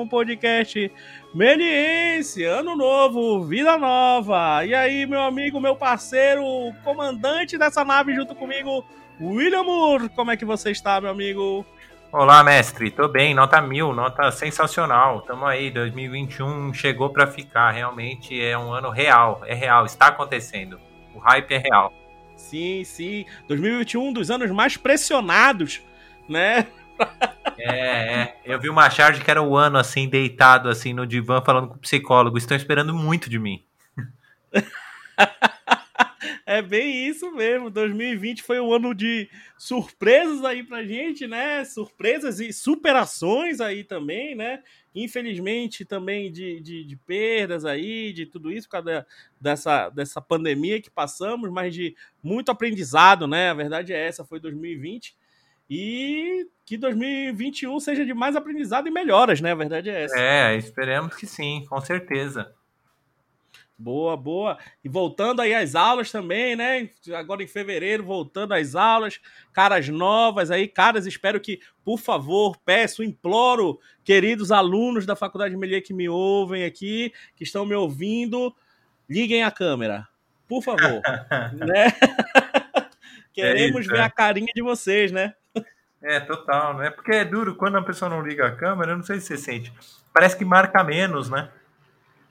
um 0.00 0.08
podcast 0.08 0.90
Meliense, 1.34 2.44
ano 2.44 2.74
novo, 2.74 3.44
vida 3.44 3.76
nova. 3.76 4.64
E 4.64 4.74
aí, 4.74 5.06
meu 5.06 5.20
amigo, 5.20 5.60
meu 5.60 5.76
parceiro, 5.76 6.42
comandante 6.82 7.58
dessa 7.58 7.84
nave 7.84 8.14
junto 8.14 8.34
comigo, 8.34 8.84
William 9.20 9.62
Moore, 9.62 10.08
como 10.10 10.30
é 10.30 10.36
que 10.36 10.44
você 10.44 10.70
está, 10.70 11.00
meu 11.00 11.10
amigo? 11.10 11.66
Olá, 12.12 12.42
mestre, 12.42 12.90
tô 12.90 13.08
bem, 13.08 13.34
nota 13.34 13.60
mil, 13.60 13.92
nota 13.92 14.30
sensacional. 14.30 15.20
Tamo 15.22 15.44
aí, 15.44 15.70
2021 15.70 16.72
chegou 16.72 17.10
para 17.10 17.26
ficar, 17.26 17.70
realmente 17.70 18.40
é 18.40 18.56
um 18.56 18.72
ano 18.72 18.90
real, 18.90 19.42
é 19.44 19.54
real, 19.54 19.84
está 19.84 20.06
acontecendo. 20.06 20.80
O 21.14 21.18
hype 21.18 21.52
é 21.52 21.58
real. 21.58 21.92
Sim, 22.36 22.84
sim. 22.84 23.26
2021, 23.48 24.08
um 24.08 24.12
dos 24.12 24.30
anos 24.30 24.50
mais 24.50 24.76
pressionados, 24.76 25.82
né? 26.28 26.66
É, 27.58 27.68
é. 27.68 28.36
Eu 28.44 28.60
vi 28.60 28.68
uma 28.68 28.88
charge 28.90 29.22
que 29.22 29.30
era 29.30 29.42
o 29.42 29.56
ano 29.56 29.78
assim, 29.78 30.08
deitado 30.08 30.68
assim 30.68 30.92
no 30.92 31.06
divã, 31.06 31.42
falando 31.42 31.68
com 31.68 31.74
o 31.74 31.80
psicólogo. 31.80 32.38
Estão 32.38 32.56
esperando 32.56 32.94
muito 32.94 33.28
de 33.28 33.38
mim. 33.38 33.64
É 36.48 36.62
bem 36.62 37.08
isso 37.08 37.32
mesmo. 37.32 37.68
2020 37.68 38.40
foi 38.40 38.60
um 38.60 38.72
ano 38.72 38.94
de 38.94 39.28
surpresas 39.58 40.44
aí 40.44 40.62
pra 40.62 40.84
gente, 40.84 41.26
né? 41.26 41.64
Surpresas 41.64 42.38
e 42.38 42.52
superações 42.52 43.60
aí 43.60 43.82
também, 43.82 44.36
né? 44.36 44.62
Infelizmente 44.94 45.84
também 45.84 46.30
de, 46.30 46.60
de, 46.60 46.84
de 46.84 46.96
perdas 46.96 47.64
aí, 47.64 48.12
de 48.12 48.26
tudo 48.26 48.52
isso, 48.52 48.68
por 48.68 48.80
causa 48.80 49.04
dessa, 49.40 49.90
dessa 49.90 50.20
pandemia 50.20 50.80
que 50.80 50.88
passamos, 50.88 51.50
mas 51.50 51.74
de 51.74 51.96
muito 52.22 52.52
aprendizado, 52.52 53.26
né? 53.26 53.50
A 53.50 53.54
verdade 53.54 53.92
é 53.92 54.06
essa, 54.06 54.24
foi 54.24 54.38
2020. 54.38 55.16
E 55.68 56.46
que 56.64 56.76
2021 56.76 57.78
seja 57.80 58.04
de 58.04 58.14
mais 58.14 58.36
aprendizado 58.36 58.88
e 58.88 58.90
melhoras, 58.90 59.40
né? 59.40 59.52
A 59.52 59.56
verdade 59.56 59.90
é 59.90 60.04
essa. 60.04 60.18
É, 60.18 60.56
esperamos 60.56 61.14
que 61.16 61.26
sim, 61.26 61.64
com 61.68 61.80
certeza. 61.80 62.52
Boa, 63.78 64.16
boa. 64.16 64.58
E 64.82 64.88
voltando 64.88 65.40
aí 65.40 65.54
às 65.54 65.74
aulas 65.74 66.10
também, 66.10 66.56
né? 66.56 66.88
Agora 67.14 67.42
em 67.42 67.46
fevereiro, 67.46 68.02
voltando 68.02 68.54
às 68.54 68.74
aulas, 68.74 69.20
caras 69.52 69.88
novas 69.88 70.50
aí, 70.50 70.66
caras, 70.66 71.04
espero 71.04 71.38
que, 71.38 71.60
por 71.84 71.98
favor, 71.98 72.56
peço, 72.64 73.04
imploro, 73.04 73.78
queridos 74.02 74.50
alunos 74.50 75.04
da 75.04 75.14
Faculdade 75.14 75.52
de 75.52 75.60
Melier 75.60 75.82
que 75.82 75.92
me 75.92 76.08
ouvem 76.08 76.64
aqui, 76.64 77.12
que 77.36 77.44
estão 77.44 77.66
me 77.66 77.74
ouvindo, 77.74 78.54
liguem 79.08 79.42
a 79.42 79.50
câmera, 79.50 80.08
por 80.48 80.62
favor. 80.62 81.02
né? 81.52 81.92
Queremos 83.30 83.76
é 83.76 83.80
isso, 83.80 83.90
ver 83.90 83.98
é. 83.98 84.02
a 84.02 84.10
carinha 84.10 84.52
de 84.54 84.62
vocês, 84.62 85.12
né? 85.12 85.34
É, 86.08 86.20
total, 86.20 86.74
né? 86.74 86.88
Porque 86.88 87.10
é 87.10 87.24
duro 87.24 87.56
quando 87.56 87.78
a 87.78 87.82
pessoa 87.82 88.08
não 88.08 88.22
liga 88.22 88.46
a 88.46 88.54
câmera, 88.54 88.92
eu 88.92 88.96
não 88.96 89.02
sei 89.02 89.18
se 89.18 89.26
você 89.26 89.36
sente. 89.36 89.72
Parece 90.12 90.36
que 90.36 90.44
marca 90.44 90.84
menos, 90.84 91.28
né? 91.28 91.50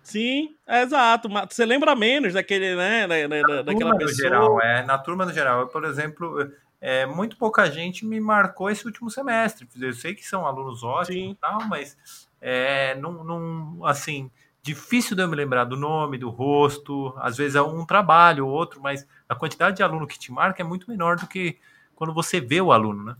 Sim, 0.02 0.56
é 0.66 0.84
exato. 0.84 1.28
Você 1.50 1.66
lembra 1.66 1.94
menos 1.94 2.34
daquele, 2.34 2.74
né? 2.74 3.06
Da, 3.06 3.28
da, 3.28 3.62
daquela 3.64 3.98
pessoa. 3.98 4.16
Geral, 4.16 4.62
é, 4.62 4.82
na 4.84 4.98
turma 4.98 5.26
no 5.26 5.34
geral. 5.34 5.60
Eu, 5.60 5.68
por 5.68 5.84
exemplo, 5.84 6.50
é, 6.80 7.06
muito 7.06 7.36
pouca 7.36 7.70
gente 7.70 8.06
me 8.06 8.18
marcou 8.22 8.70
esse 8.70 8.86
último 8.86 9.10
semestre. 9.10 9.68
Eu 9.78 9.92
sei 9.92 10.16
que 10.16 10.26
são 10.26 10.46
alunos 10.46 10.82
ótimos 10.82 11.34
e 11.34 11.36
tal, 11.36 11.66
mas 11.68 11.98
é, 12.40 12.96
não, 12.96 13.26
não, 13.26 13.86
assim, 13.86 14.32
difícil 14.64 15.18
de 15.18 15.22
eu 15.22 15.28
me 15.28 15.36
lembrar 15.36 15.66
do 15.66 15.76
nome, 15.76 16.18
do 16.18 16.30
rosto. 16.30 17.14
Às 17.18 17.36
vezes 17.36 17.56
é 17.56 17.62
um 17.62 17.86
trabalho 17.86 18.48
ou 18.48 18.54
outro, 18.54 18.80
mas 18.82 19.06
a 19.28 19.36
quantidade 19.36 19.76
de 19.76 19.84
aluno 19.84 20.08
que 20.08 20.18
te 20.18 20.32
marca 20.32 20.64
é 20.64 20.66
muito 20.66 20.90
menor 20.90 21.18
do 21.18 21.28
que 21.28 21.58
quando 21.94 22.14
você 22.14 22.40
vê 22.40 22.62
o 22.62 22.72
aluno, 22.72 23.04
né? 23.04 23.16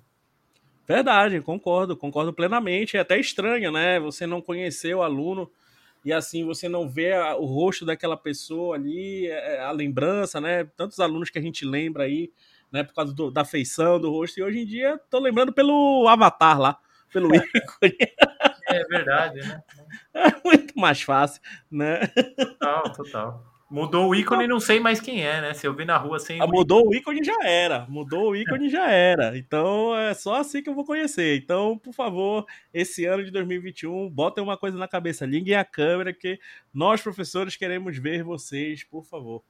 Verdade, 0.88 1.42
concordo, 1.42 1.98
concordo 1.98 2.32
plenamente. 2.32 2.96
É 2.96 3.00
até 3.00 3.20
estranho, 3.20 3.72
né? 3.72 4.00
Você 4.00 4.28
não 4.28 4.42
conhecer 4.42 4.96
o 4.96 5.02
aluno 5.02 5.50
e 6.04 6.14
assim 6.14 6.46
você 6.46 6.70
não 6.70 6.88
vê 6.88 7.14
a, 7.14 7.36
o 7.36 7.46
rosto 7.46 7.84
daquela 7.84 8.16
pessoa 8.16 8.76
ali, 8.76 9.26
é, 9.28 9.56
é, 9.56 9.60
a 9.62 9.72
lembrança, 9.72 10.40
né? 10.40 10.64
Tantos 10.78 11.00
alunos 11.00 11.32
que 11.32 11.40
a 11.40 11.42
gente 11.42 11.66
lembra 11.66 12.04
aí, 12.04 12.32
né? 12.72 12.84
Por 12.84 12.94
causa 12.94 13.14
do, 13.14 13.32
da 13.32 13.44
feição, 13.44 14.00
do 14.00 14.12
rosto. 14.12 14.40
E 14.40 14.44
hoje 14.44 14.60
em 14.60 14.66
dia 14.66 15.00
tô 15.10 15.20
lembrando 15.20 15.52
pelo 15.52 16.08
avatar 16.08 16.60
lá, 16.60 16.78
pelo 17.12 17.36
ícone. 17.36 17.98
É 18.68 18.84
verdade, 18.86 19.40
né? 19.40 19.64
É 20.14 20.34
muito 20.44 20.80
mais 20.80 21.02
fácil, 21.02 21.42
né? 21.70 22.08
Total, 22.38 22.94
total. 22.94 23.55
Mudou 23.70 24.10
o 24.10 24.16
ícone 24.16 24.44
e 24.44 24.48
não 24.48 24.60
sei 24.60 24.80
mais 24.80 25.00
quem 25.00 25.26
é, 25.26 25.42
né? 25.42 25.54
Se 25.56 25.66
eu 25.66 25.74
vi 25.74 25.86
na 25.86 25.98
rua 25.98 26.20
sem. 26.20 26.40
Ah, 26.40 26.46
mudou 26.46 26.88
o 26.88 26.94
ícone 26.94 27.24
já 27.24 27.44
era. 27.44 27.86
Mudou 27.90 28.30
o 28.30 28.36
ícone 28.38 28.70
já 28.70 28.92
era. 28.92 29.36
Então 29.36 29.96
é 29.96 30.14
só 30.14 30.36
assim 30.36 30.62
que 30.62 30.70
eu 30.70 30.76
vou 30.76 30.86
conhecer. 30.86 31.38
Então, 31.38 31.76
por 31.78 31.92
favor, 31.92 32.46
esse 32.72 33.06
ano 33.06 33.24
de 33.24 33.32
2021, 33.32 34.10
botem 34.10 34.44
uma 34.44 34.56
coisa 34.56 34.78
na 34.78 34.88
cabeça. 34.88 35.26
Liguem 35.26 35.56
a 35.56 35.66
câmera, 35.66 36.14
que 36.14 36.40
nós, 36.72 37.02
professores, 37.02 37.56
queremos 37.56 37.98
ver 37.98 38.24
vocês, 38.24 38.84
por 38.84 39.04
favor. 39.04 39.42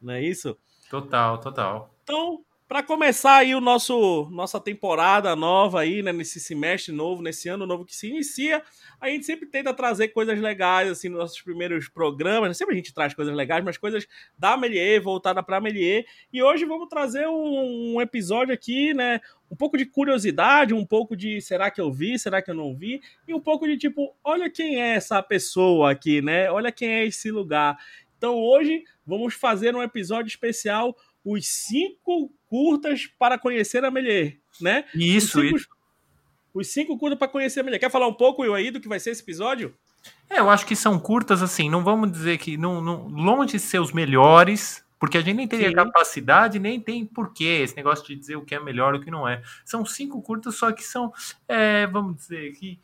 Não 0.00 0.12
é 0.12 0.22
isso? 0.22 0.56
Total, 0.90 1.38
total. 1.38 1.94
Então, 2.02 2.44
para 2.72 2.82
começar 2.82 3.36
aí 3.36 3.54
o 3.54 3.60
nosso 3.60 4.26
nossa 4.30 4.58
temporada 4.58 5.36
nova 5.36 5.82
aí, 5.82 6.02
né, 6.02 6.10
nesse 6.10 6.40
semestre 6.40 6.90
novo, 6.90 7.22
nesse 7.22 7.46
ano 7.46 7.66
novo 7.66 7.84
que 7.84 7.94
se 7.94 8.08
inicia, 8.08 8.62
a 8.98 9.10
gente 9.10 9.26
sempre 9.26 9.44
tenta 9.44 9.74
trazer 9.74 10.08
coisas 10.08 10.40
legais 10.40 10.90
assim 10.90 11.10
nos 11.10 11.18
nossos 11.18 11.42
primeiros 11.42 11.86
programas. 11.90 12.48
Né? 12.48 12.54
Sempre 12.54 12.72
a 12.72 12.76
gente 12.78 12.94
traz 12.94 13.12
coisas 13.12 13.34
legais, 13.36 13.62
mas 13.62 13.76
coisas 13.76 14.08
da 14.38 14.56
Melier, 14.56 15.02
voltada 15.02 15.42
para 15.42 15.60
Melier. 15.60 16.06
E 16.32 16.42
hoje 16.42 16.64
vamos 16.64 16.88
trazer 16.88 17.28
um, 17.28 17.96
um, 17.96 18.00
episódio 18.00 18.54
aqui, 18.54 18.94
né, 18.94 19.20
um 19.50 19.54
pouco 19.54 19.76
de 19.76 19.84
curiosidade, 19.84 20.72
um 20.72 20.86
pouco 20.86 21.14
de 21.14 21.42
será 21.42 21.70
que 21.70 21.78
eu 21.78 21.92
vi, 21.92 22.18
será 22.18 22.40
que 22.40 22.50
eu 22.50 22.54
não 22.54 22.74
vi, 22.74 23.02
e 23.28 23.34
um 23.34 23.40
pouco 23.40 23.66
de 23.66 23.76
tipo, 23.76 24.16
olha 24.24 24.48
quem 24.48 24.80
é 24.80 24.94
essa 24.94 25.22
pessoa 25.22 25.90
aqui, 25.90 26.22
né? 26.22 26.50
Olha 26.50 26.72
quem 26.72 26.88
é 26.88 27.04
esse 27.04 27.30
lugar. 27.30 27.76
Então 28.16 28.36
hoje 28.36 28.82
vamos 29.04 29.34
fazer 29.34 29.76
um 29.76 29.82
episódio 29.82 30.28
especial 30.28 30.96
os 31.24 31.46
cinco 31.46 32.32
curtas 32.48 33.06
para 33.18 33.38
conhecer 33.38 33.84
a 33.84 33.90
Melier, 33.90 34.38
né? 34.60 34.84
Isso, 34.94 35.38
os 35.38 35.44
cinco, 35.44 35.56
isso. 35.56 35.68
Os 36.54 36.68
cinco 36.68 36.98
curtas 36.98 37.18
para 37.18 37.28
conhecer 37.28 37.60
a 37.60 37.62
Melier. 37.62 37.80
Quer 37.80 37.90
falar 37.90 38.08
um 38.08 38.14
pouco, 38.14 38.44
eu 38.44 38.54
aí, 38.54 38.70
do 38.70 38.80
que 38.80 38.88
vai 38.88 39.00
ser 39.00 39.10
esse 39.10 39.22
episódio? 39.22 39.74
É, 40.28 40.40
eu 40.40 40.50
acho 40.50 40.66
que 40.66 40.74
são 40.74 40.98
curtas, 40.98 41.42
assim, 41.42 41.70
não 41.70 41.84
vamos 41.84 42.10
dizer 42.10 42.38
que, 42.38 42.56
não, 42.56 42.80
não, 42.80 43.06
longe 43.08 43.52
de 43.52 43.60
ser 43.60 43.80
os 43.80 43.92
melhores, 43.92 44.84
porque 44.98 45.18
a 45.18 45.20
gente 45.20 45.36
nem 45.36 45.48
teria 45.48 45.68
Sim. 45.68 45.74
capacidade, 45.74 46.58
nem 46.58 46.80
tem 46.80 47.04
porquê 47.04 47.60
esse 47.62 47.76
negócio 47.76 48.06
de 48.06 48.16
dizer 48.16 48.36
o 48.36 48.44
que 48.44 48.54
é 48.54 48.60
melhor 48.60 48.94
e 48.94 48.98
o 48.98 49.00
que 49.00 49.10
não 49.10 49.28
é. 49.28 49.42
São 49.64 49.84
cinco 49.84 50.20
curtas, 50.22 50.56
só 50.56 50.72
que 50.72 50.82
são, 50.82 51.12
é, 51.46 51.86
vamos 51.86 52.16
dizer, 52.16 52.52
que 52.52 52.80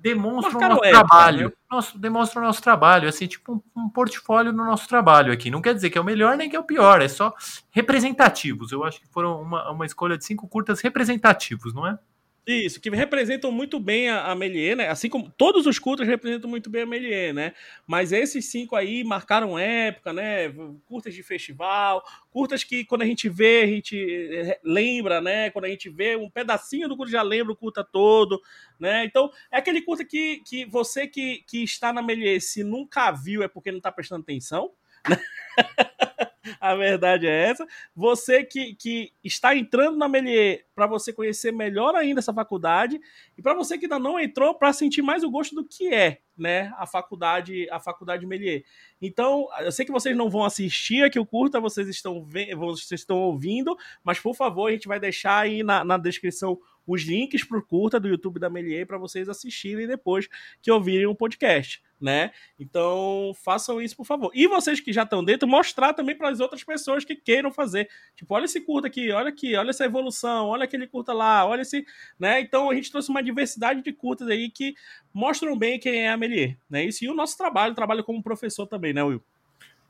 demonstra 0.00 0.56
o 0.56 0.60
nosso 0.60 0.84
época, 0.84 0.90
trabalho. 0.90 1.48
Né? 1.48 1.52
Nosso, 1.70 1.98
demonstra 1.98 2.40
o 2.40 2.44
nosso 2.44 2.62
trabalho, 2.62 3.08
assim, 3.08 3.26
tipo 3.26 3.52
um, 3.54 3.82
um, 3.82 3.88
portfólio 3.88 4.52
no 4.52 4.64
nosso 4.64 4.88
trabalho 4.88 5.32
aqui. 5.32 5.50
Não 5.50 5.60
quer 5.60 5.74
dizer 5.74 5.90
que 5.90 5.98
é 5.98 6.00
o 6.00 6.04
melhor 6.04 6.36
nem 6.36 6.48
que 6.48 6.56
é 6.56 6.60
o 6.60 6.64
pior, 6.64 7.02
é 7.02 7.08
só 7.08 7.34
representativos. 7.70 8.72
Eu 8.72 8.82
acho 8.82 9.00
que 9.00 9.08
foram 9.08 9.40
uma, 9.40 9.70
uma 9.70 9.86
escolha 9.86 10.16
de 10.16 10.24
cinco 10.24 10.48
curtas 10.48 10.80
representativos, 10.80 11.74
não 11.74 11.86
é? 11.86 11.98
Isso, 12.46 12.80
que 12.80 12.88
representam 12.90 13.52
muito 13.52 13.78
bem 13.78 14.08
a, 14.08 14.32
a 14.32 14.34
Melier, 14.34 14.74
né? 14.74 14.88
Assim 14.88 15.08
como 15.08 15.30
todos 15.30 15.66
os 15.66 15.78
curtas 15.78 16.08
representam 16.08 16.48
muito 16.48 16.70
bem 16.70 16.82
a 16.82 16.86
Melier, 16.86 17.34
né? 17.34 17.52
Mas 17.86 18.12
esses 18.12 18.46
cinco 18.46 18.74
aí 18.74 19.04
marcaram 19.04 19.58
época, 19.58 20.12
né? 20.12 20.48
Curtas 20.86 21.14
de 21.14 21.22
festival, 21.22 22.02
curtas 22.30 22.64
que 22.64 22.84
quando 22.84 23.02
a 23.02 23.06
gente 23.06 23.28
vê, 23.28 23.62
a 23.62 23.66
gente 23.66 23.96
eh, 24.32 24.58
lembra, 24.64 25.20
né? 25.20 25.50
Quando 25.50 25.66
a 25.66 25.68
gente 25.68 25.88
vê 25.90 26.16
um 26.16 26.30
pedacinho 26.30 26.88
do 26.88 26.96
curta, 26.96 27.12
já 27.12 27.22
lembra 27.22 27.52
o 27.52 27.56
curta 27.56 27.84
todo, 27.84 28.40
né? 28.78 29.04
Então, 29.04 29.30
é 29.52 29.58
aquele 29.58 29.82
curta 29.82 30.04
que, 30.04 30.38
que 30.44 30.64
você 30.64 31.06
que, 31.06 31.44
que 31.46 31.62
está 31.62 31.92
na 31.92 32.02
Melier, 32.02 32.40
se 32.40 32.64
nunca 32.64 33.10
viu, 33.12 33.42
é 33.42 33.48
porque 33.48 33.70
não 33.70 33.78
está 33.78 33.92
prestando 33.92 34.22
atenção, 34.22 34.72
né? 35.08 35.16
a 36.60 36.74
verdade 36.74 37.26
é 37.26 37.48
essa. 37.48 37.66
Você 37.94 38.44
que, 38.44 38.74
que 38.74 39.12
está 39.22 39.54
entrando 39.54 39.96
na 39.98 40.08
Melier 40.08 40.64
para 40.74 40.86
você 40.86 41.12
conhecer 41.12 41.52
melhor 41.52 41.94
ainda 41.94 42.20
essa 42.20 42.32
faculdade 42.32 43.00
e 43.36 43.42
para 43.42 43.54
você 43.54 43.76
que 43.76 43.84
ainda 43.84 43.98
não 43.98 44.18
entrou 44.18 44.54
para 44.54 44.72
sentir 44.72 45.02
mais 45.02 45.22
o 45.22 45.30
gosto 45.30 45.54
do 45.54 45.64
que 45.64 45.92
é, 45.92 46.20
né, 46.36 46.72
a 46.76 46.86
faculdade, 46.86 47.68
a 47.70 47.78
faculdade 47.78 48.26
Melier. 48.26 48.64
Então, 49.00 49.48
eu 49.60 49.72
sei 49.72 49.84
que 49.84 49.92
vocês 49.92 50.16
não 50.16 50.30
vão 50.30 50.44
assistir 50.44 51.04
aqui 51.04 51.18
o 51.18 51.26
curta, 51.26 51.60
vocês 51.60 51.88
estão 51.88 52.24
vocês 52.56 53.00
estão 53.00 53.18
ouvindo, 53.18 53.76
mas 54.02 54.18
por 54.18 54.34
favor, 54.34 54.68
a 54.68 54.72
gente 54.72 54.88
vai 54.88 54.98
deixar 54.98 55.38
aí 55.38 55.62
na, 55.62 55.84
na 55.84 55.98
descrição 55.98 56.58
os 56.90 57.02
links 57.02 57.44
para 57.44 57.58
o 57.58 57.62
curta 57.62 58.00
do 58.00 58.08
YouTube 58.08 58.40
da 58.40 58.50
Melier 58.50 58.86
para 58.86 58.98
vocês 58.98 59.28
assistirem 59.28 59.86
depois 59.86 60.28
que 60.60 60.70
ouvirem 60.70 61.06
o 61.06 61.14
podcast, 61.14 61.82
né? 62.00 62.32
Então 62.58 63.32
façam 63.44 63.80
isso, 63.80 63.96
por 63.96 64.04
favor. 64.04 64.30
E 64.34 64.46
vocês 64.48 64.80
que 64.80 64.92
já 64.92 65.04
estão 65.04 65.24
dentro, 65.24 65.48
mostrar 65.48 65.92
também 65.92 66.16
para 66.16 66.28
as 66.28 66.40
outras 66.40 66.64
pessoas 66.64 67.04
que 67.04 67.14
queiram 67.14 67.52
fazer. 67.52 67.88
Tipo, 68.16 68.34
olha 68.34 68.46
esse 68.46 68.60
curta 68.60 68.88
aqui, 68.88 69.12
olha 69.12 69.28
aqui, 69.28 69.54
olha 69.54 69.70
essa 69.70 69.84
evolução, 69.84 70.48
olha 70.48 70.64
aquele 70.64 70.86
curta 70.86 71.12
lá, 71.12 71.46
olha 71.46 71.62
esse, 71.62 71.84
né? 72.18 72.40
Então 72.40 72.70
a 72.70 72.74
gente 72.74 72.90
trouxe 72.90 73.10
uma 73.10 73.22
diversidade 73.22 73.82
de 73.82 73.92
curtas 73.92 74.28
aí 74.28 74.50
que 74.50 74.74
mostram 75.14 75.56
bem 75.56 75.78
quem 75.78 76.06
é 76.06 76.10
a 76.10 76.16
Melier, 76.16 76.56
né? 76.68 76.84
Isso 76.84 77.04
e 77.04 77.08
o 77.08 77.14
nosso 77.14 77.36
trabalho, 77.36 77.74
trabalho 77.74 78.02
como 78.02 78.22
professor 78.22 78.66
também, 78.66 78.92
né, 78.92 79.02
Will? 79.02 79.22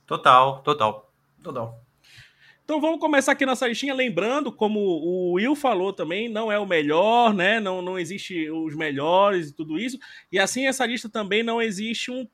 Total, 0.06 0.62
total, 0.62 1.11
total. 1.43 1.90
Então 2.70 2.81
vamos 2.81 3.00
começar 3.00 3.32
aqui 3.32 3.44
nossa 3.44 3.67
listinha, 3.67 3.93
lembrando, 3.93 4.52
como 4.52 4.78
o 4.78 5.32
Will 5.32 5.56
falou 5.56 5.93
também, 5.93 6.28
não 6.28 6.52
é 6.52 6.56
o 6.56 6.64
melhor, 6.64 7.34
né? 7.34 7.58
Não, 7.58 7.82
não 7.82 7.99
existe 7.99 8.49
os 8.49 8.76
melhores 8.76 9.49
e 9.49 9.52
tudo 9.52 9.76
isso. 9.76 9.99
E 10.31 10.38
assim, 10.38 10.69
essa 10.69 10.87
lista 10.87 11.08
também 11.08 11.43
não 11.43 11.61
existe 11.61 12.12
um 12.12 12.25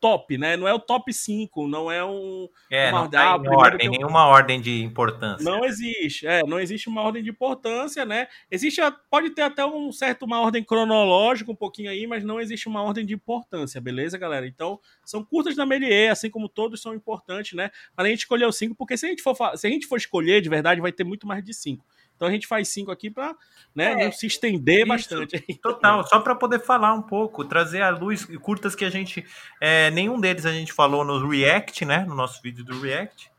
top, 0.00 0.36
né? 0.36 0.56
Não 0.56 0.68
é 0.68 0.74
o 0.74 0.78
top 0.78 1.12
5, 1.12 1.66
não 1.66 1.90
é 1.90 2.04
um. 2.04 2.48
É, 2.70 2.90
uma, 2.90 3.02
não 3.02 3.10
tá 3.10 3.36
em 3.36 3.48
ordem, 3.48 3.88
nenhuma 3.88 4.26
ordem 4.26 4.60
de 4.60 4.82
importância. 4.82 5.44
Não 5.44 5.64
existe, 5.64 6.26
é, 6.26 6.42
não 6.46 6.60
existe 6.60 6.88
uma 6.88 7.02
ordem 7.02 7.22
de 7.22 7.30
importância, 7.30 8.04
né? 8.04 8.28
Existe, 8.50 8.80
pode 9.10 9.30
ter 9.30 9.42
até 9.42 9.64
um 9.64 9.90
certo, 9.92 10.24
uma 10.24 10.40
ordem 10.40 10.62
cronológica 10.62 11.50
um 11.50 11.56
pouquinho 11.56 11.90
aí, 11.90 12.06
mas 12.06 12.24
não 12.24 12.40
existe 12.40 12.68
uma 12.68 12.82
ordem 12.82 13.04
de 13.04 13.14
importância, 13.14 13.80
beleza, 13.80 14.18
galera? 14.18 14.46
Então, 14.46 14.78
são 15.04 15.24
curtas 15.24 15.56
da 15.56 15.64
Melier, 15.66 16.10
assim 16.10 16.30
como 16.30 16.48
todos 16.48 16.80
são 16.80 16.94
importantes, 16.94 17.52
né? 17.54 17.70
Para 17.94 18.06
a 18.06 18.08
gente 18.08 18.20
escolher 18.20 18.46
os 18.46 18.56
cinco, 18.56 18.74
porque 18.74 18.96
se 18.96 19.06
a 19.06 19.08
gente 19.08 19.22
for, 19.22 19.34
se 19.56 19.66
a 19.66 19.70
gente 19.70 19.86
for 19.86 19.96
escolher 19.96 20.40
de 20.40 20.48
verdade, 20.48 20.80
vai 20.80 20.92
ter 20.92 21.04
muito 21.04 21.26
mais 21.26 21.42
de 21.42 21.52
cinco. 21.54 21.84
Então 22.16 22.28
a 22.28 22.30
gente 22.30 22.46
faz 22.46 22.68
cinco 22.68 22.90
aqui 22.90 23.10
para 23.10 23.34
né, 23.74 24.04
é, 24.04 24.10
se 24.10 24.26
estender 24.26 24.80
isso, 24.80 24.88
bastante. 24.88 25.40
Total, 25.62 26.06
só 26.06 26.20
para 26.20 26.34
poder 26.34 26.60
falar 26.60 26.94
um 26.94 27.02
pouco, 27.02 27.44
trazer 27.44 27.82
à 27.82 27.90
luz 27.90 28.24
curtas 28.40 28.74
que 28.74 28.84
a 28.84 28.90
gente. 28.90 29.24
É, 29.60 29.90
nenhum 29.90 30.20
deles 30.20 30.46
a 30.46 30.52
gente 30.52 30.72
falou 30.72 31.04
no 31.04 31.28
React, 31.28 31.84
né? 31.84 32.04
No 32.06 32.14
nosso 32.14 32.40
vídeo 32.42 32.64
do 32.64 32.80
React. 32.80 33.32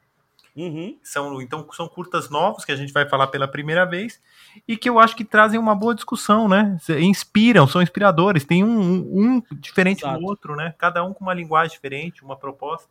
Uhum. 0.55 0.97
São, 1.03 1.41
então 1.41 1.67
são 1.73 1.85
curtas 1.85 2.29
novos 2.29 2.63
que 2.63 2.71
a 2.71 2.75
gente 2.77 2.93
vai 2.93 3.07
falar 3.07 3.27
pela 3.27 3.45
primeira 3.45 3.85
vez 3.85 4.21
e 4.65 4.77
que 4.77 4.89
eu 4.89 4.97
acho 4.99 5.13
que 5.13 5.25
trazem 5.25 5.59
uma 5.59 5.75
boa 5.75 5.93
discussão, 5.93 6.47
né? 6.47 6.77
Inspiram, 6.99 7.67
são 7.67 7.81
inspiradores. 7.81 8.45
Tem 8.45 8.63
um, 8.63 8.79
um, 8.79 9.37
um 9.37 9.43
diferente 9.59 10.03
Exato. 10.03 10.19
do 10.19 10.25
outro, 10.25 10.55
né? 10.55 10.73
Cada 10.77 11.03
um 11.03 11.13
com 11.13 11.25
uma 11.25 11.33
linguagem 11.33 11.73
diferente, 11.73 12.23
uma 12.23 12.37
proposta. 12.37 12.89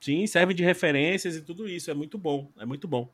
Sim, 0.00 0.26
serve 0.26 0.52
de 0.52 0.62
referências 0.62 1.34
e 1.36 1.40
tudo 1.40 1.66
isso. 1.66 1.90
É 1.90 1.94
muito 1.94 2.18
bom, 2.18 2.50
é 2.58 2.66
muito 2.66 2.86
bom. 2.86 3.10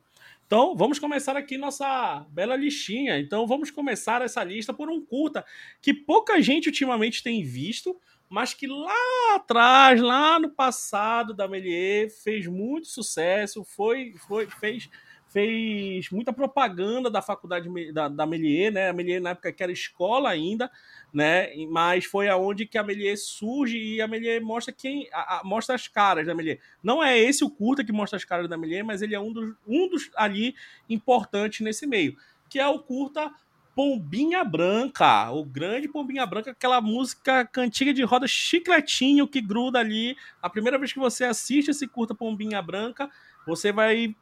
Então, 0.53 0.75
vamos 0.75 0.99
começar 0.99 1.35
aqui 1.35 1.57
nossa 1.57 2.27
bela 2.29 2.55
listinha. 2.55 3.17
Então, 3.17 3.47
vamos 3.47 3.71
começar 3.71 4.21
essa 4.21 4.43
lista 4.43 4.71
por 4.71 4.87
um 4.87 5.03
curta 5.03 5.43
que 5.81 5.91
pouca 5.91 6.39
gente 6.43 6.67
ultimamente 6.67 7.23
tem 7.23 7.43
visto, 7.43 7.99
mas 8.29 8.53
que 8.53 8.67
lá 8.67 9.33
atrás, 9.33 9.99
lá 9.99 10.39
no 10.39 10.51
passado 10.51 11.33
da 11.33 11.47
Melier, 11.47 12.07
fez 12.21 12.45
muito 12.45 12.85
sucesso, 12.85 13.63
foi, 13.63 14.13
foi, 14.27 14.45
fez 14.45 14.91
fez 15.33 16.11
muita 16.11 16.31
propaganda 16.31 17.09
da 17.09 17.19
faculdade 17.19 17.67
da, 17.91 18.07
da 18.07 18.25
Melier, 18.25 18.71
né? 18.71 18.89
A 18.89 18.93
Melier 18.93 19.19
na 19.19 19.31
época 19.31 19.51
que 19.51 19.63
era 19.63 19.71
escola 19.71 20.29
ainda, 20.29 20.69
né? 21.11 21.49
Mas 21.71 22.05
foi 22.05 22.29
aonde 22.29 22.67
que 22.67 22.77
a 22.77 22.83
Melier 22.83 23.17
surge 23.17 23.75
e 23.75 23.99
a 23.99 24.07
Melier 24.07 24.39
mostra 24.43 24.71
quem 24.71 25.09
a, 25.11 25.39
a, 25.39 25.43
mostra 25.43 25.73
as 25.73 25.87
caras 25.87 26.27
da 26.27 26.35
Melier. 26.35 26.59
Não 26.83 27.03
é 27.03 27.17
esse 27.17 27.43
o 27.43 27.49
curta 27.49 27.83
que 27.83 27.91
mostra 27.91 28.15
as 28.15 28.23
caras 28.23 28.47
da 28.47 28.55
Melier, 28.55 28.85
mas 28.85 29.01
ele 29.01 29.15
é 29.15 29.19
um 29.19 29.33
dos, 29.33 29.55
um 29.67 29.89
dos 29.89 30.11
ali 30.15 30.55
importantes 30.87 31.61
nesse 31.61 31.87
meio, 31.87 32.15
que 32.47 32.59
é 32.59 32.67
o 32.67 32.77
curta 32.77 33.31
Pombinha 33.75 34.43
Branca, 34.43 35.31
o 35.31 35.43
grande 35.43 35.87
Pombinha 35.87 36.27
Branca, 36.27 36.51
aquela 36.51 36.79
música 36.79 37.43
cantiga 37.43 37.91
de 37.91 38.03
roda 38.03 38.27
chicletinho 38.27 39.27
que 39.27 39.41
gruda 39.41 39.79
ali. 39.79 40.15
A 40.39 40.47
primeira 40.47 40.77
vez 40.77 40.93
que 40.93 40.99
você 40.99 41.23
assiste 41.25 41.71
esse 41.71 41.87
curta 41.87 42.13
Pombinha 42.13 42.61
Branca, 42.61 43.09
você 43.47 43.71
vai 43.71 44.15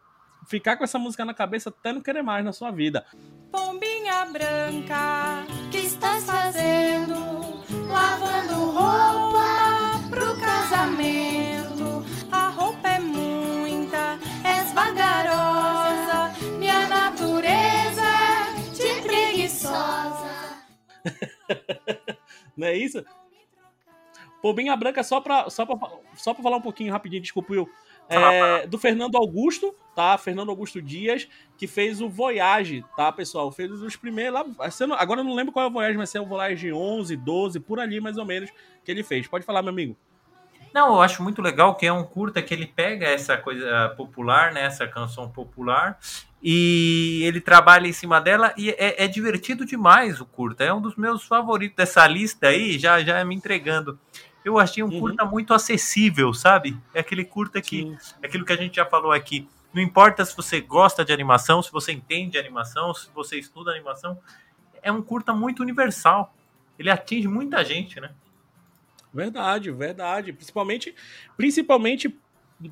ficar 0.47 0.77
com 0.77 0.83
essa 0.83 0.99
música 0.99 1.25
na 1.25 1.33
cabeça 1.33 1.69
até 1.69 1.93
não 1.93 2.01
querer 2.01 2.21
mais 2.21 2.43
na 2.43 2.53
sua 2.53 2.71
vida. 2.71 3.05
Pombinha 3.51 4.25
branca, 4.25 5.45
que 5.71 5.79
estás 5.79 6.23
fazendo? 6.23 7.15
Lavando 7.87 8.71
roupa 8.71 9.99
pro 10.09 10.39
casamento. 10.39 12.05
A 12.31 12.49
roupa 12.49 12.87
é 12.87 12.99
muita, 12.99 14.19
és 14.43 14.71
vagarosa, 14.73 16.33
minha 16.57 16.87
natureza 16.87 18.03
te 18.73 19.01
preguiçosa. 19.01 20.31
não 22.55 22.67
é 22.67 22.75
isso? 22.75 23.03
Pombinha 24.41 24.75
branca, 24.75 25.03
só 25.03 25.21
pra, 25.21 25.49
só, 25.49 25.65
pra, 25.65 25.77
só 26.15 26.33
pra 26.33 26.41
falar 26.41 26.57
um 26.57 26.61
pouquinho 26.61 26.91
rapidinho, 26.91 27.21
desculpa, 27.21 27.53
Will. 27.53 27.69
É, 28.15 28.67
do 28.67 28.77
Fernando 28.77 29.15
Augusto, 29.17 29.75
tá? 29.95 30.17
Fernando 30.17 30.49
Augusto 30.49 30.81
Dias, 30.81 31.27
que 31.57 31.67
fez 31.67 32.01
o 32.01 32.09
Voyage, 32.09 32.83
tá, 32.95 33.11
pessoal? 33.11 33.51
Fez 33.51 33.71
os 33.71 33.95
primeiros 33.95 34.33
lá. 34.33 34.45
Agora 34.97 35.21
eu 35.21 35.23
não 35.23 35.35
lembro 35.35 35.51
qual 35.51 35.65
é 35.65 35.69
o 35.69 35.71
Voyage, 35.71 35.97
mas 35.97 36.09
se 36.09 36.17
é 36.17 36.21
o 36.21 36.25
Voyage 36.25 36.71
11, 36.71 37.15
12, 37.15 37.59
por 37.59 37.79
ali 37.79 37.99
mais 37.99 38.17
ou 38.17 38.25
menos, 38.25 38.49
que 38.83 38.91
ele 38.91 39.03
fez. 39.03 39.27
Pode 39.27 39.45
falar, 39.45 39.61
meu 39.61 39.71
amigo. 39.71 39.97
Não, 40.73 40.95
eu 40.95 41.01
acho 41.01 41.21
muito 41.21 41.41
legal 41.41 41.75
que 41.75 41.85
é 41.85 41.91
um 41.91 42.03
curta 42.03 42.41
que 42.41 42.53
ele 42.53 42.65
pega 42.65 43.05
essa 43.05 43.37
coisa 43.37 43.89
popular, 43.97 44.53
né? 44.53 44.61
Essa 44.63 44.87
canção 44.87 45.29
popular, 45.29 45.99
e 46.41 47.21
ele 47.23 47.39
trabalha 47.39 47.87
em 47.87 47.93
cima 47.93 48.19
dela 48.19 48.53
e 48.57 48.71
é, 48.71 49.03
é 49.03 49.07
divertido 49.07 49.65
demais 49.65 50.19
o 50.19 50.25
curta. 50.25 50.63
É 50.63 50.73
um 50.73 50.81
dos 50.81 50.95
meus 50.95 51.23
favoritos 51.23 51.75
dessa 51.75 52.07
lista 52.07 52.47
aí, 52.47 52.79
já, 52.79 53.01
já 53.03 53.23
me 53.23 53.35
entregando 53.35 53.99
eu 54.43 54.57
achei 54.57 54.83
um 54.83 54.87
uhum. 54.87 54.99
curta 54.99 55.25
muito 55.25 55.53
acessível, 55.53 56.33
sabe? 56.33 56.77
É 56.93 56.99
aquele 56.99 57.23
curta 57.23 57.61
que, 57.61 57.83
Sim. 57.83 57.97
É 58.21 58.27
aquilo 58.27 58.45
que 58.45 58.53
a 58.53 58.57
gente 58.57 58.75
já 58.75 58.85
falou 58.85 59.11
aqui, 59.11 59.47
não 59.73 59.81
importa 59.81 60.25
se 60.25 60.35
você 60.35 60.59
gosta 60.59 61.05
de 61.05 61.13
animação, 61.13 61.61
se 61.61 61.71
você 61.71 61.91
entende 61.91 62.37
animação, 62.37 62.93
se 62.93 63.09
você 63.13 63.39
estuda 63.39 63.71
animação, 63.71 64.19
é 64.81 64.91
um 64.91 65.01
curta 65.01 65.33
muito 65.33 65.61
universal. 65.61 66.33
Ele 66.77 66.89
atinge 66.89 67.27
muita 67.27 67.63
gente, 67.63 67.99
né? 67.99 68.11
Verdade, 69.13 69.71
verdade. 69.71 70.33
Principalmente, 70.33 70.95
principalmente 71.37 72.17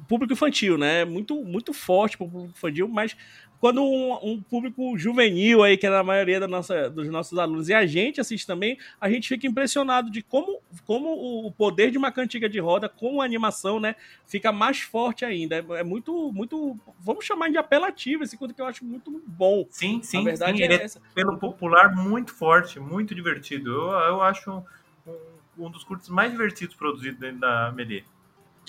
público 0.07 0.33
infantil, 0.33 0.77
né? 0.77 1.05
Muito, 1.05 1.43
muito 1.43 1.73
forte 1.73 2.17
para 2.17 2.25
o 2.25 2.29
público 2.29 2.53
infantil, 2.57 2.87
mas 2.87 3.15
quando 3.59 3.83
um, 3.83 4.13
um, 4.23 4.41
público 4.41 4.97
juvenil 4.97 5.61
aí, 5.61 5.77
que 5.77 5.85
é 5.85 5.95
a 5.95 6.03
maioria 6.03 6.39
da 6.39 6.47
nossa, 6.47 6.89
dos 6.89 7.09
nossos 7.09 7.37
alunos, 7.37 7.67
e 7.67 7.73
a 7.73 7.85
gente 7.85 8.21
assiste 8.21 8.47
também, 8.47 8.77
a 8.99 9.09
gente 9.09 9.27
fica 9.27 9.45
impressionado 9.45 10.09
de 10.09 10.21
como, 10.21 10.61
como 10.85 11.45
o 11.45 11.51
poder 11.51 11.91
de 11.91 11.97
uma 11.97 12.11
cantiga 12.11 12.47
de 12.47 12.59
roda 12.59 12.87
com 12.87 13.21
a 13.21 13.25
animação, 13.25 13.79
né, 13.79 13.95
fica 14.25 14.51
mais 14.51 14.79
forte 14.79 15.25
ainda. 15.25 15.55
É, 15.55 15.79
é 15.79 15.83
muito, 15.83 16.31
muito, 16.31 16.77
vamos 16.99 17.25
chamar 17.25 17.49
de 17.49 17.57
apelativo 17.57 18.23
esse 18.23 18.37
conto 18.37 18.53
que 18.53 18.61
eu 18.61 18.65
acho 18.65 18.85
muito 18.85 19.21
bom. 19.27 19.65
Sim, 19.69 20.01
sim, 20.01 20.23
verdade 20.23 20.57
sim, 20.57 20.63
é, 20.63 20.67
é 20.67 20.83
essa. 20.83 21.01
pelo 21.13 21.37
popular 21.37 21.93
muito 21.93 22.33
forte, 22.33 22.79
muito 22.79 23.13
divertido. 23.13 23.71
Eu, 23.71 23.91
eu 23.91 24.21
acho 24.21 24.63
um, 25.05 25.65
um 25.65 25.69
dos 25.69 25.83
curtos 25.83 26.07
mais 26.07 26.31
divertidos 26.31 26.75
produzidos 26.75 27.19
dentro 27.19 27.39
da 27.39 27.71
Melee. 27.73 28.03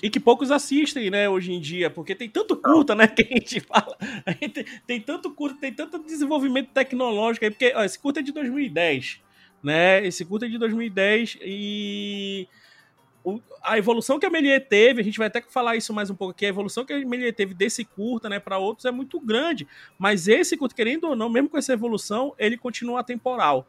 E 0.01 0.09
que 0.09 0.19
poucos 0.19 0.51
assistem, 0.51 1.09
né, 1.09 1.29
hoje 1.29 1.53
em 1.53 1.59
dia, 1.59 1.89
porque 1.89 2.15
tem 2.15 2.29
tanto 2.29 2.55
curta, 2.55 2.95
né, 2.95 3.07
que 3.07 3.21
a 3.21 3.25
gente 3.25 3.59
fala. 3.59 3.95
A 4.25 4.31
gente 4.31 4.63
tem 4.87 4.99
tanto 4.99 5.31
curta, 5.31 5.57
tem 5.59 5.73
tanto 5.73 5.99
desenvolvimento 5.99 6.69
tecnológico 6.69 7.45
aí, 7.45 7.51
porque 7.51 7.73
ó, 7.75 7.83
esse 7.83 7.99
curta 7.99 8.19
é 8.19 8.23
de 8.23 8.31
2010, 8.31 9.19
né? 9.63 10.05
Esse 10.05 10.25
curta 10.25 10.45
é 10.45 10.49
de 10.49 10.57
2010 10.57 11.37
e 11.41 12.47
o, 13.23 13.39
a 13.63 13.77
evolução 13.77 14.19
que 14.19 14.25
a 14.25 14.29
Melier 14.29 14.67
teve, 14.67 15.01
a 15.01 15.03
gente 15.03 15.17
vai 15.17 15.27
até 15.27 15.41
falar 15.41 15.75
isso 15.75 15.93
mais 15.93 16.09
um 16.09 16.15
pouco 16.15 16.31
aqui, 16.31 16.45
a 16.45 16.49
evolução 16.49 16.83
que 16.83 16.93
a 16.93 17.05
Melier 17.05 17.33
teve 17.33 17.53
desse 17.53 17.85
curta, 17.85 18.27
né, 18.27 18.39
para 18.39 18.57
outros 18.57 18.85
é 18.85 18.91
muito 18.91 19.19
grande, 19.19 19.67
mas 19.99 20.27
esse 20.27 20.57
curta, 20.57 20.75
querendo 20.75 21.05
ou 21.05 21.15
não, 21.15 21.29
mesmo 21.29 21.49
com 21.49 21.57
essa 21.57 21.73
evolução, 21.73 22.33
ele 22.39 22.57
continua 22.57 23.03
temporal, 23.03 23.67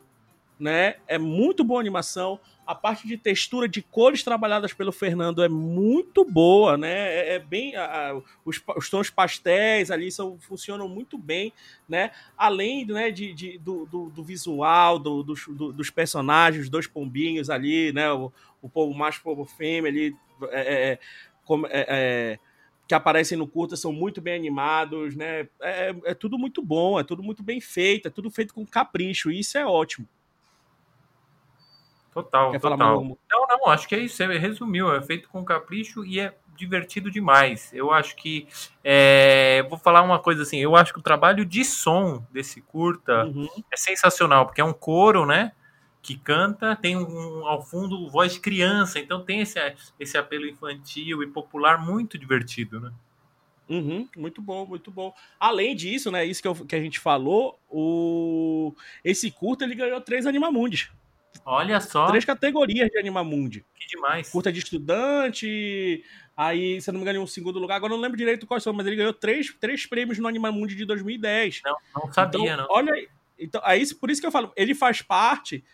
né? 0.63 0.95
É 1.09 1.19
muito 1.19 1.65
boa 1.65 1.81
animação, 1.81 2.39
a 2.65 2.73
parte 2.73 3.07
de 3.07 3.17
textura 3.17 3.69
de 3.69 3.83
cores 3.83 4.23
trabalhadas 4.23 4.73
pelo 4.73 4.93
Fernando 4.93 5.43
é 5.43 5.49
muito 5.49 6.25
boa, 6.25 6.77
né? 6.77 6.93
É, 6.93 7.35
é 7.35 7.39
bem. 7.41 7.75
A, 7.75 8.11
a, 8.11 8.23
os, 8.45 8.63
os, 8.77 8.89
tons 8.89 9.11
pastéis 9.11 9.91
ali 9.91 10.13
são, 10.13 10.39
funcionam 10.39 10.89
muito 10.89 11.19
bem, 11.19 11.53
né? 11.89 12.13
Além 12.39 12.87
né, 12.87 13.11
de, 13.11 13.35
de 13.35 13.59
do, 13.59 13.87
do, 13.87 14.11
do, 14.11 14.23
visual, 14.23 15.01
do, 15.01 15.25
do, 15.25 15.73
dos 15.73 15.91
personagens, 15.91 16.69
dois 16.69 16.87
pombinhos 16.87 17.51
ali, 17.51 17.93
né? 17.93 18.13
O, 18.13 18.33
o 18.63 18.69
povo 18.69 18.95
macho, 18.95 19.19
o 19.19 19.25
povo 19.25 19.45
fêmea 19.45 19.91
ali. 19.91 20.17
É, 20.51 20.61
é, 20.61 20.93
é 20.93 20.99
é, 21.69 21.87
é, 21.89 22.39
que 22.87 22.95
aparecem 22.95 23.37
no 23.37 23.47
curta 23.47 23.77
são 23.77 23.93
muito 23.93 24.21
bem 24.21 24.35
animados, 24.35 25.17
né? 25.17 25.49
É, 25.61 25.95
é 26.05 26.15
tudo 26.15 26.39
muito 26.39 26.63
bom, 26.63 27.01
é 27.01 27.05
tudo 27.05 27.23
muito 27.23 27.43
bem 27.43 27.61
feito, 27.61 28.07
é 28.07 28.11
tudo 28.11 28.31
feito 28.31 28.55
com 28.55 28.65
capricho, 28.65 29.31
e 29.31 29.41
isso 29.41 29.59
é 29.59 29.67
ótimo. 29.67 30.07
Total, 32.13 32.51
Quer 32.51 32.61
total. 32.61 33.03
Não, 33.03 33.47
não, 33.49 33.69
acho 33.69 33.89
que 33.89 33.95
é 33.95 33.99
isso. 33.99 34.17
Você 34.17 34.27
resumiu, 34.39 34.95
é 34.95 35.01
feito 35.01 35.29
com 35.31 35.43
capricho 35.45 36.05
e 36.05 36.21
é 36.21 36.35
divertido 36.55 37.11
demais. 37.11 37.71
Eu 37.73 37.91
acho 37.91 38.15
que. 38.17 38.47
É, 38.85 39.65
vou 39.69 39.79
falar 39.79 40.03
uma 40.03 40.19
coisa 40.19 40.43
assim: 40.43 40.59
eu 40.59 40.77
acho 40.77 40.93
que 40.93 40.99
o 40.99 41.03
trabalho 41.03 41.45
de 41.45 41.65
som 41.65 42.25
desse 42.31 42.61
curta 42.61 43.25
uhum. 43.25 43.49
é 43.71 43.77
sensacional, 43.77 44.45
porque 44.45 44.61
é 44.61 44.65
um 44.65 44.75
coro, 44.75 45.25
né? 45.25 45.53
Que 46.03 46.19
canta, 46.19 46.77
tem 46.77 46.97
um, 46.97 47.47
ao 47.47 47.65
fundo 47.65 48.11
voz 48.11 48.35
de 48.35 48.41
criança, 48.41 48.99
então 48.99 49.25
tem 49.25 49.41
esse, 49.41 49.59
esse 49.99 50.19
apelo 50.19 50.47
infantil 50.47 51.23
e 51.23 51.29
popular 51.29 51.79
muito 51.79 52.19
divertido, 52.19 52.81
né? 52.81 52.93
Uhum, 53.71 54.07
muito 54.17 54.43
bom, 54.43 54.67
muito 54.67 54.91
bom. 54.91 55.15
Além 55.39 55.75
disso, 55.75 56.11
né? 56.11 56.27
Isso 56.27 56.43
que, 56.43 56.49
eu, 56.49 56.55
que 56.55 56.75
a 56.75 56.81
gente 56.81 56.99
falou, 56.99 57.59
o 57.71 58.75
esse 59.03 59.31
curta 59.31 59.65
ele 59.65 59.77
ganhou 59.77 60.01
três 60.01 60.27
Animamundes 60.27 60.91
Olha 61.45 61.81
só. 61.81 62.07
Três 62.07 62.25
categorias 62.25 62.89
de 62.91 62.99
Animamundi. 62.99 63.65
Que 63.75 63.87
demais. 63.87 64.31
Curta 64.31 64.53
de 64.53 64.59
estudante, 64.61 66.05
aí, 66.37 66.81
se 66.81 66.91
não 66.91 66.99
me 66.99 67.03
engano, 67.03 67.19
em 67.19 67.23
um 67.23 67.27
segundo 67.27 67.59
lugar. 67.59 67.77
Agora 67.77 67.93
eu 67.93 67.97
não 67.97 68.03
lembro 68.03 68.17
direito 68.17 68.47
quais 68.47 68.63
são, 68.63 68.73
mas 68.73 68.87
ele 68.87 68.97
ganhou 68.97 69.13
três, 69.13 69.55
três 69.61 69.87
prêmios 69.87 70.19
no 70.19 70.29
Animamundi 70.29 70.75
de 70.75 70.85
2010. 70.85 71.63
Não, 71.65 71.77
não 71.97 72.13
sabia, 72.13 72.41
então, 72.41 72.57
não. 72.57 72.67
Olha, 72.71 72.93
então, 73.39 73.61
aí, 73.65 73.83
por 73.95 74.11
isso 74.11 74.21
que 74.21 74.27
eu 74.27 74.33
falo, 74.33 74.53
ele 74.57 74.75
faz 74.75 75.03
parte 75.03 75.65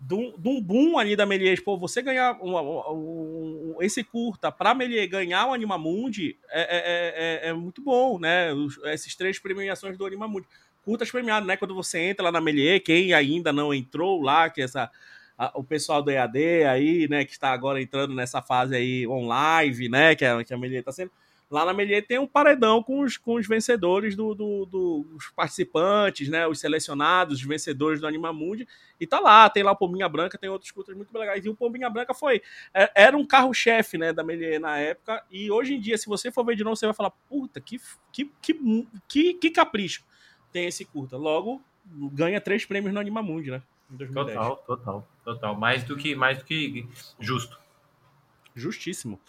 de 0.00 0.14
um, 0.14 0.62
boom 0.62 0.96
ali 0.96 1.16
da 1.16 1.26
Melier. 1.26 1.62
Pô, 1.62 1.76
você 1.76 2.00
ganhar 2.00 2.38
um, 2.40 2.56
um, 2.56 3.74
um, 3.74 3.76
esse 3.80 4.04
curta 4.04 4.52
pra 4.52 4.74
Melier 4.74 5.08
ganhar 5.08 5.46
o 5.46 5.52
Animamundi 5.52 6.38
é, 6.48 6.62
é, 6.62 7.48
é, 7.48 7.48
é 7.48 7.52
muito 7.52 7.82
bom, 7.82 8.18
né? 8.18 8.52
Os, 8.52 8.78
esses 8.84 9.16
três 9.16 9.38
premiações 9.38 9.98
do 9.98 10.06
Animamundi. 10.06 10.46
Curtas 10.88 11.10
premiadas, 11.10 11.46
né? 11.46 11.54
Quando 11.54 11.74
você 11.74 11.98
entra 11.98 12.24
lá 12.24 12.32
na 12.32 12.40
Melier, 12.40 12.82
quem 12.82 13.12
ainda 13.12 13.52
não 13.52 13.74
entrou 13.74 14.22
lá, 14.22 14.48
que 14.48 14.62
essa 14.62 14.90
a, 15.36 15.52
o 15.54 15.62
pessoal 15.62 16.02
do 16.02 16.10
EAD 16.10 16.64
aí, 16.64 17.06
né, 17.10 17.26
que 17.26 17.32
está 17.32 17.50
agora 17.52 17.78
entrando 17.78 18.14
nessa 18.14 18.40
fase 18.40 18.74
aí 18.74 19.06
online, 19.06 19.86
né, 19.86 20.14
que 20.14 20.24
a, 20.24 20.42
que 20.42 20.54
a 20.54 20.56
Melier 20.56 20.80
está 20.80 20.90
sendo. 20.90 21.12
Lá 21.50 21.66
na 21.66 21.74
Melier 21.74 22.06
tem 22.06 22.18
um 22.18 22.26
paredão 22.26 22.82
com 22.82 23.00
os, 23.00 23.18
com 23.18 23.34
os 23.34 23.46
vencedores 23.46 24.16
do, 24.16 24.34
do, 24.34 24.64
do, 24.64 25.18
participantes, 25.36 26.30
né? 26.30 26.46
Os 26.46 26.60
selecionados, 26.60 27.38
os 27.38 27.42
vencedores 27.42 28.00
do 28.00 28.06
Animamundi. 28.06 28.66
E 28.98 29.06
tá 29.06 29.18
lá, 29.18 29.48
tem 29.48 29.62
lá 29.62 29.72
o 29.72 29.76
Pombinha 29.76 30.08
Branca, 30.10 30.36
tem 30.36 30.50
outros 30.50 30.70
curtas 30.70 30.94
muito 30.94 31.10
legais. 31.16 31.44
E 31.46 31.48
o 31.48 31.54
Pombinha 31.54 31.88
Branca 31.88 32.12
foi. 32.12 32.42
é, 32.74 32.90
Era 32.94 33.16
um 33.16 33.26
carro-chefe, 33.26 33.96
né, 33.96 34.12
da 34.12 34.22
Melier 34.22 34.60
na 34.60 34.78
época. 34.78 35.24
E 35.30 35.50
hoje 35.50 35.74
em 35.74 35.80
dia, 35.80 35.96
se 35.96 36.06
você 36.06 36.30
for 36.30 36.44
ver 36.44 36.54
de 36.54 36.64
novo, 36.64 36.76
você 36.76 36.84
vai 36.84 36.94
falar: 36.94 37.12
puta, 37.26 37.62
que, 37.62 37.80
que, 38.12 38.30
que, 38.42 38.86
que, 39.08 39.32
que 39.32 39.50
capricho 39.50 40.04
tem 40.52 40.66
esse 40.66 40.84
curta. 40.84 41.16
Logo, 41.16 41.62
ganha 42.12 42.40
três 42.40 42.64
prêmios 42.64 42.92
no 42.92 43.00
Animamundi, 43.00 43.50
né? 43.50 43.62
Em 43.90 43.96
2010. 43.96 44.36
Total, 44.36 44.56
total, 44.66 45.08
total. 45.24 45.54
Mais 45.54 45.82
do 45.84 45.96
que, 45.96 46.14
mais 46.14 46.38
do 46.38 46.44
que 46.44 46.86
justo. 47.18 47.58
Justíssimo. 48.54 49.20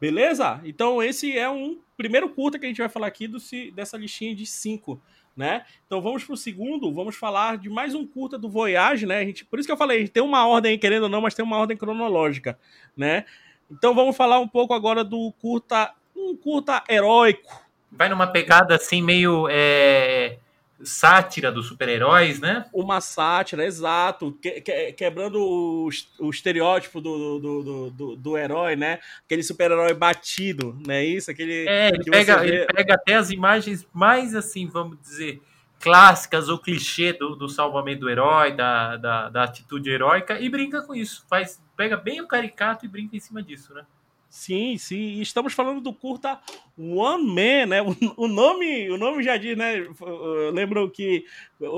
Beleza? 0.00 0.60
Então 0.64 1.02
esse 1.02 1.36
é 1.36 1.48
um 1.48 1.78
primeiro 1.96 2.30
curta 2.30 2.58
que 2.58 2.64
a 2.64 2.68
gente 2.68 2.78
vai 2.78 2.88
falar 2.88 3.06
aqui 3.06 3.28
do, 3.28 3.38
dessa 3.74 3.98
listinha 3.98 4.34
de 4.34 4.46
cinco, 4.46 5.00
né? 5.36 5.64
Então 5.86 6.00
vamos 6.00 6.24
pro 6.24 6.36
segundo, 6.36 6.92
vamos 6.92 7.16
falar 7.16 7.58
de 7.58 7.68
mais 7.68 7.94
um 7.94 8.06
curta 8.06 8.38
do 8.38 8.48
Voyage, 8.48 9.04
né? 9.04 9.18
A 9.18 9.24
gente, 9.24 9.44
por 9.44 9.58
isso 9.58 9.68
que 9.68 9.72
eu 9.72 9.76
falei, 9.76 10.08
tem 10.08 10.22
uma 10.22 10.46
ordem, 10.48 10.78
querendo 10.78 11.02
ou 11.02 11.08
não, 11.10 11.20
mas 11.20 11.34
tem 11.34 11.44
uma 11.44 11.58
ordem 11.58 11.76
cronológica, 11.76 12.58
né? 12.96 13.26
Então 13.70 13.94
vamos 13.94 14.16
falar 14.16 14.40
um 14.40 14.48
pouco 14.48 14.72
agora 14.72 15.04
do 15.04 15.30
curta, 15.32 15.92
um 16.16 16.34
curta 16.34 16.82
heróico. 16.88 17.62
Vai 17.92 18.08
numa 18.08 18.26
pegada 18.26 18.76
assim 18.76 19.02
meio 19.02 19.46
é 19.50 20.38
sátira 20.82 21.52
dos 21.52 21.66
super-heróis, 21.66 22.40
né? 22.40 22.64
Uma 22.72 23.00
sátira, 23.00 23.64
exato. 23.64 24.32
Que, 24.40 24.60
que, 24.60 24.92
quebrando 24.92 25.40
o, 25.40 25.88
o 26.18 26.30
estereótipo 26.30 27.00
do, 27.00 27.38
do, 27.38 27.62
do, 27.62 27.90
do, 27.90 28.16
do 28.16 28.38
herói, 28.38 28.76
né? 28.76 28.98
Aquele 29.24 29.42
super-herói 29.42 29.94
batido, 29.94 30.78
né? 30.86 31.04
Isso, 31.04 31.30
aquele. 31.30 31.66
É, 31.68 31.88
ele 31.88 32.04
pega, 32.04 32.46
ele 32.46 32.66
pega 32.66 32.94
até 32.94 33.14
as 33.14 33.30
imagens 33.30 33.86
mais 33.92 34.34
assim, 34.34 34.66
vamos 34.66 34.98
dizer, 35.00 35.40
clássicas 35.80 36.48
ou 36.48 36.58
clichê 36.58 37.12
do, 37.12 37.34
do 37.34 37.48
salvamento 37.48 38.00
do 38.00 38.10
herói, 38.10 38.52
da, 38.52 38.96
da, 38.96 39.28
da 39.28 39.44
atitude 39.44 39.90
heróica, 39.90 40.40
e 40.40 40.48
brinca 40.48 40.82
com 40.82 40.94
isso. 40.94 41.24
Faz, 41.28 41.60
pega 41.76 41.96
bem 41.96 42.20
o 42.20 42.28
caricato 42.28 42.84
e 42.84 42.88
brinca 42.88 43.16
em 43.16 43.20
cima 43.20 43.42
disso, 43.42 43.74
né? 43.74 43.84
Sim, 44.30 44.78
sim. 44.78 44.94
E 44.94 45.22
estamos 45.22 45.52
falando 45.52 45.80
do 45.80 45.92
curta 45.92 46.40
One 46.78 47.26
Man, 47.26 47.66
né? 47.66 47.78
O, 48.16 48.28
nome, 48.28 48.88
o 48.88 48.96
nome 48.96 49.24
já 49.24 49.36
diz, 49.36 49.58
né? 49.58 49.78
Eu 49.78 50.52
lembro 50.52 50.88
que 50.88 51.24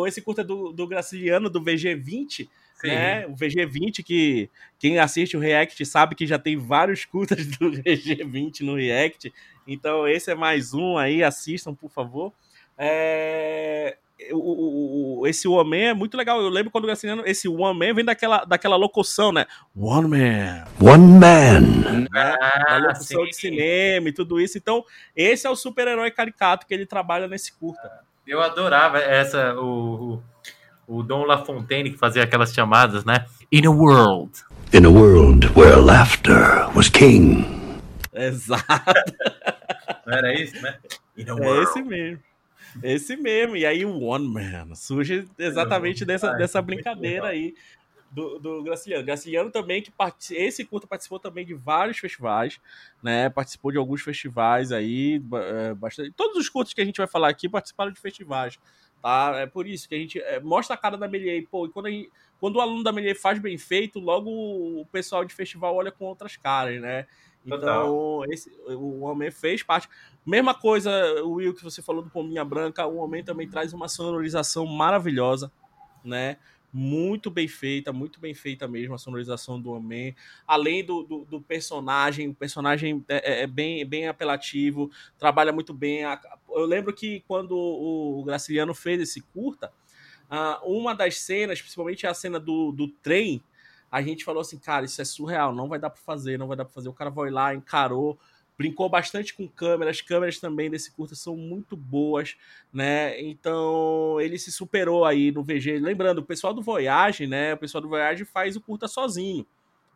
esse 0.06 0.20
curta 0.20 0.42
é 0.42 0.44
do, 0.44 0.70
do 0.70 0.86
Graciliano, 0.86 1.48
do 1.48 1.62
VG20, 1.62 2.28
sim. 2.28 2.48
né? 2.86 3.26
O 3.26 3.34
VG20, 3.34 4.04
que 4.04 4.50
quem 4.78 4.98
assiste 4.98 5.34
o 5.34 5.40
React 5.40 5.86
sabe 5.86 6.14
que 6.14 6.26
já 6.26 6.38
tem 6.38 6.58
vários 6.58 7.06
curtas 7.06 7.46
do 7.46 7.72
VG20 7.72 8.60
no 8.60 8.76
React. 8.76 9.32
Então, 9.66 10.06
esse 10.06 10.30
é 10.30 10.34
mais 10.34 10.74
um 10.74 10.98
aí, 10.98 11.24
assistam, 11.24 11.74
por 11.74 11.90
favor. 11.90 12.34
É 12.76 13.96
o, 14.30 15.20
o, 15.20 15.26
esse 15.26 15.48
One 15.48 15.70
Man 15.70 15.76
é 15.76 15.94
muito 15.94 16.16
legal. 16.16 16.40
Eu 16.40 16.48
lembro 16.48 16.70
quando 16.70 16.84
o 16.84 16.86
Graciliano, 16.86 17.22
esse 17.26 17.48
One 17.48 17.78
Man 17.78 17.94
vem 17.94 18.04
daquela, 18.04 18.44
daquela 18.44 18.76
locução, 18.76 19.32
né? 19.32 19.46
One 19.76 20.08
Man. 20.08 20.64
One 20.80 21.18
Man. 21.18 21.60
Né? 22.10 22.36
Ah, 22.66 22.78
locução 22.78 23.24
sim. 23.24 23.30
de 23.30 23.36
cinema 23.36 24.08
e 24.08 24.12
tudo 24.12 24.40
isso. 24.40 24.58
Então, 24.58 24.84
esse 25.16 25.46
é 25.46 25.50
o 25.50 25.56
super-herói 25.56 26.10
caricato 26.10 26.66
que 26.66 26.74
ele 26.74 26.86
trabalha 26.86 27.26
nesse 27.26 27.52
curta. 27.52 27.90
Eu 28.26 28.40
adorava 28.40 28.98
essa, 28.98 29.54
o, 29.54 30.22
o, 30.86 30.98
o 30.98 31.02
Dom 31.02 31.24
LaFontaine 31.24 31.90
que 31.90 31.98
fazia 31.98 32.22
aquelas 32.22 32.52
chamadas, 32.52 33.04
né? 33.04 33.26
In 33.50 33.66
a 33.66 33.70
world. 33.70 34.32
In 34.72 34.86
a 34.86 34.90
world 34.90 35.46
where 35.56 35.76
laughter 35.76 36.68
was 36.74 36.88
king. 36.88 37.44
Exato. 38.12 38.64
Não 40.06 40.14
era 40.14 40.34
isso, 40.34 40.60
né? 40.62 40.78
É 41.16 41.62
esse 41.62 41.82
mesmo. 41.82 42.31
Esse 42.82 43.16
mesmo. 43.16 43.56
E 43.56 43.66
aí 43.66 43.84
o 43.84 44.00
One 44.00 44.28
Man 44.28 44.74
surge 44.74 45.28
exatamente 45.38 46.04
dessa, 46.04 46.32
dessa 46.32 46.60
brincadeira 46.62 47.28
aí 47.28 47.54
do, 48.12 48.38
do 48.38 48.62
Graciliano. 48.62 49.04
Graciliano 49.04 49.50
também, 49.50 49.82
que 49.82 49.90
part... 49.90 50.34
esse 50.34 50.64
curta 50.64 50.86
participou 50.86 51.18
também 51.18 51.44
de 51.44 51.54
vários 51.54 51.98
festivais, 51.98 52.60
né? 53.02 53.30
Participou 53.30 53.72
de 53.72 53.78
alguns 53.78 54.02
festivais 54.02 54.70
aí, 54.70 55.22
é, 55.34 55.74
bastante. 55.74 56.12
Todos 56.12 56.36
os 56.36 56.48
curtos 56.48 56.74
que 56.74 56.80
a 56.80 56.84
gente 56.84 56.98
vai 56.98 57.06
falar 57.06 57.28
aqui 57.28 57.48
participaram 57.48 57.90
de 57.90 57.98
festivais, 57.98 58.58
tá? 59.00 59.32
É 59.36 59.46
por 59.46 59.66
isso 59.66 59.88
que 59.88 59.94
a 59.94 59.98
gente 59.98 60.20
é, 60.20 60.38
mostra 60.38 60.74
a 60.74 60.78
cara 60.78 60.96
da 60.98 61.08
Melier. 61.08 61.46
Pô, 61.50 61.66
e 61.66 61.70
quando, 61.70 61.88
gente... 61.88 62.10
quando 62.38 62.56
o 62.56 62.60
aluno 62.60 62.82
da 62.82 62.92
Melier 62.92 63.18
faz 63.18 63.38
bem 63.38 63.56
feito, 63.56 63.98
logo 63.98 64.30
o 64.30 64.86
pessoal 64.92 65.24
de 65.24 65.34
festival 65.34 65.74
olha 65.74 65.90
com 65.90 66.04
outras 66.04 66.36
caras, 66.36 66.80
né? 66.80 67.06
Então, 67.44 68.24
esse, 68.30 68.50
o 68.68 69.00
Homem 69.00 69.30
fez 69.30 69.62
parte. 69.62 69.88
Mesma 70.24 70.54
coisa, 70.54 70.90
Will, 71.24 71.52
que 71.52 71.64
você 71.64 71.82
falou 71.82 72.02
do 72.02 72.10
Pombinha 72.10 72.44
Branca, 72.44 72.86
o 72.86 72.96
Homem 72.96 73.24
também 73.24 73.48
traz 73.48 73.72
uma 73.72 73.88
sonorização 73.88 74.64
maravilhosa, 74.66 75.50
né? 76.04 76.36
Muito 76.72 77.30
bem 77.30 77.48
feita, 77.48 77.92
muito 77.92 78.20
bem 78.20 78.32
feita 78.32 78.66
mesmo 78.66 78.94
a 78.94 78.98
sonorização 78.98 79.60
do 79.60 79.72
Homem. 79.72 80.14
Além 80.46 80.84
do, 80.84 81.02
do, 81.02 81.24
do, 81.24 81.40
personagem, 81.40 82.28
o 82.28 82.34
personagem 82.34 83.04
é, 83.08 83.40
é, 83.40 83.42
é, 83.42 83.46
bem, 83.46 83.84
bem 83.84 84.06
apelativo, 84.06 84.90
trabalha 85.18 85.52
muito 85.52 85.74
bem. 85.74 86.02
Eu 86.50 86.64
lembro 86.64 86.94
que 86.94 87.22
quando 87.26 87.58
o 87.58 88.22
Graciliano 88.24 88.72
fez 88.74 89.02
esse 89.02 89.20
curta, 89.20 89.72
uma 90.64 90.94
das 90.94 91.18
cenas, 91.18 91.60
principalmente 91.60 92.06
a 92.06 92.14
cena 92.14 92.40
do, 92.40 92.72
do 92.72 92.88
trem, 92.88 93.42
a 93.90 94.00
gente 94.00 94.24
falou 94.24 94.40
assim, 94.40 94.58
cara, 94.58 94.86
isso 94.86 95.02
é 95.02 95.04
surreal, 95.04 95.54
não 95.54 95.68
vai 95.68 95.78
dar 95.78 95.90
para 95.90 96.00
fazer, 96.00 96.38
não 96.38 96.48
vai 96.48 96.56
dar 96.56 96.64
para 96.64 96.72
fazer. 96.72 96.88
O 96.88 96.94
cara 96.94 97.12
foi 97.12 97.30
lá, 97.30 97.54
encarou, 97.54 98.18
brincou 98.56 98.88
bastante 98.88 99.34
com 99.34 99.48
câmeras, 99.48 99.96
as 99.96 100.02
câmeras 100.02 100.38
também 100.38 100.70
desse 100.70 100.90
curta 100.92 101.14
são 101.14 101.36
muito 101.36 101.76
boas, 101.76 102.36
né? 102.72 103.20
Então, 103.20 104.20
ele 104.20 104.38
se 104.38 104.52
superou 104.52 105.04
aí 105.04 105.32
no 105.32 105.42
VG. 105.42 105.78
Lembrando, 105.78 106.18
o 106.18 106.24
pessoal 106.24 106.54
do 106.54 106.62
Voyage, 106.62 107.26
né? 107.26 107.54
O 107.54 107.58
pessoal 107.58 107.82
do 107.82 107.88
Voyage 107.88 108.24
faz 108.24 108.56
o 108.56 108.60
curta 108.60 108.86
sozinho. 108.86 109.46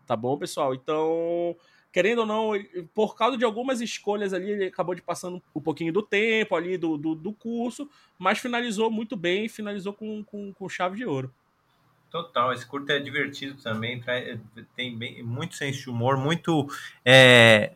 Tá 0.06 0.16
bom, 0.16 0.38
pessoal? 0.38 0.75
Então, 0.75 1.56
querendo 1.92 2.20
ou 2.20 2.26
não, 2.26 2.52
por 2.94 3.16
causa 3.16 3.36
de 3.36 3.44
algumas 3.44 3.80
escolhas 3.80 4.32
ali, 4.32 4.50
ele 4.50 4.66
acabou 4.66 4.94
de 4.94 5.02
passando 5.02 5.42
um 5.54 5.60
pouquinho 5.60 5.92
do 5.92 6.02
tempo 6.02 6.54
ali 6.54 6.76
do, 6.76 6.96
do, 6.96 7.14
do 7.14 7.32
curso, 7.32 7.88
mas 8.18 8.38
finalizou 8.38 8.90
muito 8.90 9.16
bem, 9.16 9.48
finalizou 9.48 9.92
com, 9.92 10.22
com, 10.22 10.52
com 10.52 10.68
chave 10.68 10.96
de 10.96 11.06
ouro. 11.06 11.32
Total, 12.10 12.52
esse 12.52 12.64
curto 12.64 12.90
é 12.92 12.98
divertido 12.98 13.60
também, 13.62 14.02
tem 14.76 14.96
bem, 14.96 15.22
muito 15.22 15.54
senso 15.54 15.80
de 15.80 15.90
humor, 15.90 16.16
muito. 16.16 16.68
É, 17.04 17.72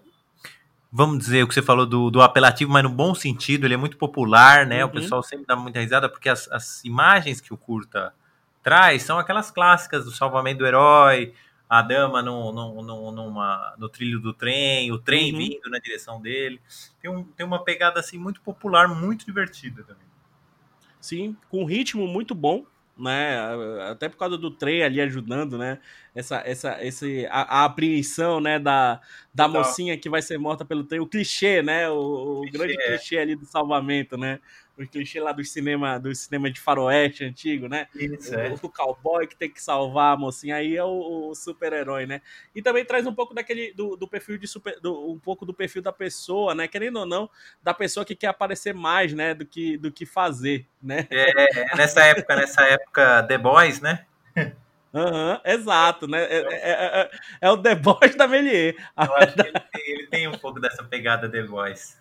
vamos 0.92 1.18
dizer 1.18 1.42
o 1.42 1.49
que 1.49 1.54
você 1.54 1.62
falou 1.62 1.87
do, 1.87 2.11
do 2.11 2.20
apelativo, 2.20 2.73
mas 2.73 2.82
no 2.82 2.90
bom 2.90 3.14
sentido, 3.14 3.66
ele 3.66 3.75
é 3.75 3.76
muito 3.76 3.97
popular, 3.97 4.66
né? 4.66 4.85
Uhum. 4.85 4.90
O 4.90 4.92
pessoal 4.92 5.23
sempre 5.23 5.47
dá 5.47 5.54
muita 5.54 5.80
risada, 5.80 6.09
porque 6.09 6.28
as, 6.28 6.50
as 6.50 6.85
imagens 6.85 7.40
que 7.40 7.54
o 7.54 7.56
curta 7.56 8.12
traz 8.62 9.02
são 9.02 9.18
aquelas 9.18 9.50
clássicas 9.50 10.04
do 10.04 10.11
salvamento 10.11 10.59
do 10.59 10.66
herói, 10.66 11.32
a 11.68 11.82
dama 11.82 12.20
no, 12.20 12.52
no, 12.52 12.82
no, 12.82 13.12
numa, 13.12 13.75
no 13.78 13.88
trilho 13.88 14.18
do 14.20 14.35
trem, 14.35 14.90
o 14.90 14.99
trem 14.99 15.32
uhum. 15.32 15.38
vindo 15.38 15.70
na 15.70 15.78
direção 15.78 16.20
dele. 16.20 16.61
Tem, 17.00 17.11
um, 17.11 17.23
tem 17.23 17.47
uma 17.47 17.62
pegada 17.62 18.00
assim 18.00 18.18
muito 18.18 18.40
popular, 18.40 18.88
muito 18.88 19.25
divertida 19.25 19.85
também. 19.85 20.11
Sim, 21.00 21.37
com 21.49 21.62
um 21.62 21.64
ritmo 21.64 22.06
muito 22.06 22.35
bom 22.35 22.66
né? 23.00 23.37
Até 23.90 24.09
por 24.09 24.18
causa 24.18 24.37
do 24.37 24.50
trem 24.50 24.82
ali 24.82 25.00
ajudando, 25.00 25.56
né? 25.56 25.78
Essa, 26.14 26.43
essa, 26.45 26.85
esse, 26.85 27.26
a, 27.31 27.61
a 27.61 27.64
apreensão, 27.64 28.40
né? 28.40 28.59
Da, 28.59 29.00
da 29.33 29.47
mocinha 29.47 29.97
que 29.97 30.11
vai 30.11 30.23
ser 30.23 30.38
morta 30.38 30.64
pelo 30.64 30.85
trem, 30.85 31.00
o 31.00 31.07
clichê, 31.07 31.62
né? 31.62 31.88
O, 31.88 32.40
o 32.40 32.40
clichê, 32.43 32.59
grande 32.59 32.83
é. 32.83 32.87
clichê 32.87 33.19
ali 33.19 33.37
do 33.37 33.47
salvamento, 33.47 34.17
né? 34.17 34.40
o 34.83 34.88
clichê 34.88 35.21
lá 35.21 35.33
do 35.33 35.45
cinema, 35.45 35.99
do 35.99 36.14
cinema 36.14 36.50
de 36.50 36.61
faroeste 36.61 37.25
antigo, 37.25 37.69
né? 37.69 37.87
Isso, 37.95 38.35
o, 38.35 38.40
é. 38.40 38.55
o 38.62 38.69
cowboy 38.69 39.26
que 39.26 39.37
tem 39.37 39.50
que 39.50 39.62
salvar 39.62 40.14
a 40.14 40.17
mocinha, 40.17 40.57
aí 40.57 40.76
é 40.76 40.85
o, 40.85 41.29
o 41.29 41.35
super-herói, 41.35 42.07
né? 42.07 42.23
E 42.55 42.62
também 42.62 42.85
traz 42.85 43.07
um 43.07 43.14
pouco 43.14 43.35
daquele, 43.35 43.73
do, 43.75 43.97
do 43.97 44.09
perfil 44.09 44.38
de 44.38 44.47
super, 44.47 44.81
do, 44.81 45.11
um 45.11 45.19
pouco 45.19 45.45
do 45.45 45.52
perfil 45.52 45.83
da 45.83 45.93
pessoa, 45.93 46.55
né? 46.55 46.67
Querendo 46.67 47.00
ou 47.00 47.07
não, 47.07 47.29
da 47.62 47.75
pessoa 47.75 48.05
que 48.05 48.17
quer 48.17 48.29
aparecer 48.29 48.75
mais, 48.75 49.12
né? 49.12 49.35
Do 49.35 49.45
que, 49.45 49.76
do 49.76 49.93
que 49.93 50.07
fazer, 50.07 50.67
né? 50.83 51.07
É, 51.11 51.61
é 51.61 51.76
nessa 51.76 52.02
época, 52.05 52.37
nessa 52.37 52.62
época 52.62 53.23
The 53.25 53.38
Boys, 53.38 53.81
né? 53.81 54.07
Uhum, 54.92 55.38
exato, 55.44 56.09
né? 56.09 56.23
É, 56.25 56.38
é, 56.38 57.00
é, 57.00 57.11
é, 57.42 57.50
o 57.50 57.56
The 57.56 57.75
Boys 57.76 58.16
da 58.16 58.26
Melier. 58.26 58.75
Eu 58.97 59.16
acho 59.16 59.35
que 59.35 59.40
ele 59.40 59.52
tem, 59.52 59.82
ele 59.87 60.06
tem, 60.09 60.28
um 60.28 60.38
pouco 60.38 60.59
dessa 60.59 60.82
pegada 60.82 61.30
The 61.30 61.44
Boys. 61.44 62.00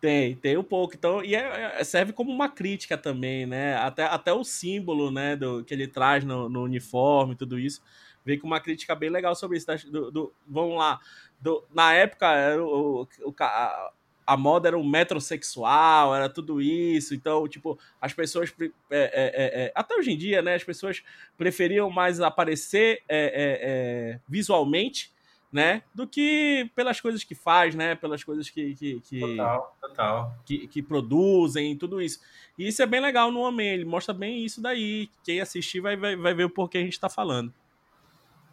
Tem, 0.00 0.36
tem 0.36 0.56
um 0.56 0.62
pouco. 0.62 0.94
Então, 0.94 1.24
e 1.24 1.34
é, 1.34 1.82
serve 1.82 2.12
como 2.12 2.30
uma 2.30 2.48
crítica 2.48 2.96
também, 2.96 3.46
né? 3.46 3.76
Até, 3.76 4.04
até 4.04 4.32
o 4.32 4.44
símbolo, 4.44 5.10
né, 5.10 5.36
do, 5.36 5.64
que 5.64 5.74
ele 5.74 5.88
traz 5.88 6.24
no, 6.24 6.48
no 6.48 6.62
uniforme, 6.62 7.34
tudo 7.34 7.58
isso, 7.58 7.82
vem 8.24 8.38
com 8.38 8.46
uma 8.46 8.60
crítica 8.60 8.94
bem 8.94 9.10
legal 9.10 9.34
sobre 9.34 9.58
isso. 9.58 9.66
Do, 9.90 10.10
do 10.10 10.32
vamos 10.46 10.78
lá, 10.78 11.00
do, 11.40 11.66
na 11.74 11.92
época, 11.92 12.28
o, 12.58 13.08
o, 13.24 13.34
a, 13.40 13.92
a 14.30 14.36
moda 14.36 14.68
era 14.68 14.78
um 14.78 14.88
metrosexual, 14.88 16.14
era 16.14 16.28
tudo 16.28 16.62
isso. 16.62 17.16
Então, 17.16 17.48
tipo, 17.48 17.76
as 18.00 18.12
pessoas. 18.12 18.54
É, 18.60 18.70
é, 18.88 19.10
é, 19.12 19.64
é 19.64 19.72
até 19.74 19.96
hoje 19.96 20.12
em 20.12 20.16
dia, 20.16 20.40
né? 20.40 20.54
As 20.54 20.62
pessoas 20.62 21.02
preferiam 21.36 21.90
mais 21.90 22.20
aparecer 22.20 23.02
é, 23.08 24.20
visualmente, 24.28 25.12
né? 25.52 25.82
Do 25.92 26.06
que 26.06 26.70
pelas 26.76 27.00
coisas 27.00 27.24
que 27.24 27.34
faz, 27.34 27.74
né? 27.74 27.96
Pelas 27.96 28.22
coisas 28.22 28.48
que. 28.48 28.72
que, 28.76 29.00
que 29.00 29.18
total, 29.18 29.76
total. 29.80 30.38
Que, 30.46 30.68
que 30.68 30.80
produzem, 30.80 31.76
tudo 31.76 32.00
isso. 32.00 32.20
E 32.56 32.68
isso 32.68 32.80
é 32.82 32.86
bem 32.86 33.00
legal 33.00 33.32
no 33.32 33.40
Homem, 33.40 33.66
ele 33.66 33.84
mostra 33.84 34.14
bem 34.14 34.44
isso 34.44 34.62
daí. 34.62 35.10
Quem 35.24 35.40
assistir 35.40 35.80
vai, 35.80 35.96
vai, 35.96 36.14
vai 36.14 36.34
ver 36.34 36.44
o 36.44 36.50
porquê 36.50 36.78
a 36.78 36.82
gente 36.82 36.92
está 36.92 37.08
falando. 37.08 37.52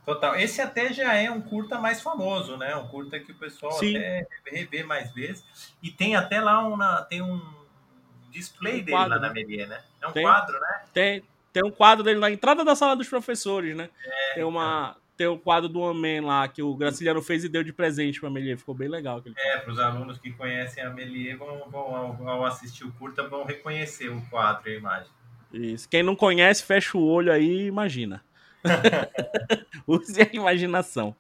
Total. 0.08 0.38
Esse 0.38 0.62
até 0.62 0.94
já 0.94 1.16
é 1.16 1.30
um 1.30 1.42
curta 1.42 1.78
mais 1.78 2.02
famoso, 2.02 2.56
né? 2.56 2.74
Um 2.78 2.88
curta 2.88 3.20
que 3.20 3.34
o 3.34 3.36
pessoal 3.36 3.74
Sim. 3.74 3.98
até 3.98 4.26
revê 4.46 4.82
mais 4.82 5.12
vezes. 5.12 5.44
E 5.84 5.92
tem 5.92 6.16
até 6.16 6.40
lá 6.40 6.66
uma, 6.66 7.02
tem 7.02 7.22
um 7.22 7.42
display 8.32 8.76
um 8.76 8.86
dele 8.86 8.92
quadro, 8.92 9.10
lá 9.10 9.20
na 9.20 9.34
Melier, 9.34 9.68
né? 9.68 9.84
É 10.02 10.08
um 10.08 10.14
tem, 10.14 10.24
quadro, 10.24 10.58
né? 10.58 10.82
Tem, 10.94 11.24
tem 11.52 11.66
um 11.66 11.70
quadro 11.70 12.06
dele 12.06 12.22
na 12.22 12.32
entrada 12.32 12.64
da 12.64 12.74
sala 12.74 12.96
dos 12.96 13.10
professores, 13.10 13.76
né? 13.76 13.90
É, 14.02 14.36
tem 14.36 14.44
uma. 14.46 14.92
Então. 14.92 15.08
Tem 15.18 15.28
um 15.28 15.38
quadro 15.38 15.68
do 15.68 15.80
Homem 15.80 16.22
lá 16.22 16.48
que 16.48 16.62
o 16.62 16.76
Graciliano 16.76 17.22
fez 17.24 17.44
e 17.44 17.50
deu 17.50 17.64
de 17.64 17.74
presente 17.74 18.20
para 18.20 18.30
a 18.30 18.32
Melier. 18.32 18.56
Ficou 18.56 18.76
bem 18.76 18.88
legal. 18.88 19.22
É, 19.36 19.58
para 19.58 19.74
os 19.74 19.80
alunos 19.80 20.20
que 20.20 20.32
conhecem 20.32 20.82
a 20.82 20.90
Melier, 20.92 21.36
vão, 21.36 21.68
vão 21.70 21.96
ao, 21.96 22.30
ao, 22.30 22.46
assistir 22.46 22.86
o 22.86 22.94
curta, 22.94 23.28
vão 23.28 23.44
reconhecer 23.44 24.10
o 24.10 24.22
quadro 24.30 24.70
e 24.70 24.76
a 24.76 24.78
imagem. 24.78 25.12
Isso. 25.52 25.90
Quem 25.90 26.04
não 26.04 26.16
conhece, 26.16 26.64
fecha 26.64 26.98
o 26.98 27.06
olho 27.06 27.32
aí 27.32 27.64
e 27.64 27.66
imagina. 27.66 28.24
Use 29.88 30.22
a 30.22 30.30
imaginação. 30.34 31.16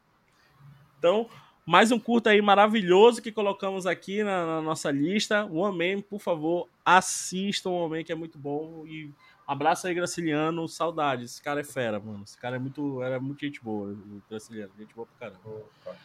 Então, 0.97 1.29
mais 1.65 1.91
um 1.91 1.99
curta 1.99 2.29
aí 2.29 2.41
maravilhoso 2.41 3.21
que 3.21 3.31
colocamos 3.31 3.85
aqui 3.85 4.23
na, 4.23 4.45
na 4.45 4.61
nossa 4.61 4.89
lista. 4.89 5.45
O 5.45 5.57
Homem, 5.57 6.01
por 6.01 6.19
favor, 6.19 6.67
assistam 6.85 7.69
o 7.69 7.85
Homem, 7.85 8.03
que 8.03 8.11
é 8.11 8.15
muito 8.15 8.37
bom. 8.37 8.85
E 8.87 9.11
abraço 9.45 9.87
aí, 9.87 9.93
Graciliano. 9.93 10.67
Saudades. 10.67 11.31
Esse 11.31 11.41
cara 11.41 11.61
é 11.61 11.63
fera, 11.63 11.99
mano. 11.99 12.23
Esse 12.23 12.37
cara 12.37 12.55
é 12.55 12.59
muito, 12.59 13.01
era 13.03 13.19
muito 13.19 13.41
gente 13.41 13.61
boa, 13.61 13.89
o 13.89 14.21
Graciliano. 14.29 14.71
Gente 14.77 14.93
boa 14.93 15.07
pra 15.07 15.29
caramba. 15.29 15.49
Opa. 15.49 15.95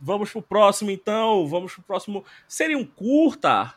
Vamos 0.00 0.32
pro 0.32 0.42
próximo, 0.42 0.90
então. 0.90 1.46
Vamos 1.46 1.74
pro 1.74 1.82
próximo. 1.82 2.24
Seria 2.48 2.76
um 2.76 2.84
curta? 2.84 3.74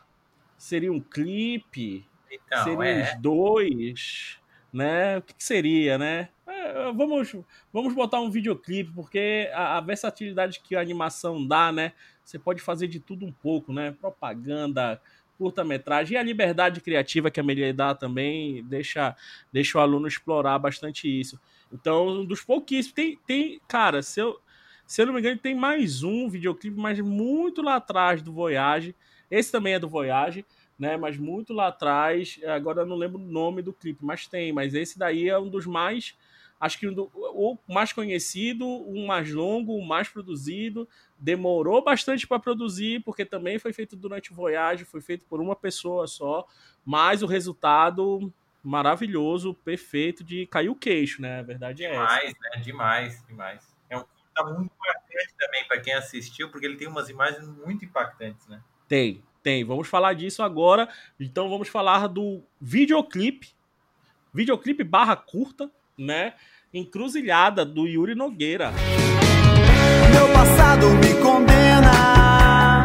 Seria 0.58 0.92
um 0.92 1.00
clipe? 1.00 2.04
Então, 2.30 2.64
Seriam 2.64 2.82
é. 2.82 3.02
os 3.02 3.20
dois? 3.20 4.38
Né? 4.76 5.16
O 5.16 5.22
que, 5.22 5.32
que 5.32 5.42
seria, 5.42 5.96
né? 5.96 6.28
É, 6.46 6.92
vamos, 6.92 7.34
vamos 7.72 7.94
botar 7.94 8.20
um 8.20 8.30
videoclipe, 8.30 8.92
porque 8.94 9.50
a, 9.54 9.78
a, 9.78 9.80
versatilidade 9.80 10.60
que 10.60 10.76
a 10.76 10.80
animação 10.82 11.46
dá, 11.46 11.72
né? 11.72 11.92
Você 12.22 12.38
pode 12.38 12.60
fazer 12.60 12.86
de 12.86 13.00
tudo 13.00 13.24
um 13.24 13.32
pouco, 13.32 13.72
né? 13.72 13.96
Propaganda, 13.98 15.00
curta-metragem 15.38 16.14
e 16.14 16.18
a 16.18 16.22
liberdade 16.22 16.82
criativa 16.82 17.30
que 17.30 17.40
a 17.40 17.42
Melia 17.42 17.72
dá 17.72 17.94
também 17.94 18.62
deixa, 18.64 19.16
deixa 19.50 19.78
o 19.78 19.80
aluno 19.80 20.06
explorar 20.06 20.58
bastante 20.58 21.08
isso. 21.08 21.40
Então, 21.72 22.08
um 22.08 22.24
dos 22.26 22.42
pouquíssimos. 22.42 22.92
Tem, 22.92 23.18
tem 23.26 23.58
cara, 23.66 24.02
se 24.02 24.20
eu, 24.20 24.38
se 24.86 25.00
eu 25.00 25.06
não 25.06 25.14
me 25.14 25.20
engano, 25.20 25.38
tem 25.38 25.54
mais 25.54 26.02
um 26.02 26.28
videoclipe, 26.28 26.78
mas 26.78 27.00
muito 27.00 27.62
lá 27.62 27.76
atrás 27.76 28.20
do 28.20 28.30
Voyage. 28.30 28.94
Esse 29.30 29.50
também 29.50 29.72
é 29.72 29.78
do 29.78 29.88
Voyage 29.88 30.44
né? 30.78 30.96
Mas 30.96 31.16
muito 31.16 31.52
lá 31.52 31.68
atrás, 31.68 32.38
agora 32.46 32.82
eu 32.82 32.86
não 32.86 32.96
lembro 32.96 33.18
o 33.18 33.24
nome 33.24 33.62
do 33.62 33.72
clipe, 33.72 34.04
mas 34.04 34.26
tem. 34.26 34.52
Mas 34.52 34.74
esse 34.74 34.98
daí 34.98 35.28
é 35.28 35.38
um 35.38 35.48
dos 35.48 35.66
mais, 35.66 36.16
acho 36.60 36.78
que 36.78 36.86
o 36.86 37.58
mais 37.68 37.92
conhecido, 37.92 38.66
o 38.66 39.06
mais 39.06 39.32
longo, 39.32 39.76
o 39.76 39.86
mais 39.86 40.08
produzido. 40.08 40.88
Demorou 41.18 41.82
bastante 41.82 42.26
para 42.26 42.38
produzir, 42.38 43.02
porque 43.02 43.24
também 43.24 43.58
foi 43.58 43.72
feito 43.72 43.96
durante 43.96 44.32
o 44.32 44.34
Voyage, 44.34 44.84
foi 44.84 45.00
feito 45.00 45.24
por 45.24 45.40
uma 45.40 45.56
pessoa 45.56 46.06
só, 46.06 46.46
mas 46.84 47.22
o 47.22 47.26
resultado 47.26 48.32
maravilhoso, 48.62 49.54
perfeito, 49.54 50.24
de 50.24 50.44
cair 50.46 50.68
o 50.68 50.74
queixo, 50.74 51.22
né? 51.22 51.38
A 51.38 51.42
verdade 51.42 51.84
é 51.84 51.90
demais, 51.90 52.24
essa. 52.24 52.32
Demais, 52.32 52.40
né? 52.40 52.62
Demais, 52.62 53.26
demais. 53.26 53.76
É 53.88 53.96
um 53.96 54.04
tá 54.34 54.44
muito 54.44 54.70
impactante 54.74 55.34
também 55.38 55.64
para 55.66 55.80
quem 55.80 55.94
assistiu, 55.94 56.50
porque 56.50 56.66
ele 56.66 56.76
tem 56.76 56.86
umas 56.86 57.08
imagens 57.08 57.48
muito 57.48 57.84
impactantes, 57.84 58.46
né? 58.46 58.62
Tem, 58.86 59.22
tem, 59.46 59.62
vamos 59.62 59.86
falar 59.86 60.12
disso 60.14 60.42
agora. 60.42 60.88
Então 61.20 61.48
vamos 61.48 61.68
falar 61.68 62.08
do 62.08 62.42
videoclipe, 62.60 63.50
videoclipe 64.34 64.82
barra 64.82 65.14
curta, 65.14 65.70
né? 65.96 66.34
Encruzilhada 66.74 67.64
do 67.64 67.86
Yuri 67.86 68.16
Nogueira. 68.16 68.72
Meu 70.12 70.32
passado 70.32 70.88
me 70.88 71.14
condena. 71.22 72.82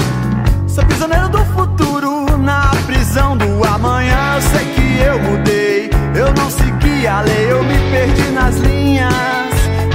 Sou 0.70 0.86
prisioneiro 0.86 1.30
do 1.30 1.40
futuro, 1.46 2.38
na 2.38 2.70
prisão 2.86 3.36
do 3.36 3.64
amanhã. 3.64 4.36
Eu 4.36 4.42
sei 4.44 4.66
que 4.76 5.02
eu 5.02 5.20
mudei, 5.20 5.90
eu 6.16 6.32
não 6.36 6.48
segui 6.52 7.08
a 7.08 7.22
lei, 7.22 7.52
eu 7.52 7.64
me 7.64 7.74
perdi 7.90 8.30
nas 8.34 8.56
linhas 8.58 9.12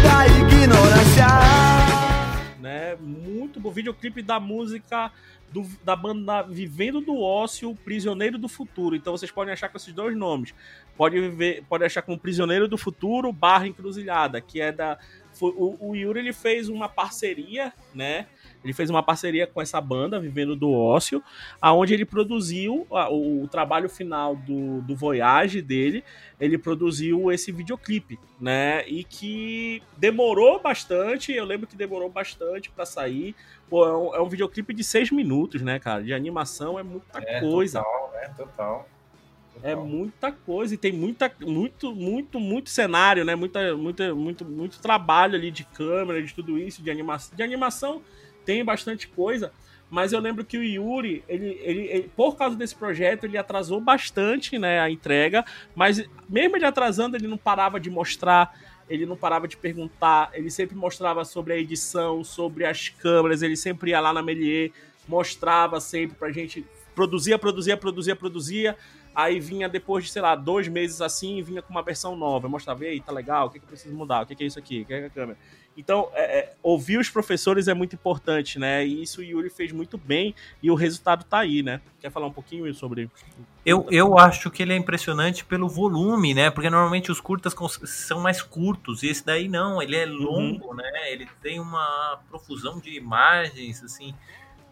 da 0.03 0.27
ignorância. 0.27 1.29
Né? 2.61 2.97
Muito 3.01 3.61
bom 3.61 3.71
videoclipe 3.71 4.21
da 4.21 4.41
música 4.41 5.13
do, 5.57 5.67
da 5.83 5.97
banda 5.97 6.43
Vivendo 6.43 7.01
do 7.01 7.19
Ócio, 7.19 7.75
Prisioneiro 7.83 8.37
do 8.37 8.47
Futuro. 8.49 8.95
Então 8.95 9.17
vocês 9.17 9.31
podem 9.31 9.55
achar 9.55 9.71
com 9.71 9.79
esses 9.79 9.93
dois 9.93 10.15
nomes. 10.15 10.55
Pode, 10.97 11.19
ver, 11.31 11.65
pode 11.67 11.83
achar 11.83 12.03
como 12.03 12.19
Prisioneiro 12.19 12.69
do 12.69 12.77
Futuro 12.77 13.33
barra 13.33 13.67
Encruzilhada, 13.67 14.41
que 14.41 14.61
é 14.61 14.71
da. 14.71 14.99
Foi, 15.37 15.53
o, 15.57 15.77
o 15.91 15.95
Yuri 15.95 16.21
ele 16.21 16.33
fez 16.33 16.69
uma 16.69 16.89
parceria, 16.89 17.73
né? 17.95 18.27
Ele 18.65 18.73
fez 18.73 18.89
uma 18.89 19.03
parceria 19.03 19.47
com 19.47 19.61
essa 19.61 19.81
banda, 19.81 20.19
Vivendo 20.19 20.57
do 20.57 20.73
Ócio, 20.73 21.23
aonde 21.61 21.93
ele 21.95 22.05
produziu 22.05 22.87
o, 22.91 23.43
o 23.43 23.49
trabalho 23.49 23.89
final 23.89 24.35
do, 24.35 24.81
do 24.81 24.97
Voyage 24.97 25.61
dele, 25.61 26.03
ele 26.41 26.57
produziu 26.57 27.31
esse 27.31 27.53
videoclipe, 27.53 28.19
né? 28.41 28.87
E 28.89 29.05
que 29.05 29.83
demorou 29.97 30.61
bastante, 30.61 31.33
eu 31.33 31.45
lembro 31.45 31.67
que 31.67 31.77
demorou 31.77 32.09
bastante 32.09 32.71
para 32.71 32.87
sair. 32.87 33.35
Pô, 33.69 33.87
é 33.87 33.97
um, 33.97 34.15
é 34.15 34.23
um, 34.23 34.29
videoclipe 34.29 34.73
de 34.73 34.83
seis 34.83 35.11
minutos, 35.11 35.61
né, 35.61 35.79
cara? 35.79 36.03
De 36.03 36.15
animação 36.15 36.79
é 36.79 36.83
muita 36.83 37.19
é, 37.19 37.41
coisa. 37.41 37.83
Total, 37.83 38.13
né? 38.15 38.35
Total. 38.37 38.96
É 39.63 39.75
muita 39.75 40.31
coisa 40.31 40.75
e 40.75 40.79
tem 40.79 40.93
muita, 40.93 41.33
muito, 41.41 41.95
muito, 41.95 42.39
muito 42.39 42.71
cenário, 42.71 43.25
né? 43.25 43.35
Muita, 43.35 43.77
muita, 43.77 44.15
muito, 44.15 44.45
muito 44.45 44.81
trabalho 44.81 45.35
ali 45.35 45.51
de 45.51 45.65
câmera, 45.65 46.23
de 46.23 46.35
tudo 46.35 46.59
isso, 46.59 46.83
de 46.83 46.91
animação. 46.91 47.37
De 47.37 47.43
animação 47.43 48.03
tem 48.45 48.65
bastante 48.65 49.09
coisa, 49.09 49.53
mas 49.91 50.13
eu 50.13 50.21
lembro 50.21 50.45
que 50.45 50.59
o 50.59 50.63
Yuri, 50.63 51.25
ele, 51.29 51.59
ele, 51.63 51.81
ele, 51.89 52.11
por 52.15 52.37
causa 52.37 52.57
desse 52.57 52.75
projeto, 52.75 53.25
ele 53.25 53.39
atrasou 53.39 53.81
bastante 53.81 54.59
né, 54.59 54.81
a 54.81 54.91
entrega, 54.91 55.45
mas 55.75 56.05
mesmo 56.29 56.57
ele 56.57 56.65
atrasando, 56.65 57.17
ele 57.17 57.27
não 57.27 57.39
parava 57.39 57.79
de 57.79 57.91
mostrar, 57.91 58.55
ele 58.89 59.07
não 59.07 59.17
parava 59.17 59.49
de 59.49 59.57
perguntar, 59.57 60.31
ele 60.33 60.51
sempre 60.51 60.77
mostrava 60.77 61.25
sobre 61.25 61.55
a 61.55 61.57
edição, 61.57 62.23
sobre 62.23 62.65
as 62.65 62.89
câmeras, 62.89 63.43
ele 63.43 63.57
sempre 63.57 63.91
ia 63.91 64.01
lá 64.01 64.13
na 64.13 64.23
Melier, 64.23 64.71
mostrava 65.09 65.81
sempre 65.81 66.17
pra 66.17 66.31
gente, 66.31 66.65
produzia, 66.95 67.39
produzia, 67.39 67.77
produzia, 67.77 68.17
produzia, 68.17 68.77
aí 69.17 69.41
vinha 69.41 69.67
depois 69.67 70.05
de, 70.05 70.11
sei 70.11 70.21
lá, 70.21 70.37
dois 70.37 70.69
meses 70.69 71.01
assim, 71.01 71.43
vinha 71.43 71.63
com 71.63 71.73
uma 71.73 71.83
versão 71.83 72.15
nova, 72.15 72.49
mostrava, 72.49 72.85
e 72.85 72.89
aí, 72.89 73.01
tá 73.01 73.11
legal, 73.11 73.47
o 73.47 73.51
que, 73.51 73.59
que 73.59 73.65
eu 73.65 73.69
preciso 73.69 73.97
mudar, 73.97 74.23
o 74.23 74.27
que, 74.27 74.35
que 74.37 74.45
é 74.45 74.47
isso 74.47 74.59
aqui, 74.59 74.83
o 74.83 74.85
que 74.85 74.93
é 74.93 75.07
a 75.07 75.11
câmera. 75.11 75.39
Então, 75.75 76.09
é, 76.15 76.39
é, 76.39 76.55
ouvir 76.63 76.99
os 76.99 77.11
professores 77.11 77.69
é 77.69 77.75
muito 77.75 77.95
importante, 77.95 78.59
né? 78.59 78.87
E 78.87 79.03
isso 79.03 79.21
o 79.21 79.25
Yuri 79.25 79.51
fez 79.51 79.73
muito 79.73 79.99
bem 79.99 80.35
e 80.63 80.71
o 80.71 80.75
resultado 80.75 81.25
tá 81.25 81.41
aí, 81.41 81.63
né? 81.63 81.83
Quer 82.01 82.11
falar 82.11 82.27
um 82.27 82.33
pouquinho 82.33 82.73
sobre. 82.75 83.11
Eu, 83.65 83.87
eu 83.91 84.19
acho 84.19 84.51
que 84.51 84.63
ele 84.63 84.73
é 84.73 84.77
impressionante 84.77 85.45
pelo 85.45 85.69
volume, 85.69 86.33
né? 86.33 86.51
Porque 86.51 86.71
normalmente 86.71 87.13
os 87.13 87.21
curtas 87.21 87.55
são 87.85 88.21
mais 88.21 88.41
curtos 88.41 89.03
e 89.03 89.09
esse 89.09 89.25
daí 89.25 89.49
não, 89.49 89.83
ele 89.83 89.97
é 89.97 90.07
uhum. 90.07 90.15
longo, 90.15 90.69
uhum. 90.69 90.77
né? 90.77 91.13
Ele 91.13 91.29
tem 91.43 91.61
uma 91.61 92.21
profusão 92.31 92.81
de 92.81 92.97
imagens, 92.97 93.83
assim. 93.83 94.15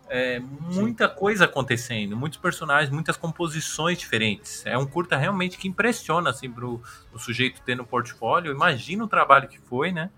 É, 0.08 0.38
muita 0.38 1.08
coisa 1.08 1.46
acontecendo, 1.46 2.16
muitos 2.16 2.38
personagens, 2.38 2.90
muitas 2.90 3.16
composições 3.16 3.98
diferentes. 3.98 4.64
É 4.66 4.76
um 4.76 4.86
curta 4.86 5.16
realmente 5.16 5.56
que 5.56 5.66
impressiona 5.66 6.30
assim, 6.30 6.50
para 6.50 6.66
o 6.66 6.82
sujeito 7.18 7.62
ter 7.62 7.74
no 7.74 7.86
portfólio. 7.86 8.52
Imagina 8.52 9.04
o 9.04 9.08
trabalho 9.08 9.48
que 9.48 9.58
foi, 9.58 9.92
né? 9.92 10.10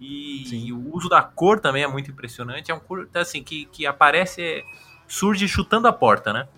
E, 0.00 0.66
e, 0.66 0.72
o 0.72 0.94
uso 0.94 1.08
da 1.08 1.22
cor 1.22 1.60
também 1.60 1.82
é 1.82 1.86
muito 1.86 2.10
impressionante. 2.10 2.70
É 2.70 2.74
um 2.74 2.80
curta 2.80 3.20
assim 3.20 3.42
que, 3.42 3.66
que 3.66 3.86
aparece, 3.86 4.64
surge 5.06 5.46
chutando 5.46 5.88
a 5.88 5.92
porta, 5.92 6.32
né? 6.32 6.48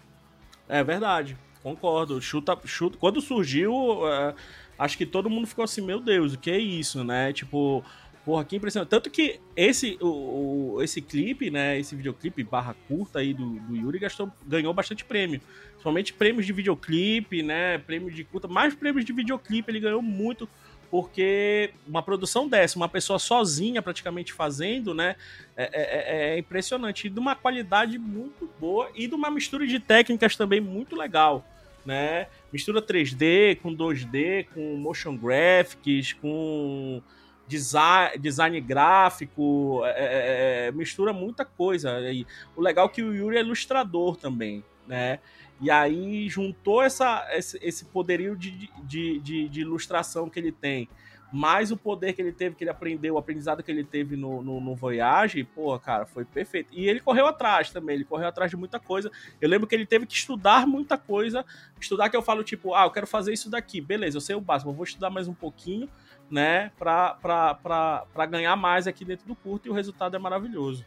É 0.68 0.82
verdade, 0.82 1.36
concordo. 1.62 2.20
Chuta, 2.20 2.58
chuta. 2.64 2.96
Quando 2.98 3.20
surgiu, 3.20 3.72
uh, 3.72 4.34
acho 4.78 4.96
que 4.98 5.06
todo 5.06 5.30
mundo 5.30 5.46
ficou 5.46 5.64
assim, 5.64 5.80
meu 5.80 6.00
Deus, 6.00 6.34
o 6.34 6.38
que 6.38 6.50
é 6.50 6.58
isso, 6.58 7.04
né? 7.04 7.32
Tipo, 7.32 7.84
porra, 8.26 8.44
que 8.44 8.56
impressionante. 8.56 8.90
Tanto 8.90 9.08
que 9.08 9.38
esse, 9.54 9.96
o, 10.00 10.74
o, 10.74 10.82
esse 10.82 11.00
clipe, 11.00 11.48
né? 11.48 11.78
Esse 11.78 11.94
videoclipe 11.94 12.42
barra 12.42 12.74
curta 12.88 13.20
aí 13.20 13.32
do, 13.32 13.60
do 13.60 13.76
Yuri 13.76 14.00
gastou, 14.00 14.32
ganhou 14.44 14.74
bastante 14.74 15.04
prêmio. 15.04 15.40
Principalmente 15.70 16.12
prêmios 16.12 16.44
de 16.44 16.52
videoclipe, 16.52 17.40
né? 17.40 17.78
Prêmios 17.78 18.16
de 18.16 18.24
curta, 18.24 18.48
mais 18.48 18.74
prêmios 18.74 19.04
de 19.04 19.12
videoclipe, 19.12 19.70
ele 19.70 19.78
ganhou 19.78 20.02
muito 20.02 20.48
porque 20.90 21.70
uma 21.86 22.02
produção 22.02 22.48
dessa, 22.48 22.76
uma 22.76 22.88
pessoa 22.88 23.18
sozinha 23.18 23.82
praticamente 23.82 24.32
fazendo, 24.32 24.94
né, 24.94 25.16
é, 25.56 25.64
é, 25.64 25.72
é, 25.72 26.34
é 26.34 26.38
impressionante. 26.38 27.06
E 27.06 27.10
de 27.10 27.18
uma 27.18 27.34
qualidade 27.34 27.98
muito 27.98 28.48
boa 28.58 28.90
e 28.94 29.06
de 29.06 29.14
uma 29.14 29.30
mistura 29.30 29.66
de 29.66 29.78
técnicas 29.78 30.36
também 30.36 30.60
muito 30.60 30.96
legal, 30.96 31.44
né? 31.84 32.26
Mistura 32.52 32.82
3D 32.82 33.60
com 33.60 33.74
2D, 33.74 34.46
com 34.52 34.76
motion 34.76 35.16
graphics, 35.16 36.12
com 36.14 37.02
design, 37.46 38.18
design 38.18 38.60
gráfico, 38.60 39.82
é, 39.84 39.90
é, 39.90 40.66
é, 40.68 40.72
mistura 40.72 41.12
muita 41.12 41.44
coisa. 41.44 42.00
E 42.10 42.26
o 42.54 42.60
legal 42.60 42.86
é 42.86 42.88
que 42.88 43.02
o 43.02 43.14
Yuri 43.14 43.36
é 43.36 43.40
ilustrador 43.40 44.16
também, 44.16 44.64
né? 44.86 45.18
E 45.60 45.70
aí 45.70 46.28
juntou 46.28 46.82
essa, 46.82 47.26
esse, 47.32 47.58
esse 47.62 47.84
poderio 47.86 48.36
de, 48.36 48.70
de, 48.84 49.18
de, 49.20 49.48
de, 49.48 49.60
ilustração 49.62 50.28
que 50.28 50.38
ele 50.38 50.52
tem, 50.52 50.86
mais 51.32 51.72
o 51.72 51.76
poder 51.78 52.12
que 52.12 52.20
ele 52.20 52.32
teve, 52.32 52.54
que 52.54 52.62
ele 52.62 52.70
aprendeu, 52.70 53.14
o 53.14 53.18
aprendizado 53.18 53.62
que 53.62 53.70
ele 53.70 53.82
teve 53.82 54.16
no, 54.16 54.42
no, 54.42 54.60
no 54.60 54.74
Voyage, 54.74 55.44
pô, 55.44 55.78
cara, 55.78 56.04
foi 56.04 56.26
perfeito. 56.26 56.68
E 56.72 56.86
ele 56.86 57.00
correu 57.00 57.26
atrás 57.26 57.70
também, 57.70 57.96
ele 57.96 58.04
correu 58.04 58.28
atrás 58.28 58.50
de 58.50 58.56
muita 58.56 58.78
coisa. 58.78 59.10
Eu 59.40 59.48
lembro 59.48 59.66
que 59.66 59.74
ele 59.74 59.86
teve 59.86 60.06
que 60.06 60.14
estudar 60.14 60.66
muita 60.66 60.98
coisa. 60.98 61.44
Estudar 61.80 62.10
que 62.10 62.16
eu 62.16 62.22
falo, 62.22 62.44
tipo, 62.44 62.74
ah, 62.74 62.84
eu 62.84 62.90
quero 62.90 63.06
fazer 63.06 63.32
isso 63.32 63.50
daqui. 63.50 63.80
Beleza, 63.80 64.16
eu 64.18 64.20
sei 64.20 64.36
o 64.36 64.40
básico, 64.40 64.70
eu 64.70 64.74
vou 64.74 64.84
estudar 64.84 65.08
mais 65.08 65.26
um 65.26 65.34
pouquinho, 65.34 65.88
né, 66.30 66.72
pra 66.78 68.26
ganhar 68.28 68.56
mais 68.56 68.86
aqui 68.86 69.04
dentro 69.04 69.26
do 69.26 69.34
curto 69.34 69.66
e 69.66 69.70
o 69.70 69.74
resultado 69.74 70.16
é 70.16 70.18
maravilhoso 70.18 70.84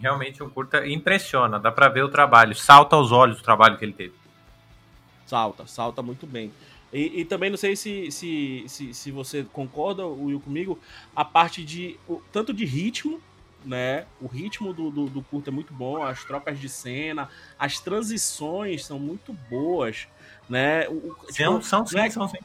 realmente 0.00 0.42
o 0.42 0.50
curta 0.50 0.86
impressiona, 0.86 1.58
dá 1.58 1.70
para 1.70 1.88
ver 1.88 2.02
o 2.04 2.08
trabalho, 2.08 2.54
salta 2.54 2.96
aos 2.96 3.12
olhos 3.12 3.40
o 3.40 3.42
trabalho 3.42 3.76
que 3.76 3.84
ele 3.84 3.92
teve. 3.92 4.14
Salta, 5.26 5.66
salta 5.66 6.02
muito 6.02 6.26
bem. 6.26 6.52
E, 6.92 7.20
e 7.20 7.24
também 7.24 7.50
não 7.50 7.56
sei 7.56 7.74
se, 7.74 8.10
se, 8.10 8.64
se, 8.68 8.94
se, 8.94 9.10
você 9.10 9.44
concorda, 9.52 10.06
Will, 10.06 10.40
comigo, 10.40 10.78
a 11.14 11.24
parte 11.24 11.64
de. 11.64 11.98
tanto 12.30 12.52
de 12.52 12.64
ritmo, 12.64 13.20
né? 13.64 14.06
O 14.20 14.28
ritmo 14.28 14.72
do, 14.72 14.90
do, 14.90 15.06
do 15.06 15.22
curto 15.22 15.48
é 15.48 15.52
muito 15.52 15.72
bom, 15.72 16.02
as 16.02 16.22
trocas 16.24 16.60
de 16.60 16.68
cena, 16.68 17.28
as 17.58 17.80
transições 17.80 18.84
são 18.84 18.98
muito 18.98 19.32
boas, 19.50 20.06
né? 20.48 20.86
O, 20.88 21.14
tipo, 21.32 21.62
são, 21.62 21.84
sim, 21.84 21.98
é, 21.98 22.10
são 22.10 22.28
sim. 22.28 22.38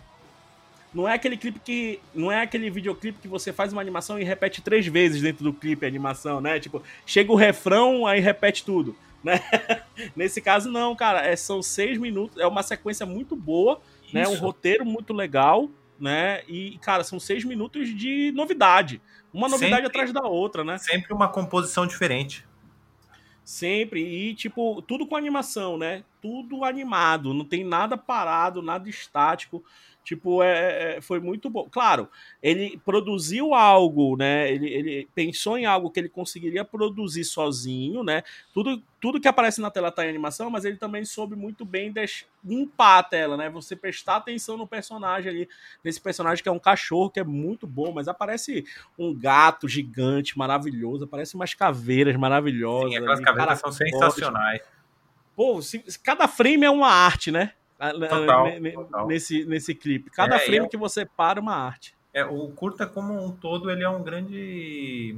Não 0.93 1.07
é 1.07 1.13
aquele 1.13 1.37
clipe 1.37 1.59
que. 1.59 1.99
Não 2.13 2.31
é 2.31 2.41
aquele 2.41 2.69
videoclipe 2.69 3.19
que 3.19 3.27
você 3.27 3.53
faz 3.53 3.71
uma 3.71 3.81
animação 3.81 4.19
e 4.19 4.23
repete 4.23 4.61
três 4.61 4.87
vezes 4.87 5.21
dentro 5.21 5.43
do 5.43 5.53
clipe 5.53 5.85
a 5.85 5.87
animação, 5.87 6.41
né? 6.41 6.59
Tipo, 6.59 6.81
chega 7.05 7.31
o 7.31 7.35
refrão, 7.35 8.07
aí 8.07 8.19
repete 8.19 8.65
tudo. 8.65 8.95
Né? 9.23 9.39
Nesse 10.15 10.41
caso, 10.41 10.71
não, 10.71 10.95
cara. 10.95 11.25
É, 11.25 11.35
são 11.35 11.61
seis 11.61 11.97
minutos. 11.97 12.37
É 12.39 12.47
uma 12.47 12.63
sequência 12.63 13.05
muito 13.05 13.35
boa, 13.35 13.81
Isso. 14.03 14.15
né? 14.15 14.27
Um 14.27 14.35
roteiro 14.35 14.83
muito 14.85 15.13
legal, 15.13 15.69
né? 15.99 16.41
E, 16.47 16.79
cara, 16.81 17.03
são 17.03 17.19
seis 17.19 17.43
minutos 17.43 17.89
de 17.89 18.31
novidade. 18.33 19.01
Uma 19.31 19.47
novidade 19.47 19.83
sempre, 19.83 19.87
atrás 19.87 20.11
da 20.11 20.23
outra, 20.23 20.63
né? 20.63 20.77
Sempre 20.79 21.13
uma 21.13 21.27
composição 21.27 21.85
diferente. 21.85 22.47
Sempre. 23.43 24.01
E, 24.01 24.33
tipo, 24.33 24.81
tudo 24.81 25.05
com 25.05 25.15
animação, 25.15 25.77
né? 25.77 26.03
Tudo 26.21 26.63
animado. 26.63 27.33
Não 27.33 27.45
tem 27.45 27.63
nada 27.63 27.97
parado, 27.97 28.61
nada 28.61 28.89
estático. 28.89 29.63
Tipo, 30.03 30.41
é, 30.41 30.47
é, 30.49 30.97
é, 30.97 31.01
foi 31.01 31.19
muito 31.19 31.49
bom. 31.49 31.67
Claro, 31.69 32.09
ele 32.41 32.81
produziu 32.83 33.53
algo, 33.53 34.17
né? 34.17 34.51
Ele, 34.51 34.67
ele 34.67 35.07
pensou 35.13 35.57
em 35.57 35.65
algo 35.65 35.91
que 35.91 35.99
ele 35.99 36.09
conseguiria 36.09 36.65
produzir 36.65 37.23
sozinho, 37.23 38.03
né? 38.03 38.23
Tudo, 38.53 38.81
tudo 38.99 39.19
que 39.19 39.27
aparece 39.27 39.61
na 39.61 39.69
tela 39.69 39.91
tá 39.91 40.05
em 40.05 40.09
animação, 40.09 40.49
mas 40.49 40.65
ele 40.65 40.77
também 40.77 41.05
soube 41.05 41.35
muito 41.35 41.63
bem 41.63 41.93
limpar 42.43 42.99
a 42.99 43.03
tela, 43.03 43.37
né? 43.37 43.49
Você 43.49 43.75
prestar 43.75 44.15
atenção 44.15 44.57
no 44.57 44.65
personagem 44.65 45.29
ali, 45.29 45.49
nesse 45.83 46.01
personagem 46.01 46.41
que 46.41 46.49
é 46.49 46.51
um 46.51 46.59
cachorro, 46.59 47.11
que 47.11 47.19
é 47.19 47.23
muito 47.23 47.67
bom, 47.67 47.91
mas 47.91 48.07
aparece 48.07 48.65
um 48.97 49.13
gato 49.13 49.67
gigante, 49.67 50.37
maravilhoso, 50.37 51.03
aparece 51.03 51.35
umas 51.35 51.53
caveiras 51.53 52.15
maravilhosas. 52.15 52.89
Sim, 52.89 52.97
aquelas 52.97 53.19
ali, 53.19 53.25
caveiras 53.25 53.59
são 53.59 53.71
sensacionais. 53.71 54.61
Pô, 55.35 55.61
se, 55.61 55.83
cada 56.03 56.27
frame 56.27 56.65
é 56.65 56.69
uma 56.69 56.89
arte, 56.89 57.31
né? 57.31 57.53
Total, 57.79 58.57
total. 58.73 59.07
Nesse, 59.07 59.45
nesse 59.45 59.73
clipe. 59.73 60.09
Cada 60.09 60.35
é, 60.35 60.39
frame 60.39 60.65
é, 60.65 60.67
que 60.67 60.75
você 60.75 61.05
para 61.05 61.39
uma 61.39 61.55
arte. 61.55 61.95
É, 62.13 62.25
o 62.25 62.49
curta 62.49 62.85
como 62.85 63.13
um 63.13 63.31
todo, 63.31 63.71
ele 63.71 63.83
é 63.83 63.89
um 63.89 64.03
grande... 64.03 65.17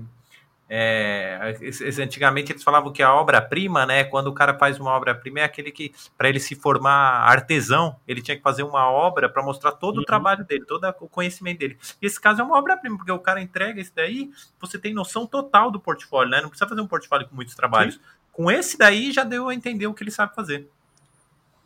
É, 0.74 1.58
antigamente 2.02 2.54
eles 2.54 2.64
falavam 2.64 2.94
que 2.94 3.04
a 3.04 3.14
obra-prima, 3.14 3.86
né? 3.86 4.06
Quando 4.06 4.28
o 4.28 4.34
cara 4.34 4.58
faz 4.58 4.80
uma 4.80 4.92
obra-prima, 4.92 5.42
é 5.42 5.44
aquele 5.44 5.70
que, 5.70 5.92
para 6.18 6.30
ele 6.30 6.40
se 6.40 6.56
formar 6.56 7.28
artesão, 7.28 7.98
ele 8.08 8.22
tinha 8.22 8.38
que 8.38 8.44
fazer 8.44 8.64
uma 8.64 8.90
obra 8.90 9.28
para 9.28 9.44
mostrar 9.44 9.74
todo 9.74 9.98
uhum. 9.98 10.04
o 10.04 10.06
trabalho 10.06 10.46
dele, 10.46 10.64
todo 10.64 10.88
o 11.02 11.10
conhecimento 11.10 11.60
dele. 11.60 11.78
E 12.02 12.06
esse 12.06 12.22
caso 12.22 12.40
é 12.40 12.44
uma 12.46 12.58
obra-prima, 12.58 12.96
porque 12.96 13.12
o 13.12 13.20
cara 13.20 13.42
entrega 13.42 13.82
esse 13.82 13.94
daí, 13.94 14.32
você 14.62 14.78
tem 14.80 14.94
noção 14.94 15.26
total 15.26 15.72
do 15.72 15.80
portfólio, 15.80 16.32
né? 16.32 16.40
Não 16.40 16.48
precisa 16.48 16.70
fazer 16.70 16.80
um 16.80 16.88
portfólio 16.88 17.28
com 17.28 17.36
muitos 17.36 17.54
trabalhos. 17.54 17.96
Sim. 17.96 18.02
Com 18.32 18.50
esse 18.50 18.78
daí 18.78 19.12
já 19.12 19.26
deu 19.26 19.50
a 19.50 19.54
entender 19.54 19.88
o 19.88 19.94
que 19.94 20.04
ele 20.04 20.12
sabe 20.12 20.34
fazer 20.34 20.70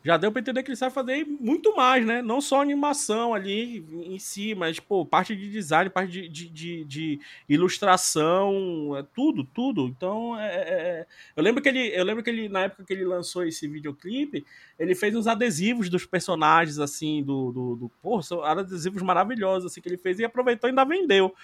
já 0.06 0.16
deu 0.16 0.30
para 0.30 0.40
entender 0.40 0.62
que 0.62 0.68
ele 0.70 0.76
sabe 0.76 0.94
fazer 0.94 1.26
muito 1.26 1.74
mais, 1.74 2.06
né? 2.06 2.22
Não 2.22 2.40
só 2.40 2.62
animação 2.62 3.34
ali 3.34 3.84
em 4.04 4.20
si, 4.20 4.54
mas, 4.54 4.78
pô, 4.78 5.04
parte 5.04 5.34
de 5.34 5.50
design, 5.50 5.90
parte 5.90 6.12
de, 6.12 6.28
de, 6.28 6.48
de, 6.48 6.84
de 6.84 7.20
ilustração, 7.48 8.96
é 8.96 9.02
tudo, 9.02 9.42
tudo. 9.42 9.88
Então, 9.88 10.38
é, 10.38 10.46
é, 10.46 10.60
é, 10.60 11.06
eu 11.34 11.42
lembro 11.42 11.60
que 11.60 11.68
ele, 11.68 11.88
eu 11.88 12.04
lembro 12.04 12.22
que 12.22 12.30
ele, 12.30 12.48
na 12.48 12.60
época 12.60 12.84
que 12.84 12.92
ele 12.92 13.04
lançou 13.04 13.42
esse 13.42 13.66
videoclipe, 13.66 14.46
ele 14.78 14.94
fez 14.94 15.12
uns 15.16 15.26
adesivos 15.26 15.88
dos 15.88 16.06
personagens, 16.06 16.78
assim, 16.78 17.20
do, 17.24 17.50
do, 17.50 17.74
do 17.74 17.88
pô, 18.00 18.22
são 18.22 18.44
adesivos 18.44 19.02
maravilhosos, 19.02 19.72
assim, 19.72 19.80
que 19.80 19.88
ele 19.88 19.98
fez 19.98 20.20
e 20.20 20.24
aproveitou 20.24 20.68
e 20.68 20.70
ainda 20.70 20.84
vendeu. 20.84 21.34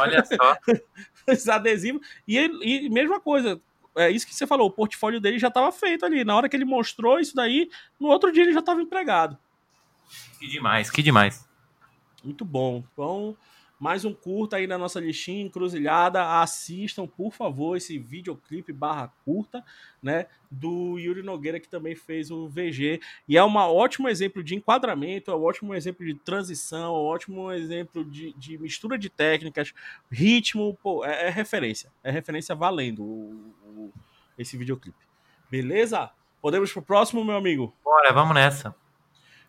Olha 0.00 0.24
só. 0.24 0.56
os 1.30 1.48
adesivos. 1.50 2.00
E, 2.26 2.38
e 2.38 2.88
mesma 2.88 3.20
coisa, 3.20 3.60
é 3.96 4.10
isso 4.10 4.26
que 4.26 4.34
você 4.34 4.46
falou, 4.46 4.68
o 4.68 4.72
portfólio 4.72 5.20
dele 5.20 5.38
já 5.38 5.48
estava 5.48 5.72
feito 5.72 6.04
ali. 6.04 6.24
Na 6.24 6.36
hora 6.36 6.48
que 6.48 6.56
ele 6.56 6.64
mostrou 6.64 7.18
isso 7.18 7.34
daí, 7.34 7.68
no 7.98 8.08
outro 8.08 8.30
dia 8.30 8.42
ele 8.42 8.52
já 8.52 8.60
estava 8.60 8.80
empregado. 8.80 9.38
Que 10.38 10.46
demais, 10.46 10.90
que 10.90 11.02
demais. 11.02 11.48
Muito 12.22 12.44
bom. 12.44 12.84
Então, 12.92 13.36
mais 13.78 14.04
um 14.04 14.12
curta 14.12 14.56
aí 14.56 14.66
na 14.66 14.78
nossa 14.78 14.98
listinha, 14.98 15.42
encruzilhada. 15.42 16.40
Assistam, 16.40 17.06
por 17.06 17.32
favor, 17.32 17.76
esse 17.76 17.98
videoclipe 17.98 18.72
barra 18.72 19.12
curta, 19.24 19.64
né? 20.02 20.26
Do 20.50 20.98
Yuri 20.98 21.22
Nogueira, 21.22 21.60
que 21.60 21.68
também 21.68 21.94
fez 21.94 22.30
o 22.30 22.48
VG. 22.48 23.00
E 23.28 23.36
é 23.36 23.44
um 23.44 23.54
ótimo 23.56 24.08
exemplo 24.08 24.42
de 24.42 24.54
enquadramento, 24.54 25.30
é 25.30 25.36
um 25.36 25.42
ótimo 25.42 25.74
exemplo 25.74 26.06
de 26.06 26.14
transição, 26.14 26.96
é 26.96 26.98
um 26.98 27.04
ótimo 27.04 27.52
exemplo 27.52 28.04
de, 28.04 28.32
de 28.34 28.56
mistura 28.58 28.96
de 28.96 29.10
técnicas, 29.10 29.74
ritmo, 30.10 30.78
pô, 30.82 31.04
é, 31.04 31.26
é 31.26 31.30
referência. 31.30 31.90
É 32.02 32.10
referência 32.10 32.54
valendo 32.54 33.02
o, 33.02 33.54
o, 33.66 33.92
esse 34.38 34.56
videoclipe. 34.56 35.04
Beleza? 35.50 36.10
Podemos 36.40 36.72
pro 36.72 36.82
próximo, 36.82 37.24
meu 37.24 37.36
amigo? 37.36 37.74
Bora, 37.84 38.12
vamos 38.12 38.34
nessa. 38.34 38.74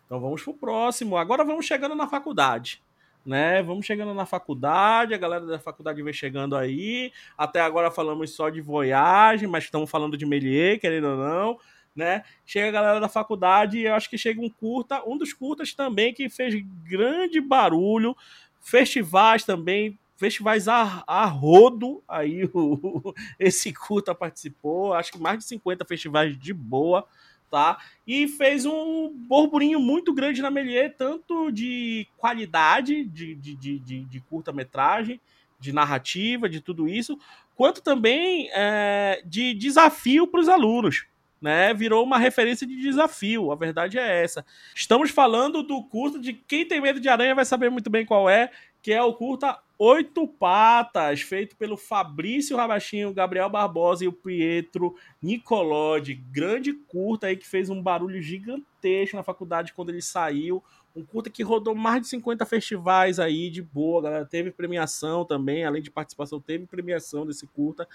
Então 0.04 0.20
vamos 0.20 0.42
pro 0.42 0.54
próximo. 0.54 1.16
Agora 1.16 1.44
vamos 1.44 1.66
chegando 1.66 1.94
na 1.94 2.06
faculdade 2.06 2.82
né? 3.24 3.62
Vamos 3.62 3.84
chegando 3.84 4.14
na 4.14 4.26
faculdade, 4.26 5.14
a 5.14 5.18
galera 5.18 5.44
da 5.46 5.58
faculdade 5.58 6.02
vem 6.02 6.12
chegando 6.12 6.56
aí. 6.56 7.12
Até 7.36 7.60
agora 7.60 7.90
falamos 7.90 8.30
só 8.30 8.48
de 8.48 8.60
Voyage, 8.60 9.46
mas 9.46 9.64
estamos 9.64 9.90
falando 9.90 10.16
de 10.16 10.24
Melier, 10.26 10.80
querendo 10.80 11.08
ou 11.08 11.16
não, 11.16 11.58
né? 11.94 12.22
Chega 12.46 12.68
a 12.68 12.72
galera 12.72 13.00
da 13.00 13.08
faculdade 13.08 13.78
e 13.78 13.84
eu 13.84 13.94
acho 13.94 14.08
que 14.08 14.16
chega 14.16 14.40
um 14.40 14.48
curta, 14.48 15.02
um 15.06 15.16
dos 15.16 15.32
curtas 15.32 15.74
também 15.74 16.14
que 16.14 16.28
fez 16.28 16.54
grande 16.84 17.40
barulho, 17.40 18.16
festivais 18.60 19.44
também, 19.44 19.98
festivais 20.16 20.66
a, 20.66 21.04
a 21.06 21.24
rodo, 21.26 22.02
aí 22.08 22.44
o, 22.52 23.14
esse 23.38 23.72
curta 23.72 24.14
participou, 24.14 24.92
acho 24.94 25.12
que 25.12 25.18
mais 25.18 25.38
de 25.38 25.44
50 25.44 25.84
festivais 25.84 26.36
de 26.36 26.52
boa, 26.52 27.06
tá? 27.50 27.78
E 28.06 28.28
fez 28.28 28.64
um 28.66 29.12
burburinho 29.12 29.80
muito 29.80 30.12
grande 30.12 30.42
na 30.42 30.50
Melier, 30.50 30.94
tanto 30.96 31.50
de 31.50 32.06
qualidade 32.16 33.04
de, 33.04 33.34
de, 33.34 33.54
de, 33.54 33.78
de, 33.78 34.04
de 34.04 34.20
curta-metragem, 34.20 35.20
de 35.58 35.72
narrativa, 35.72 36.48
de 36.48 36.60
tudo 36.60 36.88
isso, 36.88 37.18
quanto 37.56 37.82
também 37.82 38.48
é, 38.52 39.22
de 39.24 39.54
desafio 39.54 40.26
para 40.26 40.40
os 40.40 40.48
alunos. 40.48 41.06
Né, 41.40 41.72
virou 41.72 42.02
uma 42.02 42.18
referência 42.18 42.66
de 42.66 42.74
desafio, 42.74 43.52
a 43.52 43.54
verdade 43.54 43.96
é 43.96 44.24
essa. 44.24 44.44
Estamos 44.74 45.12
falando 45.12 45.62
do 45.62 45.84
curso 45.84 46.18
de 46.18 46.32
Quem 46.32 46.66
Tem 46.66 46.80
Medo 46.80 46.98
de 46.98 47.08
Aranha 47.08 47.32
vai 47.32 47.44
saber 47.44 47.70
muito 47.70 47.88
bem 47.88 48.04
qual 48.04 48.28
é, 48.28 48.50
que 48.88 48.92
é 48.94 49.02
o 49.02 49.12
curta 49.12 49.60
Oito 49.78 50.26
Patas, 50.26 51.20
feito 51.20 51.54
pelo 51.56 51.76
Fabrício 51.76 52.56
Rabachinho, 52.56 53.12
Gabriel 53.12 53.50
Barbosa 53.50 54.02
e 54.02 54.08
o 54.08 54.12
Pietro 54.14 54.96
Nicolodi. 55.20 56.14
Grande 56.14 56.72
curta 56.72 57.26
aí 57.26 57.36
que 57.36 57.46
fez 57.46 57.68
um 57.68 57.82
barulho 57.82 58.22
gigantesco 58.22 59.14
na 59.14 59.22
faculdade 59.22 59.74
quando 59.74 59.90
ele 59.90 60.00
saiu. 60.00 60.64
Um 60.96 61.04
curta 61.04 61.28
que 61.28 61.42
rodou 61.42 61.74
mais 61.74 62.00
de 62.00 62.08
50 62.08 62.46
festivais 62.46 63.20
aí, 63.20 63.50
de 63.50 63.60
boa, 63.60 64.00
galera. 64.00 64.24
Teve 64.24 64.50
premiação 64.50 65.22
também, 65.22 65.66
além 65.66 65.82
de 65.82 65.90
participação, 65.90 66.40
teve 66.40 66.64
premiação 66.64 67.26
desse 67.26 67.46
curta. 67.46 67.86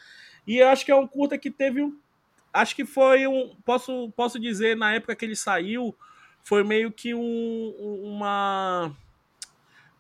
E 0.45 0.60
eu 0.60 0.67
acho 0.67 0.86
que 0.86 0.91
é 0.91 0.95
um 0.95 1.08
curta 1.08 1.39
que 1.39 1.49
teve 1.49 1.82
um. 1.82 1.97
Acho 2.53 2.75
que 2.75 2.86
foi 2.86 3.25
um. 3.25 3.56
Posso, 3.65 4.13
posso 4.15 4.39
dizer, 4.39 4.77
na 4.77 4.93
época 4.93 5.15
que 5.15 5.25
ele 5.25 5.36
saiu, 5.36 5.95
foi 6.43 6.63
meio 6.63 6.91
que 6.91 7.15
um, 7.15 7.73
uma 8.03 8.95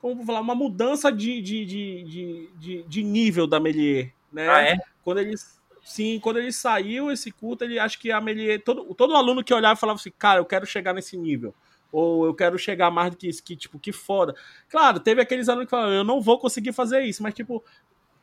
como 0.03 0.17
vou 0.17 0.25
falar, 0.25 0.41
uma 0.41 0.53
mudança 0.53 1.09
de, 1.09 1.41
de, 1.41 1.65
de, 1.65 2.49
de, 2.59 2.83
de 2.83 3.03
nível 3.03 3.47
da 3.47 3.57
Melier, 3.57 4.11
né? 4.33 4.49
Ah, 4.49 4.61
é? 4.61 4.77
Quando 5.01 5.19
ele, 5.19 5.33
sim, 5.81 6.19
quando 6.19 6.39
ele 6.39 6.51
saiu 6.51 7.09
esse 7.09 7.31
culto, 7.31 7.63
ele 7.63 7.79
acho 7.79 7.97
que 7.97 8.11
a 8.11 8.19
Melier, 8.19 8.61
todo, 8.61 8.93
todo 8.95 9.15
aluno 9.15 9.41
que 9.41 9.53
olhava 9.53 9.79
falava 9.79 9.97
assim, 9.97 10.11
cara, 10.19 10.41
eu 10.41 10.45
quero 10.45 10.65
chegar 10.65 10.93
nesse 10.93 11.15
nível. 11.15 11.55
Ou 11.89 12.25
eu 12.25 12.33
quero 12.33 12.59
chegar 12.59 12.91
mais 12.91 13.11
do 13.11 13.17
que 13.17 13.29
isso, 13.29 13.41
que, 13.41 13.55
tipo, 13.55 13.79
que 13.79 13.93
foda. 13.93 14.35
Claro, 14.67 14.99
teve 14.99 15.21
aqueles 15.21 15.47
alunos 15.47 15.67
que 15.67 15.71
falaram, 15.71 15.93
eu 15.93 16.03
não 16.03 16.19
vou 16.19 16.37
conseguir 16.37 16.73
fazer 16.73 17.03
isso, 17.03 17.23
mas, 17.23 17.33
tipo, 17.33 17.63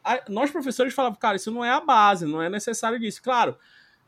a, 0.04 0.20
nós 0.28 0.50
professores 0.50 0.92
falavam, 0.92 1.18
cara, 1.18 1.36
isso 1.36 1.50
não 1.50 1.64
é 1.64 1.70
a 1.70 1.80
base, 1.80 2.26
não 2.26 2.42
é 2.42 2.50
necessário 2.50 3.00
disso. 3.00 3.22
Claro, 3.22 3.56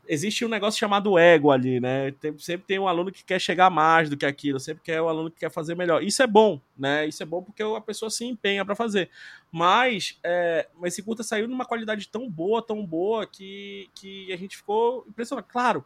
existe 0.07 0.45
um 0.45 0.49
negócio 0.49 0.79
chamado 0.79 1.17
ego 1.17 1.51
ali, 1.51 1.79
né? 1.79 2.11
Tem, 2.19 2.37
sempre 2.37 2.65
tem 2.67 2.79
um 2.79 2.87
aluno 2.87 3.11
que 3.11 3.23
quer 3.23 3.39
chegar 3.39 3.69
mais 3.69 4.09
do 4.09 4.17
que 4.17 4.25
aquilo, 4.25 4.59
sempre 4.59 4.83
quer 4.83 5.01
um 5.01 5.07
aluno 5.07 5.31
que 5.31 5.39
quer 5.39 5.51
fazer 5.51 5.75
melhor. 5.75 6.03
Isso 6.03 6.21
é 6.21 6.27
bom, 6.27 6.59
né? 6.77 7.07
Isso 7.07 7.23
é 7.23 7.25
bom 7.25 7.41
porque 7.41 7.63
a 7.63 7.81
pessoa 7.81 8.09
se 8.09 8.25
empenha 8.25 8.65
para 8.65 8.75
fazer. 8.75 9.09
Mas, 9.51 10.19
é, 10.23 10.67
esse 10.83 11.01
curta 11.01 11.23
saiu 11.23 11.47
numa 11.47 11.65
qualidade 11.65 12.07
tão 12.07 12.29
boa, 12.29 12.61
tão 12.61 12.85
boa, 12.85 13.25
que, 13.25 13.89
que 13.95 14.31
a 14.31 14.37
gente 14.37 14.57
ficou 14.57 15.05
impressionado. 15.07 15.47
Claro, 15.49 15.85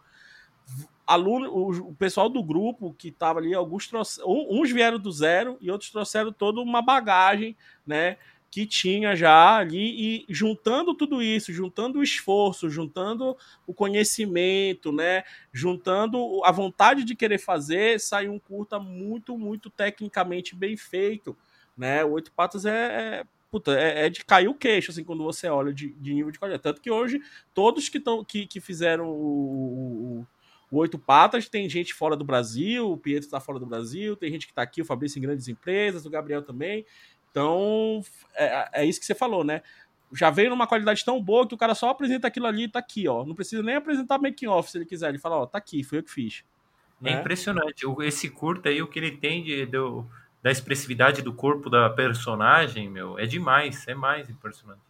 aluno, 1.05 1.49
o, 1.49 1.89
o 1.89 1.95
pessoal 1.95 2.29
do 2.29 2.43
grupo 2.43 2.93
que 2.97 3.09
estava 3.09 3.39
ali, 3.39 3.53
alguns 3.53 3.87
trouxeram, 3.87 4.29
uns 4.49 4.71
vieram 4.71 4.99
do 4.99 5.11
zero 5.11 5.57
e 5.61 5.71
outros 5.71 5.89
trouxeram 5.89 6.31
toda 6.31 6.59
uma 6.59 6.81
bagagem, 6.81 7.55
né? 7.85 8.17
Que 8.49 8.65
tinha 8.65 9.15
já 9.15 9.57
ali 9.57 10.25
e 10.25 10.25
juntando 10.29 10.93
tudo 10.93 11.21
isso, 11.21 11.53
juntando 11.53 11.99
o 11.99 12.03
esforço, 12.03 12.69
juntando 12.69 13.35
o 13.65 13.73
conhecimento, 13.73 14.91
né, 14.91 15.23
juntando 15.51 16.43
a 16.43 16.51
vontade 16.51 17.03
de 17.03 17.15
querer 17.15 17.37
fazer, 17.37 17.99
saiu 17.99 18.33
um 18.33 18.39
curta 18.39 18.79
muito, 18.79 19.37
muito 19.37 19.69
tecnicamente 19.69 20.55
bem 20.55 20.77
feito, 20.77 21.37
né? 21.77 22.03
O 22.03 22.11
Oito 22.11 22.31
Patas 22.31 22.65
é, 22.65 23.21
é 23.21 23.23
puta, 23.49 23.79
é, 23.79 24.05
é, 24.05 24.09
de 24.09 24.23
cair 24.25 24.47
o 24.47 24.53
queixo, 24.53 24.91
assim, 24.91 25.03
quando 25.03 25.23
você 25.23 25.47
olha 25.47 25.73
de, 25.73 25.89
de 25.93 26.13
nível 26.13 26.31
de 26.31 26.39
qualidade. 26.39 26.63
Tanto 26.63 26.81
que 26.81 26.91
hoje, 26.91 27.21
todos 27.53 27.89
que, 27.89 27.99
tão, 27.99 28.23
que, 28.23 28.45
que 28.45 28.59
fizeram 28.59 29.07
o, 29.07 30.21
o, 30.21 30.27
o, 30.71 30.77
Oito 30.77 30.99
Patas, 30.99 31.47
tem 31.47 31.69
gente 31.69 31.93
fora 31.93 32.15
do 32.15 32.25
Brasil, 32.25 32.91
o 32.91 32.97
Pietro 32.97 33.25
está 33.25 33.39
fora 33.39 33.59
do 33.59 33.65
Brasil, 33.65 34.15
tem 34.15 34.31
gente 34.31 34.45
que 34.45 34.51
está 34.51 34.61
aqui, 34.61 34.81
o 34.81 34.85
Fabrício 34.85 35.17
em 35.17 35.21
grandes 35.21 35.47
empresas, 35.47 36.05
o 36.05 36.09
Gabriel 36.09 36.41
também. 36.41 36.85
Então, 37.37 38.03
é, 38.33 38.69
é 38.81 38.85
isso 38.85 38.99
que 38.99 39.05
você 39.05 39.13
falou, 39.13 39.43
né? 39.43 39.61
Já 40.11 40.31
veio 40.31 40.49
numa 40.49 40.65
qualidade 40.65 41.05
tão 41.05 41.21
boa 41.21 41.47
que 41.47 41.53
o 41.53 41.57
cara 41.57 41.75
só 41.75 41.91
apresenta 41.91 42.27
aquilo 42.27 42.47
ali 42.47 42.63
e 42.63 42.67
tá 42.67 42.79
aqui, 42.79 43.07
ó. 43.07 43.23
Não 43.23 43.35
precisa 43.35 43.61
nem 43.61 43.75
apresentar 43.75 44.17
making 44.17 44.47
off 44.47 44.71
se 44.71 44.77
ele 44.79 44.85
quiser. 44.85 45.09
Ele 45.09 45.19
fala, 45.19 45.37
ó, 45.37 45.45
tá 45.45 45.59
aqui, 45.59 45.83
foi 45.83 45.99
eu 45.99 46.03
que 46.03 46.09
fiz. 46.09 46.43
É 47.03 47.11
né? 47.13 47.19
impressionante. 47.19 47.85
Esse 48.01 48.27
curto 48.27 48.67
aí, 48.67 48.81
o 48.81 48.87
que 48.87 48.97
ele 48.97 49.11
tem 49.11 49.43
de, 49.43 49.67
do, 49.67 50.03
da 50.41 50.49
expressividade 50.49 51.21
do 51.21 51.31
corpo 51.31 51.69
da 51.69 51.91
personagem, 51.91 52.89
meu, 52.89 53.19
é 53.19 53.27
demais, 53.27 53.87
é 53.87 53.93
mais 53.93 54.27
impressionante. 54.31 54.81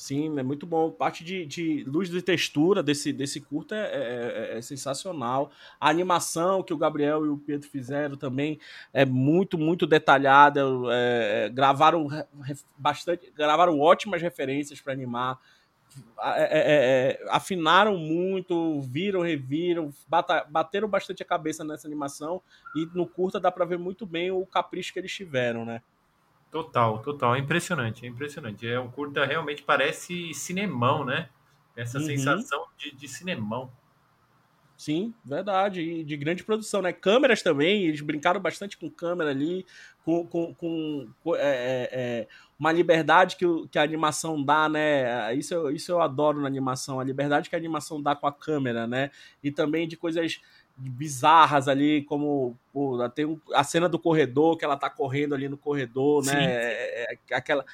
Sim, 0.00 0.38
é 0.38 0.42
muito 0.42 0.64
bom. 0.66 0.90
Parte 0.90 1.22
de, 1.22 1.44
de 1.44 1.84
luz 1.84 2.08
de 2.08 2.22
textura 2.22 2.82
desse, 2.82 3.12
desse 3.12 3.38
curta 3.38 3.76
é, 3.76 3.78
é, 3.78 4.54
é, 4.54 4.58
é, 4.58 4.62
sensacional. 4.62 5.50
A 5.78 5.90
animação 5.90 6.62
que 6.62 6.72
o 6.72 6.78
Gabriel 6.78 7.26
e 7.26 7.28
o 7.28 7.36
Pedro 7.36 7.68
fizeram 7.68 8.16
também 8.16 8.58
é 8.94 9.04
muito, 9.04 9.58
muito 9.58 9.86
detalhada. 9.86 10.62
É, 10.90 11.44
é 11.44 11.48
gravaram 11.50 12.08
bastante, 12.78 13.30
gravaram 13.36 13.78
ótimas 13.78 14.22
referências 14.22 14.80
para 14.80 14.94
animar. 14.94 15.38
É, 16.22 17.22
afinaram 17.28 17.98
muito, 17.98 18.80
viram, 18.80 19.20
reviram, 19.20 19.92
bata, 20.08 20.46
bateram 20.48 20.88
bastante 20.88 21.22
a 21.22 21.26
cabeça 21.26 21.62
nessa 21.62 21.86
animação 21.86 22.40
e 22.74 22.88
no 22.94 23.06
curta 23.06 23.38
dá 23.38 23.52
para 23.52 23.66
ver 23.66 23.78
muito 23.78 24.06
bem 24.06 24.30
o 24.30 24.46
capricho 24.46 24.94
que 24.94 24.98
eles 24.98 25.12
tiveram, 25.12 25.66
né? 25.66 25.82
Total, 26.50 26.98
total. 26.98 27.36
É 27.36 27.38
impressionante, 27.38 28.04
é 28.04 28.08
impressionante. 28.08 28.66
É 28.66 28.78
um 28.78 28.90
curta, 28.90 29.24
realmente 29.24 29.62
parece 29.62 30.34
cinemão, 30.34 31.04
né? 31.04 31.28
Essa 31.76 31.98
uhum. 31.98 32.06
sensação 32.06 32.66
de, 32.76 32.94
de 32.94 33.06
cinemão. 33.08 33.70
Sim, 34.76 35.12
verdade. 35.22 35.82
E 35.82 36.02
de 36.02 36.16
grande 36.16 36.42
produção, 36.42 36.80
né? 36.80 36.90
Câmeras 36.90 37.42
também, 37.42 37.84
eles 37.84 38.00
brincaram 38.00 38.40
bastante 38.40 38.78
com 38.78 38.90
câmera 38.90 39.30
ali, 39.30 39.66
com, 40.04 40.26
com, 40.26 40.54
com 40.54 41.06
é, 41.36 41.38
é, 41.38 41.88
é, 41.92 42.28
uma 42.58 42.72
liberdade 42.72 43.36
que, 43.36 43.44
que 43.70 43.78
a 43.78 43.82
animação 43.82 44.42
dá, 44.42 44.70
né? 44.70 45.34
Isso 45.34 45.52
eu, 45.52 45.70
isso 45.70 45.92
eu 45.92 46.00
adoro 46.00 46.40
na 46.40 46.46
animação, 46.46 46.98
a 46.98 47.04
liberdade 47.04 47.50
que 47.50 47.54
a 47.54 47.58
animação 47.58 48.02
dá 48.02 48.16
com 48.16 48.26
a 48.26 48.32
câmera, 48.32 48.86
né? 48.86 49.10
E 49.44 49.52
também 49.52 49.86
de 49.86 49.98
coisas 49.98 50.40
bizarras 50.76 51.68
ali, 51.68 52.02
como 52.04 52.56
pô, 52.72 53.08
tem 53.10 53.40
a 53.54 53.64
cena 53.64 53.88
do 53.88 53.98
corredor, 53.98 54.56
que 54.56 54.64
ela 54.64 54.76
tá 54.76 54.88
correndo 54.88 55.34
ali 55.34 55.48
no 55.48 55.58
corredor, 55.58 56.24
né? 56.24 56.44
É, 56.44 57.06
é, 57.30 57.34
aquela 57.34 57.64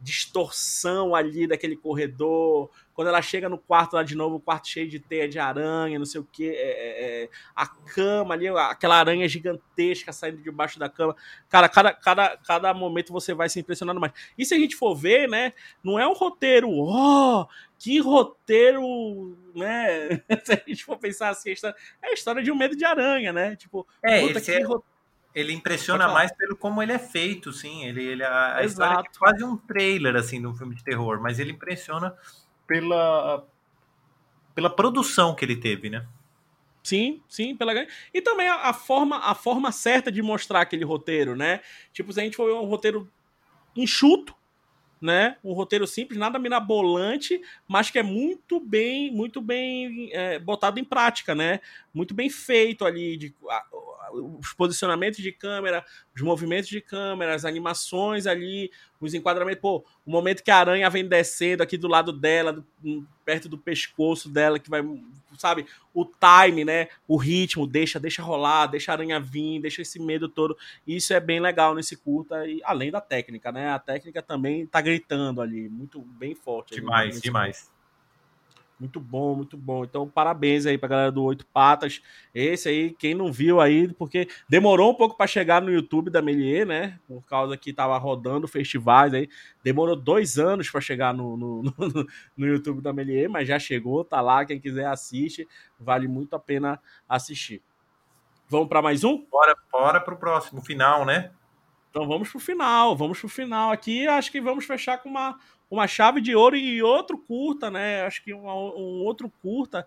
distorção 0.00 1.14
ali 1.14 1.46
daquele 1.46 1.76
corredor. 1.76 2.70
Quando 3.02 3.08
ela 3.08 3.20
chega 3.20 3.48
no 3.48 3.58
quarto 3.58 3.94
lá 3.94 4.04
de 4.04 4.14
novo, 4.14 4.36
o 4.36 4.40
quarto 4.40 4.68
cheio 4.68 4.88
de 4.88 5.00
teia 5.00 5.28
de 5.28 5.36
aranha, 5.36 5.98
não 5.98 6.06
sei 6.06 6.20
o 6.20 6.24
que. 6.24 6.48
É, 6.48 6.52
é, 6.52 7.24
é, 7.24 7.28
a 7.52 7.66
cama 7.66 8.32
ali, 8.32 8.46
aquela 8.46 8.96
aranha 8.96 9.28
gigantesca 9.28 10.12
saindo 10.12 10.40
debaixo 10.40 10.78
da 10.78 10.88
cama. 10.88 11.16
Cara, 11.48 11.68
cada, 11.68 11.92
cada, 11.92 12.36
cada 12.36 12.72
momento 12.72 13.12
você 13.12 13.34
vai 13.34 13.48
se 13.48 13.58
impressionando 13.58 14.00
mais. 14.00 14.12
E 14.38 14.46
se 14.46 14.54
a 14.54 14.56
gente 14.56 14.76
for 14.76 14.94
ver, 14.94 15.28
né? 15.28 15.52
Não 15.82 15.98
é 15.98 16.06
um 16.06 16.12
roteiro, 16.12 16.70
ó, 16.70 17.40
oh, 17.40 17.48
que 17.76 17.98
roteiro, 17.98 19.36
né? 19.52 20.22
se 20.44 20.52
a 20.52 20.62
gente 20.64 20.84
for 20.84 20.96
pensar 20.96 21.30
assim, 21.30 21.50
é 21.50 22.06
a 22.06 22.12
história 22.12 22.40
de 22.40 22.52
um 22.52 22.56
medo 22.56 22.76
de 22.76 22.84
aranha, 22.84 23.32
né? 23.32 23.56
Tipo, 23.56 23.84
é, 24.00 24.24
esse 24.24 24.54
é, 24.54 24.62
ele 25.34 25.52
impressiona 25.52 26.06
mais 26.06 26.30
pelo 26.30 26.56
como 26.56 26.80
ele 26.80 26.92
é 26.92 27.00
feito, 27.00 27.52
sim. 27.52 27.84
Ele, 27.84 28.04
ele 28.04 28.22
a, 28.22 28.58
a 28.58 28.64
história 28.64 29.00
é 29.00 29.18
quase 29.18 29.42
um 29.42 29.56
trailer 29.56 30.14
assim 30.14 30.40
de 30.40 30.46
um 30.46 30.54
filme 30.54 30.76
de 30.76 30.84
terror, 30.84 31.20
mas 31.20 31.40
ele 31.40 31.50
impressiona 31.50 32.14
pela 32.66 33.46
pela 34.54 34.68
produção 34.68 35.34
que 35.34 35.44
ele 35.44 35.56
teve, 35.56 35.88
né? 35.88 36.06
Sim, 36.82 37.22
sim, 37.28 37.56
pela 37.56 37.72
e 38.12 38.20
também 38.20 38.48
a, 38.48 38.72
forma 38.72 39.18
a 39.18 39.34
forma 39.34 39.70
certa 39.70 40.10
de 40.10 40.20
mostrar 40.20 40.62
aquele 40.62 40.84
roteiro, 40.84 41.36
né? 41.36 41.60
Tipo, 41.92 42.12
se 42.12 42.20
a 42.20 42.24
gente 42.24 42.36
for 42.36 42.52
um 42.52 42.66
roteiro 42.66 43.08
enxuto, 43.76 44.34
né? 45.00 45.36
Um 45.42 45.52
roteiro 45.52 45.86
simples, 45.86 46.18
nada 46.18 46.38
mirabolante, 46.38 47.40
mas 47.68 47.90
que 47.90 47.98
é 47.98 48.02
muito 48.02 48.60
bem, 48.60 49.12
muito 49.12 49.40
bem 49.40 50.10
é, 50.12 50.38
botado 50.38 50.78
em 50.78 50.84
prática, 50.84 51.34
né? 51.34 51.60
Muito 51.94 52.14
bem 52.14 52.28
feito 52.28 52.84
ali, 52.84 53.16
de, 53.16 53.34
a, 53.48 53.64
os 54.12 54.52
posicionamentos 54.52 55.20
de 55.20 55.32
câmera, 55.32 55.84
os 56.14 56.20
movimentos 56.20 56.68
de 56.68 56.80
câmera, 56.80 57.34
as 57.34 57.44
animações 57.44 58.26
ali, 58.26 58.70
os 59.00 59.14
enquadramentos. 59.14 59.60
Pô, 59.60 59.84
o 60.04 60.10
momento 60.10 60.42
que 60.42 60.50
a 60.50 60.56
aranha 60.56 60.90
vem 60.90 61.06
descendo 61.06 61.62
aqui 61.62 61.76
do 61.76 61.88
lado 61.88 62.12
dela, 62.12 62.52
do, 62.52 62.66
hum, 62.84 63.04
perto 63.24 63.48
do 63.48 63.56
pescoço 63.56 64.28
dela, 64.28 64.58
que 64.58 64.68
vai, 64.68 64.82
sabe, 65.38 65.66
o 65.94 66.04
time, 66.04 66.64
né? 66.64 66.88
O 67.08 67.16
ritmo, 67.16 67.66
deixa, 67.66 67.98
deixa 67.98 68.22
rolar, 68.22 68.66
deixa 68.66 68.92
a 68.92 68.94
aranha 68.94 69.18
vir, 69.18 69.60
deixa 69.60 69.80
esse 69.80 69.98
medo 69.98 70.28
todo. 70.28 70.56
Isso 70.86 71.14
é 71.14 71.20
bem 71.20 71.40
legal 71.40 71.74
nesse 71.74 71.96
curta, 71.96 72.46
e 72.46 72.60
além 72.64 72.90
da 72.90 73.00
técnica, 73.00 73.50
né? 73.50 73.70
A 73.70 73.78
técnica 73.78 74.22
também 74.22 74.66
tá 74.66 74.80
gritando 74.80 75.40
ali, 75.40 75.68
muito 75.68 76.00
bem 76.00 76.34
forte. 76.34 76.74
Demais, 76.74 77.20
demais. 77.20 77.70
Muito 78.82 78.98
bom, 78.98 79.36
muito 79.36 79.56
bom. 79.56 79.84
Então, 79.84 80.08
parabéns 80.08 80.66
aí 80.66 80.76
pra 80.76 80.88
galera 80.88 81.12
do 81.12 81.22
Oito 81.22 81.46
Patas. 81.46 82.02
Esse 82.34 82.68
aí, 82.68 82.90
quem 82.92 83.14
não 83.14 83.32
viu 83.32 83.60
aí, 83.60 83.86
porque 83.94 84.26
demorou 84.48 84.90
um 84.90 84.94
pouco 84.96 85.16
para 85.16 85.28
chegar 85.28 85.62
no 85.62 85.70
YouTube 85.70 86.10
da 86.10 86.20
Melier, 86.20 86.66
né? 86.66 86.98
Por 87.06 87.22
causa 87.22 87.56
que 87.56 87.72
tava 87.72 87.96
rodando 87.96 88.48
festivais 88.48 89.14
aí. 89.14 89.28
Demorou 89.62 89.94
dois 89.94 90.36
anos 90.36 90.68
para 90.68 90.80
chegar 90.80 91.14
no, 91.14 91.36
no, 91.36 91.62
no, 91.78 92.06
no, 92.36 92.44
YouTube 92.44 92.80
da 92.80 92.92
Melier, 92.92 93.30
mas 93.30 93.46
já 93.46 93.56
chegou, 93.56 94.04
tá 94.04 94.20
lá. 94.20 94.44
Quem 94.44 94.58
quiser 94.58 94.86
assiste, 94.86 95.46
vale 95.78 96.08
muito 96.08 96.34
a 96.34 96.40
pena 96.40 96.80
assistir. 97.08 97.62
Vamos 98.48 98.68
para 98.68 98.82
mais 98.82 99.04
um? 99.04 99.24
Bora, 99.30 99.54
bora 99.70 100.00
pro 100.00 100.16
próximo, 100.16 100.60
final, 100.60 101.04
né? 101.04 101.30
Então 101.88 102.08
vamos 102.08 102.28
pro 102.30 102.40
final, 102.40 102.96
vamos 102.96 103.20
pro 103.20 103.28
final 103.28 103.70
aqui. 103.70 104.08
Acho 104.08 104.32
que 104.32 104.40
vamos 104.40 104.64
fechar 104.64 104.98
com 104.98 105.08
uma, 105.08 105.38
uma 105.72 105.88
chave 105.88 106.20
de 106.20 106.36
ouro 106.36 106.54
e 106.54 106.82
outro 106.82 107.16
curta, 107.16 107.70
né? 107.70 108.02
Acho 108.02 108.22
que 108.22 108.34
um, 108.34 108.46
um 108.46 109.02
outro 109.04 109.32
curta 109.40 109.86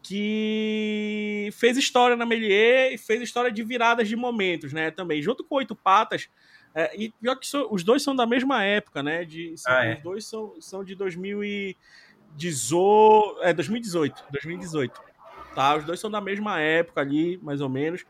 que 0.00 1.48
fez 1.54 1.76
história 1.76 2.14
na 2.14 2.24
Melier 2.24 2.92
e 2.92 2.98
fez 2.98 3.20
história 3.20 3.50
de 3.50 3.64
viradas 3.64 4.08
de 4.08 4.14
momentos, 4.14 4.72
né? 4.72 4.92
Também, 4.92 5.20
junto 5.20 5.42
com 5.42 5.56
Oito 5.56 5.74
Patas, 5.74 6.28
É, 6.76 6.90
e 6.96 7.10
pior 7.10 7.36
que 7.36 7.46
so, 7.46 7.68
os 7.70 7.84
dois 7.84 8.02
são 8.02 8.16
da 8.16 8.26
mesma 8.26 8.64
época, 8.64 9.00
né? 9.02 9.24
De, 9.24 9.56
são, 9.56 9.72
Ah, 9.72 9.84
é? 9.84 9.94
Os 9.94 10.02
dois 10.02 10.26
são, 10.26 10.54
são 10.60 10.84
de 10.84 10.94
2018. 10.94 13.42
É, 13.42 13.52
2018. 13.52 14.24
2018. 14.30 15.00
Tá? 15.54 15.76
Os 15.76 15.84
dois 15.84 16.00
são 16.00 16.10
da 16.10 16.20
mesma 16.20 16.60
época 16.60 17.00
ali, 17.00 17.38
mais 17.42 17.60
ou 17.60 17.68
menos. 17.68 18.04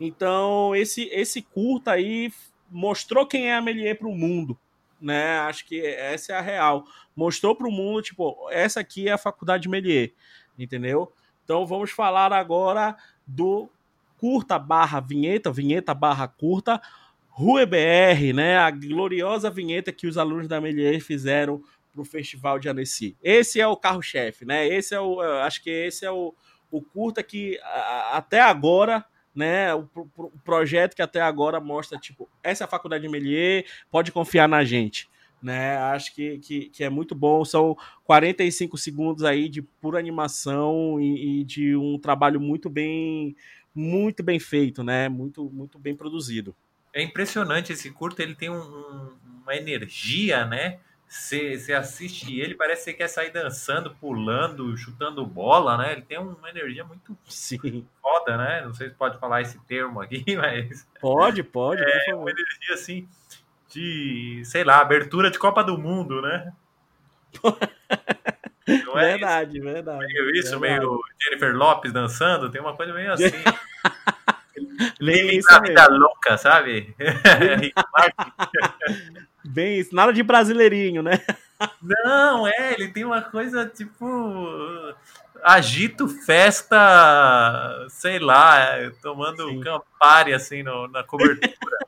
Então, 0.00 0.74
esse, 0.74 1.04
esse 1.12 1.42
curta 1.42 1.92
aí 1.92 2.32
mostrou 2.70 3.26
quem 3.26 3.48
é 3.48 3.54
a 3.54 3.62
Melier 3.62 3.98
para 3.98 4.08
o 4.08 4.14
mundo. 4.14 4.58
Né? 5.00 5.38
Acho 5.40 5.64
que 5.66 5.80
essa 5.84 6.32
é 6.32 6.36
a 6.36 6.40
real. 6.40 6.84
Mostrou 7.14 7.54
para 7.54 7.68
o 7.68 7.72
mundo, 7.72 8.02
tipo, 8.02 8.48
essa 8.50 8.80
aqui 8.80 9.08
é 9.08 9.12
a 9.12 9.18
faculdade 9.18 9.68
Melier. 9.68 10.12
Entendeu? 10.58 11.12
Então 11.44 11.66
vamos 11.66 11.90
falar 11.90 12.32
agora 12.32 12.96
do 13.26 13.68
curta 14.18 14.58
barra 14.58 14.98
vinheta, 15.00 15.52
vinheta 15.52 15.92
barra 15.94 16.26
curta, 16.26 16.80
Rue 17.28 17.66
BR, 17.66 18.32
né? 18.34 18.56
A 18.56 18.70
gloriosa 18.70 19.50
vinheta 19.50 19.92
que 19.92 20.06
os 20.06 20.16
alunos 20.16 20.48
da 20.48 20.60
Melier 20.60 21.00
fizeram 21.02 21.62
para 21.92 22.00
o 22.00 22.04
Festival 22.04 22.58
de 22.58 22.68
Annecy. 22.68 23.14
Esse 23.22 23.60
é 23.60 23.66
o 23.66 23.76
carro-chefe, 23.76 24.46
né? 24.46 24.66
Esse 24.66 24.94
é 24.94 25.00
o, 25.00 25.20
acho 25.20 25.62
que 25.62 25.68
esse 25.70 26.04
é 26.06 26.10
o, 26.10 26.34
o 26.70 26.80
curta 26.80 27.22
que 27.22 27.58
a- 27.62 28.16
até 28.16 28.40
agora, 28.40 29.04
né? 29.36 29.74
O, 29.74 29.86
o 30.16 30.30
projeto 30.44 30.94
que 30.96 31.02
até 31.02 31.20
agora 31.20 31.60
mostra, 31.60 31.98
tipo, 31.98 32.28
essa 32.42 32.64
é 32.64 32.66
a 32.66 32.68
faculdade 32.68 33.02
de 33.02 33.08
Melier, 33.08 33.64
pode 33.90 34.10
confiar 34.10 34.48
na 34.48 34.64
gente. 34.64 35.08
Né, 35.42 35.76
acho 35.76 36.14
que, 36.14 36.38
que, 36.38 36.70
que 36.70 36.82
é 36.82 36.88
muito 36.88 37.14
bom. 37.14 37.44
São 37.44 37.76
45 38.04 38.76
segundos 38.78 39.22
aí 39.22 39.48
de 39.50 39.60
pura 39.62 39.98
animação 39.98 40.98
e, 40.98 41.40
e 41.40 41.44
de 41.44 41.76
um 41.76 41.98
trabalho 41.98 42.40
muito 42.40 42.68
bem 42.70 43.36
muito 43.74 44.22
bem 44.22 44.40
feito, 44.40 44.82
né? 44.82 45.06
Muito, 45.08 45.44
muito 45.50 45.78
bem 45.78 45.94
produzido. 45.94 46.56
É 46.94 47.02
impressionante 47.02 47.70
esse 47.74 47.90
curto, 47.90 48.20
ele 48.22 48.34
tem 48.34 48.48
um- 48.48 49.12
uma 49.42 49.54
energia, 49.54 50.46
né? 50.46 50.78
Você 51.08 51.72
assiste 51.72 52.38
ele, 52.38 52.54
parece 52.54 52.84
que 52.84 52.90
você 52.90 52.96
quer 52.96 53.08
sair 53.08 53.30
dançando, 53.30 53.94
pulando, 54.00 54.76
chutando 54.76 55.24
bola, 55.24 55.76
né? 55.78 55.92
Ele 55.92 56.02
tem 56.02 56.18
uma 56.18 56.50
energia 56.50 56.84
muito 56.84 57.16
Sim. 57.28 57.86
foda, 58.02 58.36
né? 58.36 58.62
Não 58.64 58.74
sei 58.74 58.88
se 58.88 58.94
pode 58.94 59.18
falar 59.18 59.40
esse 59.40 59.58
termo 59.66 60.00
aqui, 60.00 60.24
mas 60.36 60.86
Pode, 61.00 61.42
pode, 61.44 61.82
é 61.82 62.14
uma 62.14 62.30
energia 62.30 62.74
assim 62.74 63.08
de, 63.68 64.42
sei 64.44 64.64
lá, 64.64 64.80
abertura 64.80 65.30
de 65.30 65.38
Copa 65.38 65.62
do 65.62 65.78
Mundo, 65.78 66.20
né? 66.20 66.52
Não 68.66 68.98
é 68.98 69.12
verdade, 69.12 69.60
verdade. 69.60 69.98
meio 70.04 70.34
isso, 70.34 70.58
verdade. 70.58 70.80
meio 70.80 71.00
Jennifer 71.22 71.54
Lopes 71.54 71.92
dançando, 71.92 72.50
tem 72.50 72.60
uma 72.60 72.74
coisa 72.74 72.92
meio 72.92 73.12
assim. 73.12 73.26
Isso 74.98 75.48
na 75.50 75.60
mesmo. 75.60 75.66
vida 75.66 75.86
louca, 75.88 76.36
sabe? 76.38 76.94
Bem 79.48 79.78
isso. 79.78 79.94
Nada 79.94 80.12
de 80.12 80.22
brasileirinho, 80.22 81.02
né? 81.02 81.20
Não, 81.80 82.46
é, 82.46 82.74
ele 82.74 82.88
tem 82.88 83.04
uma 83.04 83.22
coisa 83.22 83.66
tipo. 83.66 84.94
Agito 85.42 86.08
festa, 86.08 87.86
sei 87.90 88.18
lá, 88.18 88.58
é, 88.58 88.90
tomando 89.02 89.48
Sim. 89.48 89.60
Campari 89.60 90.32
assim 90.34 90.62
no- 90.62 90.88
na 90.88 91.02
cobertura. 91.04 91.78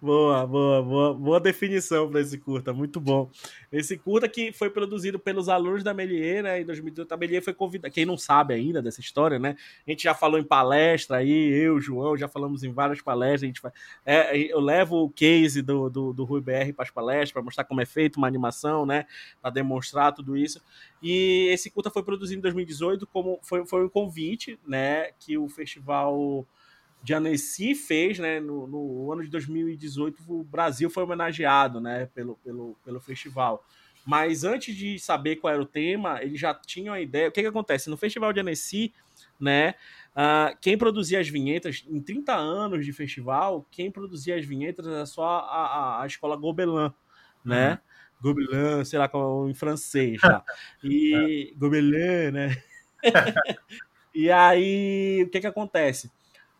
Boa, 0.00 0.46
boa, 0.46 0.82
boa, 0.82 1.14
boa 1.14 1.40
definição 1.40 2.10
para 2.10 2.20
esse 2.20 2.36
curta, 2.38 2.72
muito 2.72 3.00
bom. 3.00 3.30
Esse 3.70 3.96
curta 3.96 4.28
que 4.28 4.52
foi 4.52 4.68
produzido 4.68 5.18
pelos 5.18 5.48
alunos 5.48 5.82
da 5.82 5.94
Melier, 5.94 6.42
né? 6.42 6.60
Em 6.60 6.64
2018, 6.64 7.12
a 7.12 7.16
Melier 7.16 7.42
foi 7.42 7.54
convidada. 7.54 7.92
Quem 7.92 8.04
não 8.04 8.18
sabe 8.18 8.54
ainda 8.54 8.82
dessa 8.82 9.00
história, 9.00 9.38
né? 9.38 9.56
A 9.86 9.90
gente 9.90 10.02
já 10.02 10.14
falou 10.14 10.38
em 10.38 10.44
palestra 10.44 11.18
aí, 11.18 11.50
eu, 11.50 11.80
João, 11.80 12.16
já 12.16 12.28
falamos 12.28 12.62
em 12.62 12.72
várias 12.72 13.00
palestras. 13.00 13.44
A 13.44 13.46
gente 13.46 13.60
faz, 13.60 13.72
é, 14.04 14.36
eu 14.36 14.60
levo 14.60 15.04
o 15.04 15.10
case 15.10 15.62
do, 15.62 15.88
do, 15.88 16.12
do 16.12 16.24
Rui 16.24 16.40
BR 16.40 16.72
para 16.74 16.84
as 16.84 16.90
palestras, 16.90 17.32
para 17.32 17.42
mostrar 17.42 17.64
como 17.64 17.80
é 17.80 17.86
feito 17.86 18.16
uma 18.16 18.26
animação, 18.26 18.84
né? 18.84 19.06
Para 19.40 19.50
demonstrar 19.50 20.12
tudo 20.12 20.36
isso. 20.36 20.60
E 21.02 21.48
esse 21.50 21.70
curta 21.70 21.90
foi 21.90 22.02
produzido 22.02 22.38
em 22.38 22.42
2018, 22.42 23.06
como 23.06 23.38
foi, 23.42 23.64
foi 23.64 23.84
um 23.84 23.88
convite, 23.88 24.58
né? 24.66 25.10
Que 25.18 25.38
o 25.38 25.48
festival 25.48 26.46
de 27.02 27.14
Annecy 27.14 27.74
fez, 27.74 28.18
né, 28.18 28.38
no, 28.38 28.66
no 28.66 29.12
ano 29.12 29.22
de 29.22 29.28
2018, 29.28 30.22
o 30.28 30.44
Brasil 30.44 30.88
foi 30.88 31.02
homenageado, 31.02 31.80
né, 31.80 32.06
pelo, 32.14 32.36
pelo, 32.36 32.76
pelo 32.84 33.00
festival. 33.00 33.64
Mas 34.04 34.44
antes 34.44 34.74
de 34.74 34.98
saber 34.98 35.36
qual 35.36 35.52
era 35.52 35.62
o 35.62 35.66
tema, 35.66 36.22
eles 36.22 36.40
já 36.40 36.52
tinham 36.54 36.92
a 36.92 37.00
ideia. 37.00 37.28
O 37.28 37.32
que, 37.32 37.40
que 37.40 37.46
acontece? 37.46 37.88
No 37.88 37.96
Festival 37.96 38.32
de 38.32 38.40
Annecy, 38.40 38.92
né, 39.38 39.74
ah, 40.14 40.54
quem 40.60 40.76
produzia 40.76 41.20
as 41.20 41.28
vinhetas, 41.28 41.84
em 41.88 42.00
30 42.00 42.34
anos 42.34 42.84
de 42.84 42.92
festival, 42.92 43.66
quem 43.70 43.90
produzia 43.90 44.36
as 44.36 44.44
vinhetas 44.44 44.86
era 44.86 45.06
só 45.06 45.24
a, 45.24 45.66
a, 46.00 46.02
a 46.02 46.06
escola 46.06 46.36
Gobelin, 46.36 46.92
né? 47.44 47.78
Gobelin, 48.20 48.84
sei 48.84 48.98
lá, 48.98 49.08
como 49.08 49.48
em 49.48 49.54
francês 49.54 50.20
lá. 50.22 50.44
E 50.84 51.54
Gobelin, 51.56 52.30
né? 52.30 52.62
e 54.14 54.30
aí, 54.30 55.24
o 55.26 55.30
que 55.30 55.40
que 55.40 55.46
acontece? 55.46 56.10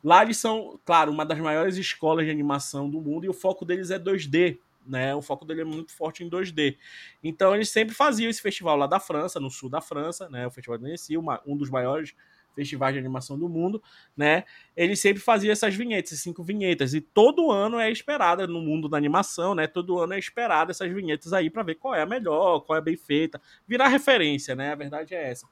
Lá 0.02 0.22
eles 0.22 0.36
são, 0.36 0.78
claro, 0.84 1.12
uma 1.12 1.24
das 1.24 1.38
maiores 1.38 1.76
escolas 1.76 2.24
de 2.24 2.30
animação 2.30 2.88
do 2.90 3.00
mundo 3.00 3.24
e 3.24 3.28
o 3.28 3.32
foco 3.32 3.64
deles 3.64 3.90
é 3.90 3.98
2D, 3.98 4.58
né? 4.86 5.14
O 5.14 5.22
foco 5.22 5.44
dele 5.44 5.60
é 5.62 5.64
muito 5.64 5.92
forte 5.92 6.24
em 6.24 6.28
2D. 6.28 6.76
Então 7.22 7.54
eles 7.54 7.68
sempre 7.70 7.94
faziam 7.94 8.28
esse 8.28 8.42
festival 8.42 8.76
lá 8.76 8.86
da 8.86 8.98
França, 8.98 9.38
no 9.38 9.50
sul 9.50 9.70
da 9.70 9.80
França, 9.80 10.28
né? 10.28 10.46
O 10.46 10.50
Festival 10.50 10.78
de 10.78 10.86
Annecy, 10.86 11.16
uma- 11.16 11.40
um 11.46 11.56
dos 11.56 11.70
maiores 11.70 12.14
festivais 12.54 12.92
de 12.92 12.98
animação 12.98 13.38
do 13.38 13.48
mundo, 13.48 13.82
né? 14.16 14.44
Eles 14.76 15.00
sempre 15.00 15.22
faziam 15.22 15.50
essas 15.52 15.74
vinhetas, 15.74 16.18
cinco 16.20 16.42
vinhetas, 16.42 16.92
e 16.92 17.00
todo 17.00 17.50
ano 17.50 17.78
é 17.78 17.90
esperada 17.90 18.46
no 18.46 18.60
mundo 18.60 18.88
da 18.90 18.96
animação, 18.98 19.54
né? 19.54 19.66
Todo 19.66 19.98
ano 19.98 20.12
é 20.12 20.18
esperada 20.18 20.70
essas 20.70 20.92
vinhetas 20.92 21.32
aí 21.32 21.48
para 21.48 21.62
ver 21.62 21.76
qual 21.76 21.94
é 21.94 22.02
a 22.02 22.06
melhor, 22.06 22.60
qual 22.60 22.78
é 22.78 22.82
bem 22.82 22.96
feita, 22.96 23.40
virar 23.66 23.88
referência, 23.88 24.54
né? 24.54 24.72
A 24.72 24.74
verdade 24.74 25.14
é 25.14 25.30
essa. 25.30 25.46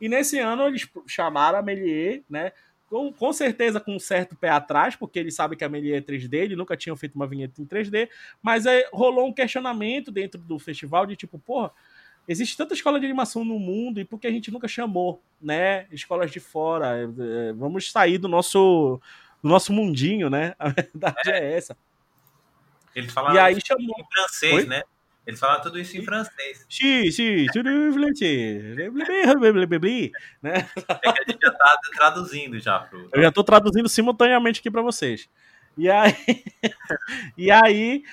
E 0.00 0.08
nesse 0.08 0.38
ano 0.38 0.62
eles 0.68 0.88
chamaram 1.06 1.58
a 1.58 1.62
Melier, 1.62 2.22
né? 2.30 2.52
Com, 2.88 3.12
com 3.12 3.32
certeza 3.34 3.78
com 3.78 3.94
um 3.96 3.98
certo 3.98 4.34
pé 4.34 4.48
atrás, 4.48 4.96
porque 4.96 5.18
eles 5.18 5.34
sabem 5.34 5.58
que 5.58 5.64
a 5.64 5.68
Melier 5.68 5.98
é 5.98 6.00
3D, 6.00 6.34
eles 6.34 6.56
nunca 6.56 6.74
tinham 6.76 6.96
feito 6.96 7.14
uma 7.16 7.26
vinheta 7.26 7.60
em 7.60 7.66
3D, 7.66 8.08
mas 8.42 8.64
é, 8.64 8.88
rolou 8.92 9.28
um 9.28 9.32
questionamento 9.32 10.10
dentro 10.10 10.40
do 10.40 10.58
festival 10.58 11.04
de 11.04 11.14
tipo, 11.14 11.38
porra, 11.38 11.70
existe 12.26 12.56
tanta 12.56 12.72
escola 12.74 12.98
de 12.98 13.04
animação 13.06 13.44
no 13.44 13.58
mundo 13.58 14.00
e 14.00 14.04
por 14.04 14.18
que 14.18 14.26
a 14.26 14.30
gente 14.30 14.50
nunca 14.50 14.66
chamou, 14.66 15.22
né? 15.40 15.86
Escolas 15.90 16.30
de 16.30 16.40
fora, 16.40 16.96
é, 16.98 17.04
é, 17.48 17.52
vamos 17.52 17.90
sair 17.90 18.16
do 18.16 18.26
nosso, 18.28 19.00
do 19.42 19.48
nosso 19.48 19.72
mundinho, 19.72 20.30
né? 20.30 20.54
A 20.58 20.68
verdade 20.68 21.30
é, 21.30 21.56
essa. 21.56 21.76
Eles 22.94 23.12
falaram 23.12 23.36
E 23.36 23.38
aí 23.38 23.58
chamou. 23.64 23.94
em 23.98 24.04
francês, 24.12 24.54
Oi? 24.54 24.66
né? 24.66 24.82
Eles 25.28 25.40
falaram 25.40 25.60
tudo 25.60 25.78
isso 25.78 25.94
em 25.94 26.02
francês. 26.02 26.64
Xi, 26.70 27.12
xi, 27.12 27.46
tudo 27.52 27.68
né? 30.40 30.66
É 30.88 31.12
que 31.12 31.20
a 31.20 31.24
gente 31.28 31.38
já 31.42 31.52
tá 31.52 31.78
traduzindo 31.94 32.58
já 32.58 32.78
pro. 32.78 33.10
Eu 33.12 33.20
já 33.20 33.28
estou 33.28 33.44
traduzindo 33.44 33.90
simultaneamente 33.90 34.60
aqui 34.60 34.70
para 34.70 34.80
vocês. 34.80 35.28
E 35.76 35.90
aí, 35.90 36.16
e 37.36 37.50
aí 37.50 38.04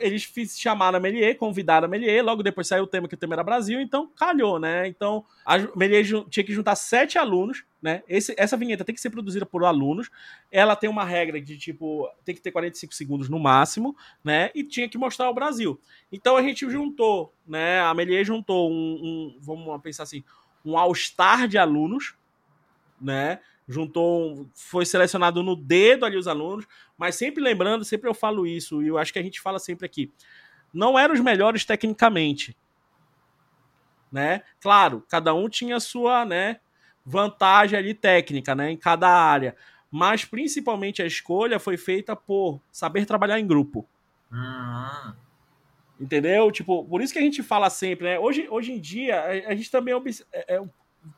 eles 0.00 0.24
fiz, 0.24 0.58
chamaram 0.58 0.96
a 0.96 1.00
Melier, 1.00 1.36
convidaram 1.36 1.86
a 1.86 1.88
Melier, 1.88 2.24
logo 2.24 2.42
depois 2.42 2.66
saiu 2.66 2.84
o 2.84 2.86
tema 2.86 3.06
que 3.08 3.14
o 3.14 3.18
tema 3.18 3.34
era 3.34 3.44
Brasil, 3.44 3.80
então 3.80 4.10
calhou, 4.16 4.58
né? 4.58 4.88
Então 4.88 5.24
a 5.44 5.58
Melier 5.76 6.04
tinha 6.30 6.44
que 6.44 6.52
juntar 6.52 6.74
sete 6.76 7.18
alunos, 7.18 7.64
né? 7.82 8.02
Esse, 8.08 8.34
essa 8.38 8.56
vinheta 8.56 8.84
tem 8.84 8.94
que 8.94 9.00
ser 9.00 9.10
produzida 9.10 9.44
por 9.44 9.64
alunos. 9.64 10.10
Ela 10.50 10.74
tem 10.74 10.88
uma 10.88 11.04
regra 11.04 11.40
de 11.40 11.58
tipo, 11.58 12.08
tem 12.24 12.34
que 12.34 12.40
ter 12.40 12.50
45 12.50 12.94
segundos 12.94 13.28
no 13.28 13.38
máximo, 13.38 13.94
né? 14.24 14.50
E 14.54 14.64
tinha 14.64 14.88
que 14.88 14.96
mostrar 14.98 15.28
o 15.28 15.34
Brasil. 15.34 15.78
Então 16.10 16.36
a 16.36 16.42
gente 16.42 16.68
juntou, 16.70 17.34
né? 17.46 17.80
A 17.80 17.92
Melier 17.92 18.24
juntou 18.24 18.70
um, 18.70 18.74
um 18.74 19.38
vamos 19.40 19.82
pensar 19.82 20.04
assim, 20.04 20.24
um 20.64 20.76
all-star 20.76 21.46
de 21.46 21.58
alunos, 21.58 22.14
né? 23.00 23.40
Juntou, 23.68 24.48
foi 24.54 24.86
selecionado 24.86 25.42
no 25.42 25.56
dedo 25.56 26.04
ali 26.04 26.16
os 26.16 26.28
alunos, 26.28 26.66
mas 26.96 27.16
sempre 27.16 27.42
lembrando, 27.42 27.84
sempre 27.84 28.08
eu 28.08 28.14
falo 28.14 28.46
isso, 28.46 28.82
e 28.82 28.88
eu 28.88 28.96
acho 28.98 29.12
que 29.12 29.18
a 29.18 29.22
gente 29.22 29.40
fala 29.40 29.58
sempre 29.58 29.84
aqui, 29.86 30.12
não 30.72 30.98
eram 30.98 31.14
os 31.14 31.20
melhores 31.20 31.64
tecnicamente, 31.64 32.56
né? 34.10 34.42
Claro, 34.60 35.04
cada 35.08 35.34
um 35.34 35.48
tinha 35.48 35.80
sua, 35.80 36.24
né, 36.24 36.60
vantagem 37.04 37.78
ali 37.78 37.94
técnica, 37.94 38.54
né, 38.54 38.70
em 38.70 38.76
cada 38.76 39.08
área, 39.08 39.56
mas 39.90 40.24
principalmente 40.24 41.02
a 41.02 41.06
escolha 41.06 41.58
foi 41.58 41.76
feita 41.76 42.14
por 42.14 42.60
saber 42.70 43.04
trabalhar 43.06 43.38
em 43.40 43.46
grupo. 43.46 43.86
Hum, 44.32 45.12
Entendeu? 45.98 46.50
Tipo, 46.52 46.84
por 46.84 47.00
isso 47.00 47.12
que 47.12 47.18
a 47.18 47.22
gente 47.22 47.42
fala 47.42 47.70
sempre, 47.70 48.04
né? 48.06 48.18
Hoje, 48.18 48.46
hoje 48.50 48.72
em 48.72 48.80
dia, 48.80 49.18
a, 49.18 49.28
a 49.50 49.54
gente 49.54 49.70
também 49.70 49.94
obs- 49.94 50.26
é- 50.32 50.56
é- 50.56 50.64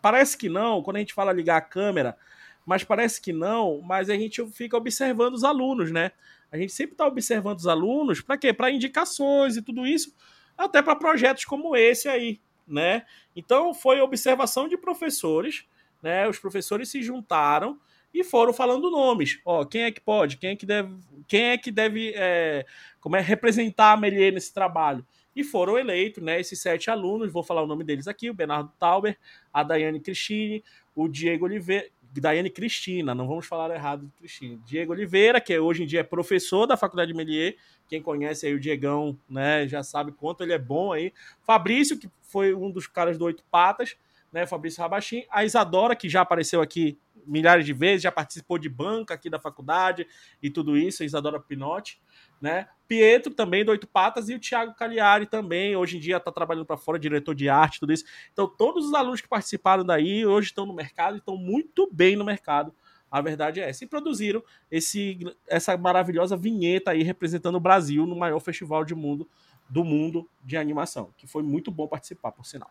parece 0.01 0.37
que 0.37 0.49
não, 0.49 0.83
quando 0.83 0.97
a 0.97 1.01
gente 1.01 1.15
fala 1.15 1.33
ligar 1.33 1.57
a 1.57 1.63
câmera, 1.63 2.17
mas 2.65 2.85
parece 2.85 3.21
que 3.21 3.33
não, 3.33 3.81
mas 3.81 4.11
a 4.11 4.15
gente 4.15 4.45
fica 4.51 4.77
observando 4.77 5.35
os 5.35 5.45
alunos, 5.45 5.91
né? 5.91 6.13
A 6.51 6.57
gente 6.57 6.73
sempre 6.73 6.93
está 6.93 7.07
observando 7.07 7.59
os 7.59 7.67
alunos 7.67 8.21
para 8.21 8.37
quê? 8.37 8.53
Para 8.53 8.71
indicações 8.71 9.57
e 9.57 9.63
tudo 9.63 9.87
isso, 9.87 10.15
até 10.57 10.83
para 10.83 10.97
projetos 10.97 11.45
como 11.45 11.77
esse 11.77 12.09
aí, 12.09 12.41
né? 12.67 13.05
Então 13.35 13.73
foi 13.73 14.01
observação 14.01 14.69
de 14.69 14.77
professores, 14.77 15.65
né? 16.03 16.29
Os 16.29 16.39
professores 16.39 16.91
se 16.91 17.03
juntaram 17.03 17.79
e 18.13 18.25
foram 18.25 18.53
falando 18.53 18.91
nomes. 18.91 19.41
Ó, 19.45 19.65
quem 19.65 19.83
é 19.83 19.91
que 19.91 20.01
pode? 20.01 20.37
Quem 20.37 20.51
é 20.51 20.57
que 20.57 20.67
deve 20.67 20.95
quem 21.27 21.45
é 21.45 21.59
que 21.59 21.71
deve 21.71 22.13
é, 22.17 22.65
como 23.01 23.17
é 23.17 23.21
representar 23.21 23.93
a 23.93 23.97
Melier 23.97 24.33
nesse 24.33 24.53
trabalho. 24.53 25.07
E 25.39 25.45
foram 25.45 25.79
eleitos, 25.79 26.21
né, 26.21 26.41
esses 26.41 26.61
sete 26.61 26.91
alunos, 26.91 27.33
vou 27.33 27.45
falar 27.45 27.63
o 27.63 27.67
nome 27.69 27.85
deles 27.85 28.09
aqui, 28.09 28.29
o 28.29 28.35
Bernardo 28.35 28.73
Tauber, 28.77 29.17
a 29.53 29.63
Daiane 29.63 30.01
Cristine, 30.01 30.65
o 30.97 31.07
Diego 31.07 31.45
Oliveira, 31.45 31.87
Daiane 32.13 32.51
Cristina, 32.51 33.15
não 33.15 33.29
vamos 33.29 33.47
falar 33.47 33.73
errado 33.73 34.05
de 34.05 34.13
Cristina. 34.15 34.59
Diego 34.67 34.93
Oliveira, 34.93 35.41
que 35.41 35.57
hoje 35.57 35.85
em 35.85 35.87
dia 35.87 36.01
é 36.01 36.03
professor 36.03 36.67
da 36.67 36.77
Faculdade 36.77 37.13
de 37.13 37.17
Melier, 37.17 37.55
quem 37.89 38.03
conhece 38.03 38.47
aí 38.49 38.53
o 38.53 38.59
Diegão, 38.59 39.17
né, 39.31 39.69
já 39.69 39.81
sabe 39.85 40.11
quanto 40.11 40.43
ele 40.43 40.53
é 40.53 40.59
bom 40.59 40.93
aí. 40.93 41.13
Fabrício, 41.43 41.97
que 41.97 42.11
foi 42.21 42.53
um 42.53 42.69
dos 42.69 42.89
caras 42.89 43.17
do 43.17 43.25
Oito 43.25 43.45
Patas, 43.49 43.97
né, 44.33 44.45
Fabrício 44.45 44.83
Rabachim. 44.83 45.25
A 45.31 45.45
Isadora, 45.45 45.95
que 45.95 46.09
já 46.09 46.23
apareceu 46.23 46.61
aqui 46.61 46.99
milhares 47.25 47.65
de 47.65 47.73
vezes, 47.73 48.03
já 48.03 48.11
participou 48.11 48.59
de 48.59 48.69
banca 48.69 49.15
aqui 49.15 49.31
da 49.31 49.39
faculdade 49.39 50.05
e 50.43 50.51
tudo 50.51 50.77
isso, 50.77 51.05
a 51.05 51.07
Isadora 51.07 51.39
Pinotti, 51.39 52.01
né? 52.41 52.69
Pietro 52.87 53.35
também 53.35 53.65
do 53.65 53.71
Oito 53.71 53.87
Patas 53.87 54.29
e 54.29 54.35
o 54.35 54.41
Thiago 54.41 54.75
Cagliari 54.75 55.27
também, 55.27 55.77
hoje 55.77 55.99
em 55.99 56.01
dia 56.01 56.17
está 56.17 56.33
trabalhando 56.33 56.65
para 56.65 56.79
fora, 56.79 56.99
diretor 56.99 57.35
de 57.35 57.49
arte, 57.49 57.81
tudo 57.81 57.93
isso. 57.93 58.05
Então, 58.33 58.49
todos 58.49 58.87
os 58.87 58.95
alunos 58.95 59.21
que 59.21 59.29
participaram 59.29 59.85
daí 59.85 60.25
hoje 60.25 60.49
estão 60.49 60.65
no 60.65 60.73
mercado 60.73 61.17
e 61.17 61.19
estão 61.19 61.37
muito 61.37 61.89
bem 61.93 62.17
no 62.17 62.25
mercado. 62.25 62.73
A 63.11 63.21
verdade 63.21 63.61
é 63.61 63.69
essa. 63.69 63.85
E 63.85 63.87
produziram 63.87 64.43
esse, 64.71 65.19
essa 65.47 65.77
maravilhosa 65.77 66.37
vinheta 66.37 66.91
aí 66.91 67.03
representando 67.03 67.57
o 67.57 67.61
Brasil 67.61 68.07
no 68.07 68.17
maior 68.17 68.41
festival 68.41 68.85
de 68.85 68.95
mundo 68.95 69.29
do 69.69 69.85
mundo 69.85 70.29
de 70.43 70.57
animação, 70.57 71.13
que 71.17 71.27
foi 71.27 71.43
muito 71.43 71.71
bom 71.71 71.87
participar, 71.87 72.33
por 72.33 72.47
sinal. 72.47 72.71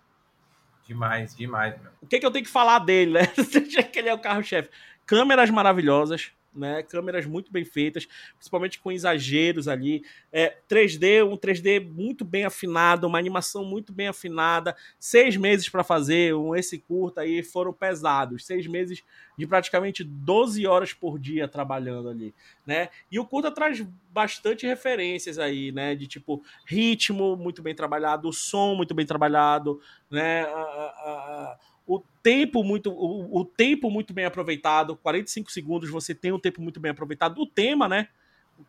Demais, 0.88 1.36
demais, 1.36 1.80
meu. 1.82 1.92
O 2.02 2.08
que, 2.08 2.20
que 2.20 2.26
eu 2.26 2.32
tenho 2.32 2.46
que 2.46 2.52
falar 2.52 2.80
dele, 2.80 3.12
né? 3.12 3.28
que 3.92 4.00
ele 4.00 4.10
é 4.10 4.14
o 4.14 4.20
carro-chefe. 4.20 4.70
Câmeras 5.06 5.50
maravilhosas, 5.50 6.32
né? 6.58 6.84
Câmeras 6.84 7.26
muito 7.26 7.52
bem 7.52 7.64
feitas, 7.64 8.08
principalmente 8.36 8.80
com 8.80 8.92
exageros 8.92 9.68
ali. 9.68 10.04
É, 10.32 10.58
3D, 10.70 11.26
um 11.26 11.38
3D 11.38 11.86
muito 11.86 12.26
bem 12.26 12.46
afinado, 12.46 13.08
uma 13.08 13.20
animação 13.20 13.64
muito 13.64 13.94
bem 13.94 14.08
afinada. 14.08 14.76
Seis 15.00 15.38
meses 15.38 15.70
para 15.70 15.84
fazer 15.84 16.34
um, 16.34 16.56
esse 16.56 16.78
curta 16.80 17.22
aí 17.22 17.44
foram 17.44 17.72
pesados. 17.72 18.46
Seis 18.46 18.66
meses 18.68 19.04
de 19.38 19.46
praticamente 19.46 20.04
12 20.04 20.66
horas 20.66 20.94
por 20.94 21.20
dia 21.20 21.48
trabalhando 21.48 22.10
ali, 22.10 22.34
né? 22.66 22.90
E 23.12 23.20
o 23.20 23.26
curta 23.26 23.52
traz 23.52 23.86
bastante 24.12 24.66
referências 24.66 25.38
aí, 25.38 25.72
né? 25.72 25.94
De 25.94 26.08
tipo 26.08 26.44
ritmo 26.66 27.36
muito 27.36 27.62
bem 27.62 27.76
trabalhado, 27.76 28.34
som 28.34 28.74
muito 28.74 28.96
bem 28.96 29.06
trabalhado, 29.06 29.80
né? 30.10 30.42
A, 30.44 30.50
a, 30.50 31.54
a, 31.54 31.58
o 31.88 32.04
tempo 32.22 32.64
muito 32.64 32.92
o, 32.92 33.40
o, 33.40 33.46
tempo 33.46 33.90
muito 33.90 34.14
bem 34.14 34.26
aproveitado 34.26 34.98
45 34.98 35.50
segundos 35.50 35.90
você 35.90 36.14
tem 36.14 36.34
um 36.34 36.40
tempo 36.40 36.62
muito 36.62 36.80
bem 36.82 36.92
aproveitado. 36.92 37.42
O 37.42 37.48
tema 37.48 37.88
né? 37.88 38.10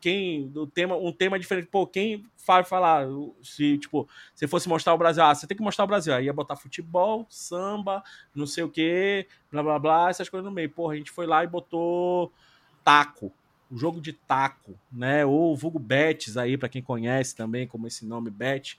Quem 0.01 0.47
do 0.49 0.67
tema 0.67 0.97
um 0.97 1.11
tema 1.11 1.39
diferente. 1.39 1.67
Pô 1.67 1.87
quem 1.87 2.25
faz 2.37 2.69
falar 2.69 3.07
se 3.43 3.79
tipo 3.79 4.09
se 4.35 4.47
fosse 4.47 4.69
mostrar 4.69 4.95
o 4.95 4.99
Brasil 4.99 5.25
ah 5.25 5.35
você 5.35 5.47
tem 5.47 5.57
que 5.57 5.63
mostrar 5.63 5.85
o 5.85 5.89
Brasil. 5.89 6.15
Aí 6.15 6.27
ia 6.27 6.33
botar 6.33 6.55
futebol 6.55 7.27
samba 7.29 8.05
não 8.33 8.47
sei 8.47 8.63
o 8.63 8.69
que 8.69 9.27
blá 9.51 9.63
blá 9.63 9.79
blá 9.79 10.11
essas 10.11 10.29
coisas 10.29 10.45
no 10.45 10.55
meio. 10.55 10.71
Porra 10.71 10.95
a 10.95 10.97
gente 10.97 11.11
foi 11.11 11.27
lá 11.27 11.43
e 11.43 11.49
botou 11.49 12.33
taco 12.85 13.33
o 13.71 13.77
jogo 13.77 14.01
de 14.01 14.13
taco 14.13 14.79
né? 14.93 15.27
Ou 15.27 15.57
vulgo 15.57 15.81
bets 15.81 16.37
aí 16.37 16.57
para 16.57 16.69
quem 16.69 16.83
conhece 16.83 17.35
também 17.35 17.67
como 17.67 17.89
esse 17.89 18.07
nome 18.07 18.31
bet 18.31 18.79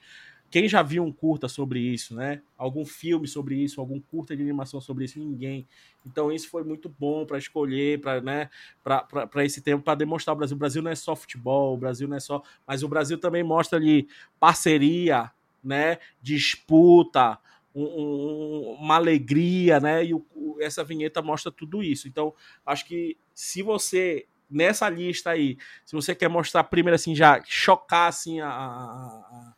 quem 0.50 0.68
já 0.68 0.82
viu 0.82 1.04
um 1.04 1.12
curta 1.12 1.48
sobre 1.48 1.80
isso, 1.80 2.16
né? 2.16 2.42
Algum 2.58 2.86
filme 2.86 3.28
sobre 3.28 3.56
isso, 3.56 3.80
algum 3.80 4.00
curta 4.00 4.36
de 4.36 4.42
animação 4.42 4.82
sobre 4.82 5.06
isso? 5.06 5.20
Ninguém. 5.20 5.68
Então 6.06 6.32
isso 6.32 6.50
foi 6.50 6.64
muito 6.64 6.90
bom 6.90 7.26
para 7.26 7.38
escolher, 7.38 8.02
para 8.02 8.22
né, 8.22 8.50
para 8.84 9.46
esse 9.46 9.62
tempo, 9.62 9.84
para 9.84 9.96
demonstrar 9.96 10.36
o 10.36 10.38
Brasil. 10.38 10.56
O 10.56 10.60
Brasil 10.60 10.82
não 10.82 10.92
é 10.92 10.96
só 10.96 11.16
futebol, 11.16 11.76
o 11.76 11.78
Brasil 11.78 12.08
não 12.08 12.18
é 12.18 12.20
só, 12.20 12.42
mas 12.66 12.84
o 12.84 12.88
Brasil 12.88 13.18
também 13.18 13.44
mostra 13.44 13.78
ali 13.78 14.08
parceria, 14.40 15.32
né? 15.64 16.00
Disputa, 16.22 17.38
um, 17.76 17.84
um, 17.84 18.78
uma 18.80 18.96
alegria, 18.96 19.80
né? 19.80 20.04
E 20.06 20.14
o, 20.14 20.26
essa 20.60 20.84
vinheta 20.84 21.22
mostra 21.22 21.52
tudo 21.52 21.84
isso. 21.84 22.08
Então 22.08 22.34
acho 22.66 22.86
que 22.86 23.16
se 23.36 23.62
você 23.62 24.26
nessa 24.50 24.90
lista 24.90 25.30
aí, 25.30 25.58
se 25.86 25.96
você 25.96 26.16
quer 26.16 26.28
mostrar 26.28 26.64
primeiro 26.64 26.96
assim 26.96 27.14
já 27.14 27.40
chocar 27.46 28.08
assim 28.08 28.40
a, 28.42 28.50
a, 28.50 29.54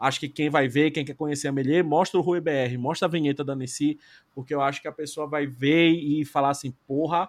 Acho 0.00 0.18
que 0.18 0.28
quem 0.30 0.48
vai 0.48 0.66
ver, 0.66 0.90
quem 0.90 1.04
quer 1.04 1.14
conhecer 1.14 1.46
a 1.48 1.52
Melier, 1.52 1.84
mostra 1.84 2.18
o 2.18 2.22
Rui 2.22 2.40
BR, 2.40 2.78
mostra 2.78 3.06
a 3.06 3.10
vinheta 3.10 3.44
da 3.44 3.54
Nessi, 3.54 4.00
porque 4.34 4.54
eu 4.54 4.62
acho 4.62 4.80
que 4.80 4.88
a 4.88 4.92
pessoa 4.92 5.26
vai 5.26 5.46
ver 5.46 5.90
e 5.90 6.24
falar 6.24 6.48
assim, 6.48 6.72
porra, 6.86 7.28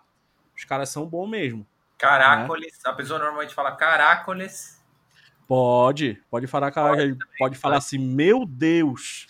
os 0.55 0.63
caras 0.63 0.89
são 0.89 1.05
bons 1.05 1.27
mesmo. 1.27 1.67
Caracoles, 1.97 2.73
né? 2.83 2.91
a 2.91 2.93
pessoa 2.93 3.19
normalmente 3.19 3.53
fala 3.53 3.75
caracoles. 3.75 4.81
Pode, 5.45 6.23
pode 6.31 6.47
falar 6.47 6.71
caracoles, 6.71 7.17
pode, 7.17 7.37
pode 7.37 7.57
falar 7.57 7.77
assim, 7.77 7.97
meu 7.97 8.45
Deus. 8.45 9.27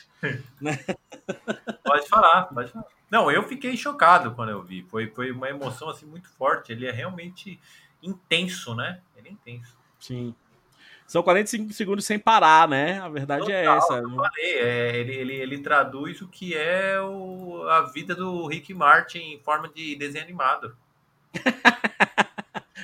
né? 0.62 0.78
Pode 1.84 2.08
falar, 2.08 2.44
pode 2.44 2.72
falar. 2.72 2.86
Não, 3.10 3.30
eu 3.30 3.44
fiquei 3.44 3.76
chocado 3.76 4.34
quando 4.36 4.50
eu 4.50 4.62
vi. 4.64 4.84
Foi, 4.84 5.08
foi 5.08 5.32
uma 5.32 5.50
emoção 5.50 5.90
assim 5.90 6.06
muito 6.06 6.30
forte. 6.30 6.72
Ele 6.72 6.86
é 6.86 6.92
realmente 6.92 7.60
intenso, 8.02 8.74
né? 8.76 9.02
Ele 9.18 9.30
é 9.30 9.32
intenso. 9.32 9.76
Sim. 10.00 10.34
São 11.12 11.22
45 11.22 11.74
segundos 11.74 12.06
sem 12.06 12.18
parar, 12.18 12.70
né? 12.70 12.98
A 13.02 13.10
verdade 13.10 13.52
é 13.52 13.66
Total, 13.66 13.74
é 13.74 13.78
essa. 13.78 13.94
Eu 13.96 14.10
falei, 14.12 14.60
é, 14.60 14.96
ele, 14.96 15.14
ele, 15.14 15.34
ele 15.34 15.58
traduz 15.58 16.22
o 16.22 16.28
que 16.30 16.56
é 16.56 17.02
o, 17.02 17.68
a 17.68 17.82
vida 17.82 18.16
do 18.16 18.48
Rick 18.48 18.74
Martin 18.74 19.18
em 19.18 19.40
forma 19.42 19.68
de 19.68 19.94
desenho 19.98 20.24
animado. 20.24 20.74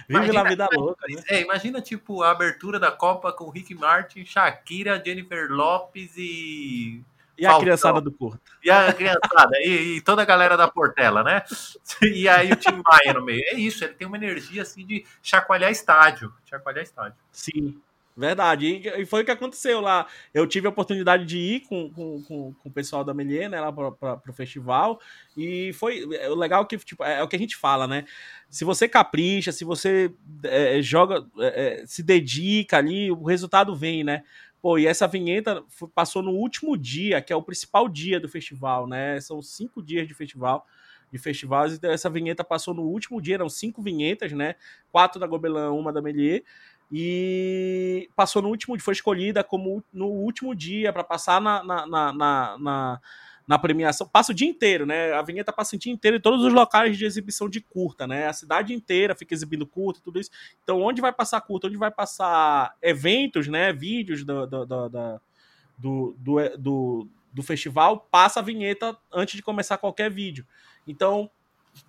Vive 0.10 0.26
imagina, 0.26 0.44
na 0.44 0.50
vida 0.50 0.68
louca. 0.74 1.06
Né? 1.08 1.24
É, 1.30 1.40
imagina, 1.40 1.80
tipo, 1.80 2.22
a 2.22 2.32
abertura 2.32 2.78
da 2.78 2.92
Copa 2.92 3.32
com 3.32 3.50
Rick 3.50 3.74
Martin, 3.74 4.26
Shakira, 4.26 5.02
Jennifer 5.02 5.50
Lopes 5.50 6.18
e. 6.18 7.02
E 7.38 7.46
a 7.46 7.58
criançada 7.58 8.02
do 8.02 8.12
curto. 8.12 8.42
E 8.62 8.70
a 8.70 8.92
criançada, 8.92 9.58
e, 9.60 9.96
e, 9.96 10.02
toda 10.02 10.24
a 10.24 10.26
galera 10.26 10.58
da 10.58 10.68
Portela, 10.68 11.24
né? 11.24 11.44
E 12.04 12.28
aí 12.28 12.52
o 12.52 12.58
Tim 12.58 12.82
Maia 12.86 13.14
no 13.14 13.24
meio. 13.24 13.42
É 13.46 13.54
isso, 13.54 13.86
ele 13.86 13.94
tem 13.94 14.06
uma 14.06 14.18
energia 14.18 14.64
assim 14.64 14.86
de 14.86 15.06
chacoalhar 15.24 15.72
estádio. 15.72 16.34
Chacoalhar 16.46 16.84
estádio. 16.84 17.16
Sim. 17.32 17.80
Verdade. 18.18 18.82
E, 18.98 19.06
foi 19.06 19.22
o 19.22 19.26
que 19.26 19.30
aconteceu 19.30 19.80
lá. 19.80 20.08
Eu 20.34 20.48
tive 20.48 20.66
a 20.66 20.72
oportunidade 20.72 21.24
de 21.24 21.38
ir 21.38 21.60
com, 21.62 21.88
com, 21.92 22.24
com, 22.24 22.54
com 22.54 22.70
o 22.70 22.72
pessoal 22.72 23.04
da 23.04 23.14
Melier, 23.14 23.48
né, 23.48 23.62
lá 23.62 23.72
para 23.72 24.20
o 24.28 24.34
festival. 24.34 25.00
E 25.38 25.72
foi 25.74 26.04
o 26.04 26.34
legal 26.34 26.66
que, 26.66 26.80
tipo, 26.80 27.04
é, 27.04 27.20
é, 27.20 27.24
o 27.24 27.28
que 27.28 27.36
a 27.36 27.40
gente 27.40 27.56
fala, 27.56 27.86
né? 27.86 28.06
Se 28.50 28.66
você 28.66 28.90
capricha, 28.90 29.52
se 29.52 29.64
você 29.64 30.12
é, 30.44 30.82
joga, 30.82 31.28
é, 31.38 31.84
é 31.84 31.86
se 31.86 32.02
dedica 32.02 32.78
ali, 32.78 33.12
o 33.12 33.24
resultado 33.24 33.76
vem, 33.76 34.04
né? 34.04 34.24
Pô, 34.60 34.80
e 34.80 34.88
essa 34.88 35.08
vinheta 35.08 35.64
passou 35.94 36.24
no 36.24 36.32
último 36.32 36.76
dia, 36.76 37.22
que 37.22 37.32
é 37.32 37.36
o 37.36 37.44
principal 37.44 37.88
dia 37.88 38.20
do 38.20 38.28
festival, 38.28 38.88
né? 38.88 39.22
São 39.22 39.44
cinco 39.44 39.84
dias 39.84 40.08
de 40.08 40.16
festival 40.16 40.66
de 41.12 41.20
festivais. 41.20 41.74
Então, 41.74 41.92
essa 41.92 42.10
vinheta 42.10 42.44
passou 42.44 42.74
no 42.74 42.82
último 42.82 43.22
dia, 43.22 43.36
eram 43.36 43.48
cinco 43.48 43.80
vinhetas, 43.82 44.32
né? 44.32 44.56
Quatro 44.92 45.20
da 45.20 45.28
Gobelin, 45.28 45.70
uma 45.70 45.94
da 45.94 46.02
Melier 46.02 46.44
e 46.92 48.10
passou 48.16 48.42
no 48.42 48.50
último, 48.50 48.80
foi 48.80 48.94
escolhida 48.94 49.44
como 49.44 49.84
no 49.92 50.08
último 50.08 50.56
dia 50.56 50.94
para 50.94 51.04
passar 51.04 51.42
na, 51.42 51.64
na, 51.64 51.86
na, 51.86 52.14
na, 52.58 53.02
na 53.48 53.60
premiação. 53.60 54.08
Passa 54.08 54.32
o 54.32 54.36
dia 54.36 54.48
inteiro, 54.48 54.86
né? 54.86 55.14
A 55.14 55.22
vinheta 55.22 55.52
passa 55.52 55.76
o 55.76 55.80
dia 55.80 55.92
inteiro 55.92 56.18
em 56.18 56.22
todos 56.22 56.44
os 56.46 56.54
locais 56.54 56.98
de 56.98 57.06
exibição 57.06 57.50
de 57.50 57.60
curta, 57.60 58.08
né? 58.08 58.28
A 58.28 58.34
cidade 58.34 58.74
inteira 58.74 59.16
fica 59.16 59.34
exibindo 59.34 59.68
curta, 59.68 60.02
tudo 60.02 60.20
isso. 60.20 60.30
Então, 60.64 60.82
onde 60.82 61.02
vai 61.02 61.12
passar 61.12 61.42
curta, 61.42 61.68
onde 61.68 61.78
vai 61.78 61.92
passar 61.92 62.76
eventos, 62.82 63.48
né? 63.48 63.74
Vídeos 63.74 64.24
do, 64.24 64.48
do, 64.48 64.66
do, 64.66 64.90
do, 64.90 66.16
do, 66.18 66.58
do, 66.58 67.10
do 67.34 67.44
festival, 67.44 68.08
passa 68.10 68.40
a 68.40 68.44
vinheta 68.44 68.98
antes 69.12 69.36
de 69.36 69.44
começar 69.44 69.78
qualquer 69.78 70.10
vídeo. 70.10 70.46
Então, 70.88 71.30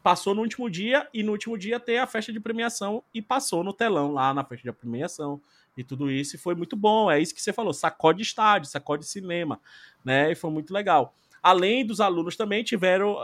passou 0.02 0.34
no 0.34 0.42
último 0.42 0.68
dia 0.70 1.08
e 1.12 1.22
no 1.22 1.32
último 1.32 1.56
dia 1.56 1.78
tem 1.78 1.98
a 1.98 2.06
festa 2.06 2.32
de 2.32 2.40
premiação 2.40 3.02
e 3.12 3.20
passou 3.20 3.62
no 3.62 3.72
telão 3.72 4.12
lá 4.12 4.32
na 4.32 4.44
festa 4.44 4.70
de 4.70 4.76
premiação 4.76 5.40
e 5.76 5.84
tudo 5.84 6.10
isso 6.10 6.36
e 6.36 6.38
foi 6.38 6.54
muito 6.54 6.76
bom. 6.76 7.10
É 7.10 7.20
isso 7.20 7.34
que 7.34 7.42
você 7.42 7.52
falou, 7.52 7.72
sacode 7.72 8.22
estádio, 8.22 8.68
sacode 8.68 9.06
cinema, 9.06 9.60
né? 10.04 10.32
E 10.32 10.34
foi 10.34 10.50
muito 10.50 10.72
legal. 10.72 11.14
Além 11.42 11.86
dos 11.86 12.00
alunos 12.00 12.36
também 12.36 12.64
tiveram 12.64 13.16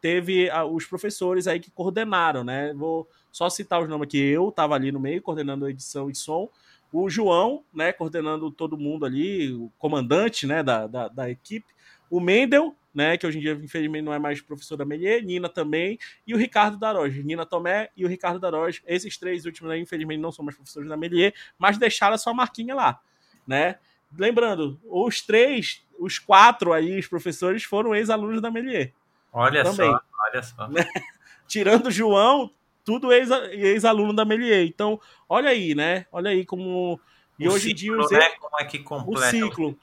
teve 0.00 0.48
os 0.72 0.86
professores 0.86 1.46
aí 1.46 1.60
que 1.60 1.70
coordenaram, 1.70 2.42
né? 2.42 2.72
Vou 2.74 3.08
só 3.30 3.48
citar 3.50 3.82
os 3.82 3.88
nomes 3.88 4.06
aqui. 4.06 4.18
Eu 4.18 4.48
estava 4.48 4.74
ali 4.74 4.90
no 4.90 4.98
meio 4.98 5.22
coordenando 5.22 5.64
a 5.64 5.70
edição 5.70 6.10
e 6.10 6.14
som. 6.14 6.48
O 6.90 7.10
João, 7.10 7.62
né, 7.72 7.92
coordenando 7.92 8.50
todo 8.50 8.78
mundo 8.78 9.04
ali, 9.04 9.52
o 9.52 9.70
comandante, 9.78 10.46
né, 10.46 10.62
da, 10.62 10.86
da, 10.86 11.08
da 11.08 11.30
equipe. 11.30 11.66
O 12.10 12.20
Mendel, 12.20 12.74
né, 12.94 13.16
que 13.16 13.26
hoje 13.26 13.38
em 13.38 13.40
dia, 13.40 13.52
infelizmente, 13.52 14.04
não 14.04 14.12
é 14.12 14.18
mais 14.18 14.40
professor 14.40 14.76
da 14.76 14.84
Melier, 14.84 15.22
Nina 15.22 15.48
também, 15.48 15.98
e 16.26 16.34
o 16.34 16.36
Ricardo 16.36 16.76
Daroge. 16.76 17.22
Nina 17.22 17.46
Tomé 17.46 17.90
e 17.96 18.04
o 18.04 18.08
Ricardo 18.08 18.40
Daroge. 18.40 18.82
Esses 18.86 19.16
três 19.16 19.44
últimos, 19.44 19.70
aí, 19.70 19.80
infelizmente, 19.80 20.20
não 20.20 20.32
são 20.32 20.44
mais 20.44 20.56
professores 20.56 20.88
da 20.88 20.96
Melier, 20.96 21.34
mas 21.58 21.78
deixaram 21.78 22.14
a 22.14 22.18
sua 22.18 22.34
marquinha 22.34 22.74
lá, 22.74 23.00
né? 23.46 23.76
Lembrando, 24.16 24.80
os 24.84 25.20
três, 25.20 25.84
os 25.98 26.18
quatro 26.18 26.72
aí, 26.72 26.98
os 26.98 27.06
professores, 27.06 27.62
foram 27.62 27.94
ex-alunos 27.94 28.40
da 28.40 28.50
Melier. 28.50 28.92
Olha 29.32 29.62
também. 29.62 29.90
só, 29.90 30.00
olha 30.26 30.42
só. 30.42 30.68
Né? 30.68 30.84
Tirando 31.46 31.86
o 31.86 31.90
João, 31.90 32.50
tudo 32.84 33.12
ex-aluno 33.12 34.14
da 34.14 34.24
Melier. 34.24 34.66
Então, 34.66 35.00
olha 35.28 35.50
aí, 35.50 35.74
né? 35.74 36.06
Olha 36.10 36.30
aí 36.30 36.44
como. 36.44 36.98
E 37.38 37.46
o 37.46 37.52
hoje 37.52 37.68
ciclo, 37.68 37.72
em 37.72 37.74
dia 37.74 37.98
os 37.98 38.10
né? 38.10 38.30
Como 38.40 38.56
é 38.58 38.64
que 38.64 38.78
o 38.78 38.84
completa 38.84 39.30
ciclo. 39.30 39.78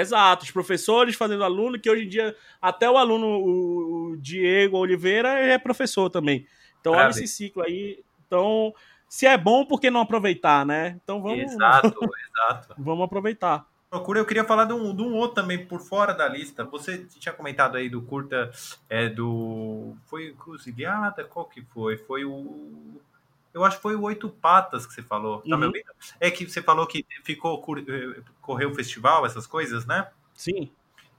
Exato, 0.00 0.44
os 0.44 0.50
professores 0.50 1.14
fazendo 1.14 1.44
aluno, 1.44 1.78
que 1.78 1.90
hoje 1.90 2.04
em 2.04 2.08
dia 2.08 2.36
até 2.60 2.90
o 2.90 2.96
aluno, 2.96 3.26
o, 3.26 4.16
Diego 4.16 4.78
Oliveira, 4.78 5.28
é 5.30 5.58
professor 5.58 6.08
também. 6.08 6.46
Então, 6.80 6.92
olha 6.92 7.02
Parabéns. 7.02 7.24
esse 7.24 7.34
ciclo 7.34 7.62
aí. 7.62 8.02
Então, 8.26 8.74
se 9.08 9.26
é 9.26 9.36
bom, 9.36 9.64
por 9.64 9.80
que 9.80 9.90
não 9.90 10.00
aproveitar, 10.00 10.64
né? 10.64 10.98
Então 11.04 11.20
vamos, 11.20 11.52
Exato, 11.52 11.88
exato. 12.48 12.74
vamos 12.78 13.04
aproveitar. 13.04 13.66
Procura, 13.92 14.18
eu 14.18 14.24
queria 14.24 14.42
falar 14.42 14.64
de 14.64 14.72
um, 14.72 14.96
de 14.96 15.02
um 15.02 15.14
outro 15.14 15.34
também 15.34 15.66
por 15.66 15.78
fora 15.78 16.14
da 16.14 16.26
lista. 16.26 16.64
Você 16.64 17.04
tinha 17.20 17.34
comentado 17.34 17.76
aí 17.76 17.90
do 17.90 18.00
curta 18.00 18.50
é, 18.88 19.10
do. 19.10 19.94
Foi 20.06 20.32
Cruzilhada? 20.32 21.24
Qual 21.24 21.44
que 21.44 21.60
foi? 21.60 21.98
Foi 21.98 22.24
o. 22.24 22.98
Eu 23.52 23.64
acho 23.64 23.76
que 23.76 23.82
foi 23.82 23.94
o 23.96 24.02
Oito 24.02 24.28
Patas 24.28 24.86
que 24.86 24.92
você 24.94 25.02
falou. 25.02 25.38
Tá 25.40 25.46
me 25.48 25.54
Uhum. 25.54 25.66
ouvindo? 25.66 25.84
É 26.18 26.30
que 26.30 26.46
você 26.48 26.62
falou 26.62 26.86
que 26.86 27.04
ficou 27.22 27.62
eh, 27.86 28.20
correu 28.40 28.70
o 28.70 28.74
festival, 28.74 29.26
essas 29.26 29.46
coisas, 29.46 29.84
né? 29.86 30.08
Sim. 30.34 30.70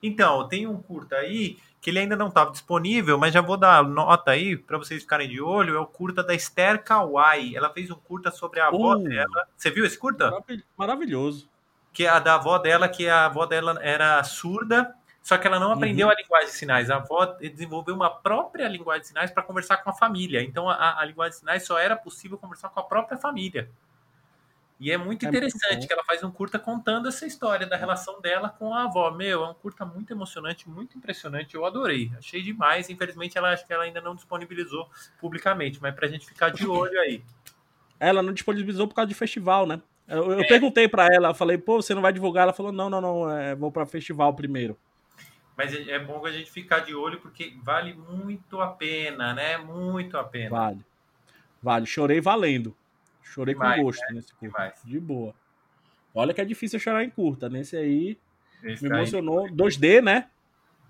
Então, 0.02 0.48
tem 0.48 0.68
um 0.68 0.82
curta 0.82 1.16
aí 1.16 1.58
que 1.80 1.90
ele 1.90 2.00
ainda 2.00 2.16
não 2.16 2.28
estava 2.30 2.50
disponível, 2.52 3.18
mas 3.18 3.34
já 3.34 3.42
vou 3.42 3.58
dar 3.58 3.84
nota 3.84 4.32
aí 4.32 4.56
para 4.58 4.78
vocês 4.78 5.02
ficarem 5.04 5.28
de 5.30 5.42
olho. 5.42 5.76
É 5.76 5.80
o 5.80 5.86
curta 5.86 6.24
da 6.24 6.34
Esther 6.34 6.82
Kawai. 6.84 7.56
Ela 7.56 7.70
fez 7.70 7.92
um 7.92 7.96
curta 7.96 8.32
sobre 8.32 8.60
a 8.62 8.68
avó 8.68 8.96
Uh. 8.96 9.04
dela. 9.04 9.48
Você 9.56 9.70
viu 9.70 9.86
esse 9.86 9.98
curta? 9.98 10.32
Maravil- 10.32 10.64
Maravilhoso. 10.78 11.50
que 11.92 12.06
é 12.06 12.10
a 12.10 12.18
da 12.20 12.36
avó 12.36 12.58
dela, 12.58 12.90
que 12.90 13.08
a 13.08 13.26
avó 13.26 13.46
dela 13.46 13.78
era 13.82 14.24
surda, 14.24 14.96
só 15.24 15.38
que 15.38 15.48
ela 15.48 15.58
não 15.60 15.72
aprendeu 15.72 16.10
a 16.10 16.14
linguagem 16.14 16.50
de 16.50 16.54
sinais. 16.56 16.90
A 16.92 16.98
avó 16.98 17.26
desenvolveu 17.26 17.96
uma 17.96 18.10
própria 18.10 18.68
linguagem 18.68 19.02
de 19.04 19.08
sinais 19.08 19.32
para 19.32 19.42
conversar 19.42 19.78
com 19.78 19.90
a 19.90 19.94
família. 19.94 20.44
Então 20.44 20.70
a, 20.70 21.00
a 21.00 21.06
linguagem 21.06 21.32
de 21.32 21.40
sinais 21.40 21.66
só 21.66 21.80
era 21.80 21.96
possível 21.96 22.38
conversar 22.38 22.70
com 22.70 22.80
a 22.80 22.84
própria 22.84 23.18
família. 23.18 23.70
E 24.80 24.92
é 24.92 24.98
muito 24.98 25.24
É 25.26 25.28
muito 25.32 25.38
interessante 25.38 25.82
bom. 25.82 25.88
que 25.88 25.94
ela 25.94 26.04
faz 26.04 26.24
um 26.26 26.32
curta 26.32 26.60
contando 26.60 27.08
essa 27.08 27.26
história 27.26 27.66
da 27.66 27.78
relação 27.78 28.20
dela 28.20 28.50
com 28.50 28.74
a 28.74 28.84
avó. 28.84 29.12
Meu, 29.12 29.46
é 29.46 29.50
um 29.50 29.54
curta 29.54 29.86
muito 29.86 30.12
emocionante, 30.12 30.68
muito 30.70 30.98
impressionante. 30.98 31.56
Eu 31.56 31.64
adorei, 31.66 32.12
achei 32.18 32.42
demais. 32.42 32.90
Infelizmente, 32.90 33.38
ela 33.38 33.54
acho 33.54 33.66
que 33.66 33.72
ela 33.72 33.84
ainda 33.86 34.02
não 34.02 34.14
disponibilizou 34.16 34.90
publicamente, 35.22 35.80
mas 35.82 35.96
pra 35.96 36.08
gente 36.08 36.26
ficar 36.26 36.50
de 36.50 36.68
olho 36.68 37.00
aí. 37.00 37.24
Ela 37.98 38.22
não 38.22 38.34
disponibilizou 38.34 38.88
por 38.90 38.96
causa 38.96 39.08
de 39.08 39.16
festival, 39.16 39.66
né? 39.66 39.82
Eu, 40.06 40.34
eu 40.34 40.40
É. 40.42 40.48
perguntei 40.48 40.90
pra 40.90 41.08
ela, 41.10 41.34
falei, 41.34 41.58
pô, 41.58 41.82
você 41.82 41.96
não 41.96 42.02
vai 42.02 42.12
divulgar? 42.12 42.44
Ela 42.44 42.54
falou, 42.54 42.74
não, 42.74 42.90
não, 42.90 43.00
não, 43.00 43.32
é, 43.32 43.56
vou 43.56 43.72
pra 43.72 43.86
festival 43.86 44.34
primeiro. 44.34 44.78
Mas 45.58 45.74
é 45.74 45.92
é 45.92 46.00
bom 46.00 46.26
a 46.26 46.32
gente 46.32 46.52
ficar 46.52 46.80
de 46.80 46.96
olho 46.96 47.20
porque 47.20 47.54
vale 47.62 47.94
muito 47.94 48.60
a 48.60 48.68
pena, 48.68 49.34
né? 49.34 49.58
Muito 49.58 50.18
a 50.18 50.24
pena. 50.24 50.50
Vale. 50.50 50.86
Vale. 51.62 51.86
Chorei 51.86 52.20
valendo. 52.20 52.76
Chorei 53.22 53.54
Demais, 53.54 53.78
com 53.78 53.84
gosto 53.84 54.14
nesse 54.14 54.34
curta. 54.34 54.58
Demais. 54.58 54.82
De 54.84 55.00
boa. 55.00 55.34
Olha 56.14 56.34
que 56.34 56.42
é 56.42 56.46
difícil 56.46 56.80
chorar 56.80 57.04
em 57.04 57.10
curta. 57.10 57.50
Nesse 57.50 57.76
aí, 57.76 58.18
Esse 58.64 58.84
me 58.84 58.90
emocionou. 58.90 59.48
2D, 59.50 60.02
né? 60.02 60.30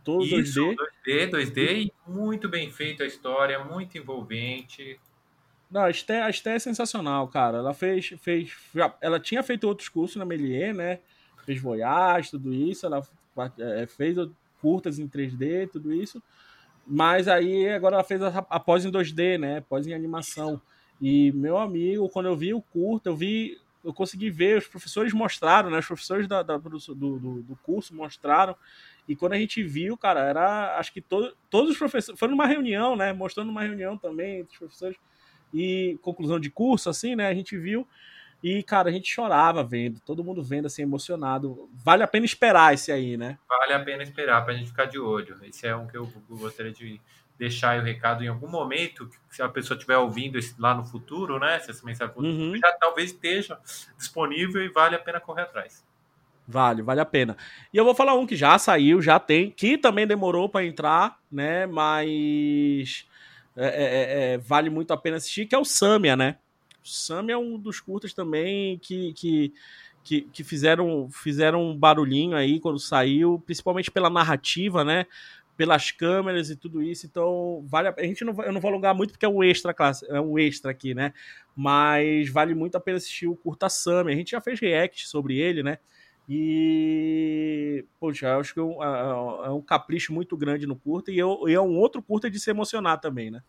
Todo 0.03 0.25
Isso, 0.25 0.59
2D. 0.59 0.75
2D, 1.07 1.29
2D, 1.29 1.85
e 1.85 1.93
muito 2.05 2.49
bem 2.49 2.69
feito 2.69 3.03
a 3.03 3.05
história, 3.05 3.63
muito 3.63 3.97
envolvente. 3.97 4.99
Não, 5.71 5.81
a 5.81 5.89
Esté, 5.89 6.21
a 6.21 6.29
Esté 6.29 6.55
é 6.55 6.59
sensacional, 6.59 7.27
cara. 7.29 7.59
Ela 7.59 7.73
fez, 7.73 8.13
fez. 8.19 8.53
Ela 9.01 9.19
tinha 9.19 9.41
feito 9.41 9.67
outros 9.67 9.87
cursos 9.87 10.17
na 10.17 10.25
Melier, 10.25 10.73
né? 10.73 10.99
Fez 11.45 11.61
Voyage, 11.61 12.31
tudo 12.31 12.53
isso. 12.53 12.85
Ela 12.85 13.01
é, 13.57 13.87
fez 13.87 14.17
curtas 14.63 14.99
em 14.99 15.07
3D, 15.07 15.67
tudo 15.67 15.93
isso. 15.93 16.23
Mas 16.87 17.27
aí 17.27 17.69
agora 17.69 17.95
ela 17.95 18.03
fez 18.03 18.21
a, 18.21 18.45
a 18.49 18.59
pós 18.59 18.85
em 18.85 18.91
2D, 18.91 19.37
né? 19.37 19.61
Pós 19.61 19.87
em 19.87 19.93
animação. 19.93 20.61
E 21.01 21.31
meu 21.33 21.57
amigo, 21.57 22.09
quando 22.09 22.27
eu 22.27 22.35
vi 22.35 22.53
o 22.53 22.61
curto, 22.61 23.07
eu 23.07 23.15
vi. 23.15 23.57
Eu 23.83 23.93
consegui 23.93 24.29
ver, 24.29 24.59
os 24.59 24.67
professores 24.67 25.11
mostraram, 25.13 25.69
né? 25.69 25.79
Os 25.79 25.87
professores 25.87 26.27
da, 26.27 26.41
da- 26.41 26.57
do, 26.57 26.77
do, 26.95 27.41
do 27.43 27.55
curso 27.63 27.93
mostraram. 27.95 28.55
E 29.07 29.15
quando 29.15 29.33
a 29.33 29.37
gente 29.37 29.61
viu, 29.63 29.97
cara, 29.97 30.21
era. 30.21 30.77
Acho 30.77 30.93
que 30.93 31.01
todo, 31.01 31.35
todos 31.49 31.71
os 31.71 31.77
professores. 31.77 32.17
Foi 32.19 32.27
numa 32.29 32.45
reunião, 32.47 32.95
né? 32.95 33.11
Mostrando 33.13 33.47
numa 33.47 33.61
reunião 33.63 33.97
também 33.97 34.39
entre 34.39 34.53
os 34.53 34.57
professores 34.59 34.97
e 35.53 35.97
conclusão 36.01 36.39
de 36.39 36.49
curso, 36.49 36.89
assim, 36.89 37.15
né? 37.15 37.27
A 37.27 37.33
gente 37.33 37.57
viu 37.57 37.87
e, 38.43 38.61
cara, 38.61 38.89
a 38.89 38.91
gente 38.91 39.09
chorava 39.09 39.63
vendo, 39.63 40.01
todo 40.01 40.23
mundo 40.23 40.43
vendo, 40.43 40.65
assim, 40.65 40.81
emocionado. 40.81 41.69
Vale 41.73 42.03
a 42.03 42.07
pena 42.07 42.25
esperar 42.25 42.73
esse 42.73 42.91
aí, 42.91 43.15
né? 43.15 43.39
Vale 43.47 43.73
a 43.73 43.79
pena 43.79 44.03
esperar 44.03 44.43
pra 44.43 44.53
gente 44.53 44.67
ficar 44.67 44.85
de 44.85 44.99
olho. 44.99 45.37
Esse 45.43 45.65
é 45.65 45.73
um 45.73 45.87
que 45.87 45.95
eu 45.95 46.11
gostaria 46.29 46.73
de 46.73 46.99
deixar 47.39 47.71
aí 47.71 47.79
o 47.79 47.83
recado 47.83 48.23
em 48.23 48.27
algum 48.27 48.47
momento, 48.49 49.09
se 49.29 49.41
a 49.41 49.49
pessoa 49.49 49.75
estiver 49.77 49.97
ouvindo 49.97 50.37
esse 50.37 50.59
lá 50.59 50.75
no 50.75 50.83
futuro, 50.83 51.39
né? 51.39 51.57
Se 51.59 51.71
essa 51.71 51.85
mensagem 51.85 52.13
for 52.13 52.23
Uhum. 52.23 52.55
já 52.57 52.71
talvez 52.73 53.11
esteja 53.11 53.57
disponível 53.97 54.61
e 54.61 54.69
vale 54.69 54.95
a 54.95 54.99
pena 54.99 55.19
correr 55.19 55.43
atrás. 55.43 55.85
Vale, 56.45 56.81
vale 56.81 56.99
a 56.99 57.05
pena. 57.05 57.37
E 57.73 57.77
eu 57.77 57.85
vou 57.85 57.95
falar 57.95 58.13
um 58.15 58.27
que 58.27 58.35
já 58.35 58.57
saiu, 58.59 59.01
já 59.01 59.17
tem, 59.19 59.49
que 59.49 59.77
também 59.77 60.05
demorou 60.05 60.49
para 60.49 60.65
entrar, 60.65 61.17
né? 61.31 61.65
Mas 61.65 63.07
é, 63.55 63.67
é, 63.67 64.33
é, 64.33 64.37
vale 64.37 64.69
muito 64.69 64.91
a 64.91 64.97
pena 64.97 65.17
assistir, 65.17 65.45
que 65.45 65.55
é 65.55 65.57
o 65.57 65.63
Samia, 65.65 66.15
né? 66.15 66.37
O 66.83 66.87
Samia 66.87 67.35
é 67.35 67.37
um 67.37 67.57
dos 67.57 67.79
curtas 67.79 68.13
também 68.13 68.77
que, 68.79 69.13
que, 69.13 69.53
que, 70.03 70.21
que 70.21 70.43
fizeram, 70.43 71.09
fizeram 71.09 71.63
um 71.63 71.77
barulhinho 71.77 72.35
aí 72.35 72.59
quando 72.59 72.79
saiu, 72.79 73.41
principalmente 73.45 73.89
pela 73.89 74.09
narrativa, 74.09 74.83
né? 74.83 75.05
Pelas 75.55 75.91
câmeras 75.91 76.49
e 76.49 76.55
tudo 76.55 76.81
isso. 76.81 77.05
Então, 77.05 77.63
vale 77.67 77.87
a, 77.87 77.95
a 77.97 78.03
gente 78.03 78.25
não 78.25 78.43
eu 78.43 78.51
não 78.51 78.59
vou 78.59 78.69
alongar 78.69 78.93
muito 78.93 79.11
porque 79.11 79.25
é 79.25 79.29
um 79.29 79.43
extra 79.43 79.73
classe, 79.73 80.05
é 80.09 80.19
um 80.19 80.37
extra 80.37 80.71
aqui, 80.71 80.93
né? 80.93 81.13
Mas 81.55 82.29
vale 82.29 82.53
muito 82.53 82.75
a 82.75 82.81
pena 82.81 82.97
assistir 82.97 83.27
o 83.27 83.35
Curta 83.35 83.69
Samia. 83.69 84.13
A 84.13 84.17
gente 84.17 84.31
já 84.31 84.41
fez 84.41 84.59
react 84.59 85.07
sobre 85.07 85.37
ele, 85.37 85.63
né? 85.63 85.77
E, 86.27 87.85
poxa, 87.99 88.37
acho 88.37 88.53
que 88.53 88.59
é 88.59 88.63
um, 88.63 88.81
é 88.81 89.49
um 89.49 89.61
capricho 89.61 90.13
muito 90.13 90.37
grande 90.37 90.65
no 90.65 90.75
curta 90.75 91.11
e 91.11 91.19
é 91.19 91.25
um 91.25 91.77
outro 91.77 92.01
curta 92.01 92.29
de 92.29 92.39
se 92.39 92.49
emocionar 92.49 92.99
também, 92.99 93.29
né? 93.29 93.41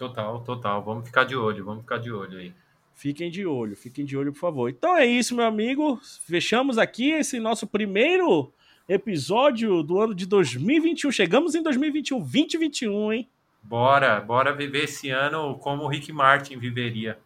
Total, 0.00 0.40
total. 0.40 0.82
Vamos 0.82 1.04
ficar 1.04 1.24
de 1.24 1.36
olho, 1.36 1.62
vamos 1.62 1.82
ficar 1.82 1.98
de 1.98 2.10
olho 2.10 2.38
aí. 2.38 2.54
Fiquem 2.94 3.30
de 3.30 3.44
olho, 3.44 3.76
fiquem 3.76 4.02
de 4.02 4.16
olho, 4.16 4.32
por 4.32 4.38
favor. 4.38 4.70
Então 4.70 4.96
é 4.96 5.04
isso, 5.04 5.36
meu 5.36 5.44
amigo. 5.44 6.00
Fechamos 6.26 6.78
aqui 6.78 7.10
esse 7.10 7.38
nosso 7.38 7.66
primeiro 7.66 8.50
episódio 8.88 9.82
do 9.82 10.00
ano 10.00 10.14
de 10.14 10.24
2021. 10.24 11.12
Chegamos 11.12 11.54
em 11.54 11.62
2021, 11.62 12.18
2021, 12.18 13.12
hein? 13.12 13.28
Bora, 13.62 14.18
bora 14.22 14.54
viver 14.54 14.84
esse 14.84 15.10
ano 15.10 15.58
como 15.58 15.82
o 15.82 15.86
Rick 15.88 16.10
Martin 16.14 16.56
viveria. 16.56 17.18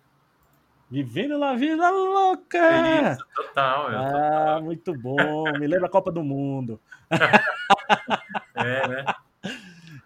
Vivendo 0.90 1.44
a 1.44 1.54
vida 1.54 1.88
louca! 1.88 3.12
Isso, 3.12 3.24
total, 3.36 3.88
meu, 3.88 3.98
Ah, 4.00 4.60
muito 4.60 4.92
bom. 4.98 5.44
Me 5.60 5.68
lembra 5.68 5.86
a 5.86 5.90
Copa 5.90 6.10
do 6.10 6.24
Mundo. 6.24 6.80
É, 8.56 8.88
né? 8.88 9.04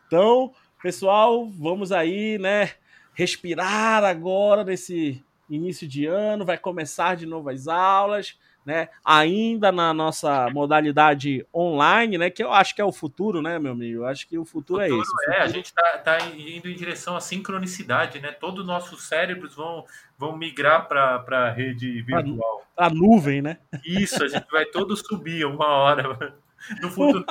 Então, 0.07 0.53
pessoal, 0.83 1.47
vamos 1.49 1.93
aí, 1.93 2.39
né? 2.39 2.71
Respirar 3.15 4.05
agora 4.05 4.63
nesse 4.65 5.23
início 5.51 5.87
de 5.89 6.07
ano. 6.07 6.45
Vai 6.45 6.59
começar 6.59 7.17
de 7.17 7.27
novo 7.27 7.49
as 7.51 7.67
aulas, 7.67 8.39
né? 8.65 8.89
Ainda 9.05 9.73
na 9.73 9.93
nossa 9.93 10.49
modalidade 10.51 11.45
online, 11.55 12.17
né? 12.19 12.31
Que 12.31 12.43
eu 12.45 12.53
acho 12.53 12.75
que 12.75 12.81
é 12.81 12.85
o 12.85 12.93
futuro, 12.93 13.43
né, 13.43 13.59
meu 13.59 13.73
amigo? 13.73 14.01
Eu 14.03 14.07
acho 14.07 14.29
que 14.29 14.39
o 14.39 14.45
futuro, 14.45 14.81
é 14.83 14.89
Futuro, 14.89 15.03
esse. 15.03 15.11
O 15.31 15.33
É, 15.33 15.37
a 15.37 15.41
futuro- 15.47 15.55
gente 15.57 15.75
tá, 15.75 15.99
tá 15.99 16.19
indo 16.31 16.69
em 16.69 16.75
direção 16.77 17.17
à 17.17 17.21
sincronicidade, 17.21 18.21
né? 18.21 18.31
Todos 18.31 18.61
os 18.61 18.67
nossos 18.67 19.03
cérebros 19.03 19.55
vão, 19.55 19.85
vão 20.17 20.37
migrar 20.37 20.87
para 20.87 21.25
a 21.31 21.51
rede 21.51 22.03
virtual. 22.03 22.67
A 22.77 22.89
nuvem, 22.89 23.43
né? 23.43 23.57
Isso, 23.85 24.23
a 24.23 24.29
gente 24.29 24.47
vai 24.53 24.65
todos 24.67 25.01
subir 25.01 25.45
uma 25.45 25.67
hora. 25.67 26.37
No 26.83 26.91
futuro, 26.91 27.25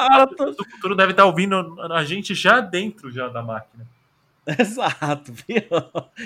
do 0.55 0.65
futuro 0.65 0.95
deve 0.95 1.11
estar 1.11 1.25
ouvindo 1.25 1.75
a 1.91 2.03
gente 2.03 2.33
já 2.33 2.59
dentro 2.59 3.11
já 3.11 3.27
da 3.27 3.41
máquina. 3.43 3.85
Exato, 4.59 5.33
viu? 5.33 5.61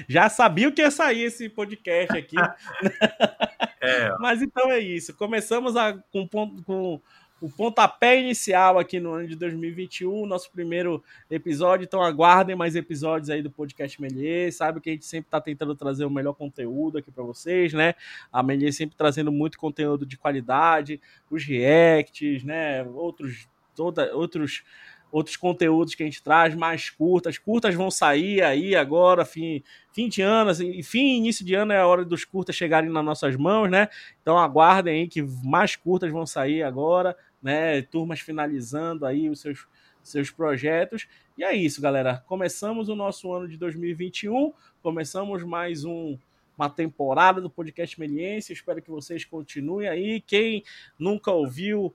Já 0.07 0.29
sabia 0.29 0.71
que 0.71 0.81
ia 0.81 0.91
sair 0.91 1.23
esse 1.23 1.49
podcast 1.49 2.17
aqui. 2.17 2.35
É, 3.83 4.15
Mas 4.19 4.43
então 4.43 4.71
é 4.71 4.77
isso. 4.77 5.11
Começamos 5.15 5.75
a, 5.75 5.97
com, 6.11 6.27
com 6.27 7.01
o 7.41 7.49
pontapé 7.49 8.21
inicial 8.21 8.77
aqui 8.77 8.99
no 8.99 9.13
ano 9.13 9.27
de 9.27 9.35
2021, 9.35 10.27
nosso 10.27 10.51
primeiro 10.51 11.03
episódio. 11.29 11.83
Então 11.83 12.01
aguardem 12.01 12.55
mais 12.55 12.75
episódios 12.75 13.31
aí 13.31 13.41
do 13.41 13.49
podcast 13.49 13.99
Melier. 13.99 14.53
Sabe 14.53 14.79
que 14.79 14.91
a 14.91 14.93
gente 14.93 15.05
sempre 15.05 15.27
está 15.27 15.41
tentando 15.41 15.75
trazer 15.75 16.05
o 16.05 16.09
melhor 16.09 16.33
conteúdo 16.33 16.99
aqui 16.99 17.11
para 17.11 17.23
vocês, 17.23 17.73
né? 17.73 17.95
A 18.31 18.43
Melier 18.43 18.71
sempre 18.71 18.95
trazendo 18.95 19.31
muito 19.31 19.57
conteúdo 19.57 20.05
de 20.05 20.17
qualidade, 20.17 21.01
os 21.31 21.43
reacts, 21.43 22.43
né? 22.43 22.83
Outros, 22.83 23.47
toda, 23.75 24.15
outros 24.15 24.63
outros 25.11 25.35
conteúdos 25.35 25.93
que 25.93 26.03
a 26.03 26.05
gente 26.05 26.23
traz 26.23 26.55
mais 26.55 26.89
curtas. 26.89 27.37
Curtas 27.37 27.75
vão 27.75 27.91
sair 27.91 28.41
aí 28.41 28.75
agora, 28.75 29.25
fim, 29.25 29.61
fim 29.91 30.07
de 30.07 30.21
ano, 30.21 30.51
assim, 30.51 30.81
fim 30.81 31.17
início 31.17 31.45
de 31.45 31.53
ano 31.53 31.73
é 31.73 31.79
a 31.79 31.85
hora 31.85 32.05
dos 32.05 32.23
curtas 32.23 32.55
chegarem 32.55 32.89
nas 32.89 33.03
nossas 33.03 33.35
mãos, 33.35 33.69
né? 33.69 33.89
Então 34.21 34.37
aguardem 34.37 35.01
aí 35.01 35.07
que 35.07 35.21
mais 35.43 35.75
curtas 35.75 36.09
vão 36.09 36.25
sair 36.25 36.63
agora, 36.63 37.15
né? 37.41 37.81
Turmas 37.81 38.19
finalizando 38.19 39.05
aí 39.05 39.29
os 39.29 39.39
seus, 39.41 39.67
seus 40.01 40.29
projetos. 40.29 41.07
E 41.37 41.43
é 41.43 41.53
isso, 41.55 41.81
galera. 41.81 42.23
Começamos 42.27 42.89
o 42.89 42.95
nosso 42.95 43.31
ano 43.33 43.47
de 43.47 43.57
2021 43.57 44.53
Começamos 44.81 45.43
mais 45.43 45.85
um, 45.85 46.17
uma 46.57 46.67
temporada 46.67 47.39
do 47.39 47.51
podcast 47.51 47.99
Meliense. 47.99 48.51
Espero 48.51 48.81
que 48.81 48.89
vocês 48.89 49.23
continuem 49.23 49.87
aí. 49.87 50.19
Quem 50.21 50.63
nunca 50.97 51.31
ouviu, 51.31 51.93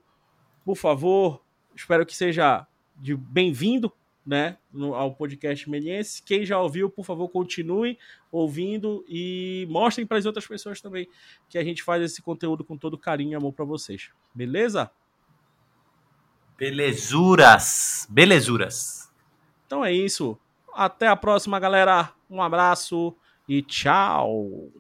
por 0.65 0.77
favor, 0.77 1.43
espero 1.75 2.07
que 2.07 2.15
seja 2.15 2.65
de 2.95 3.17
bem-vindo 3.17 3.93
né, 4.25 4.57
no, 4.73 4.95
ao 4.95 5.13
podcast 5.13 5.69
Meliense. 5.69 6.23
Quem 6.23 6.47
já 6.47 6.61
ouviu, 6.61 6.89
por 6.89 7.05
favor, 7.05 7.29
continue 7.29 7.99
ouvindo 8.31 9.05
e 9.09 9.67
mostrem 9.69 10.07
para 10.07 10.19
as 10.19 10.27
outras 10.27 10.47
pessoas 10.47 10.81
também 10.81 11.09
que 11.49 11.59
a 11.59 11.65
gente 11.65 11.83
faz 11.83 12.01
esse 12.01 12.23
conteúdo 12.23 12.63
com 12.63 12.77
todo 12.79 12.97
carinho 12.97 13.33
e 13.33 13.35
amor 13.35 13.53
para 13.53 13.65
vocês. 13.65 14.11
Beleza? 14.33 14.93
Belezuras, 16.59 18.07
belezuras. 18.11 19.11
Então 19.67 19.85
é 19.85 19.93
isso. 19.93 20.39
Até 20.73 21.07
a 21.07 21.17
próxima, 21.17 21.59
galera. 21.59 22.11
Um 22.31 22.43
abraço 22.43 23.15
e 23.49 23.63
tchau. 23.63 24.71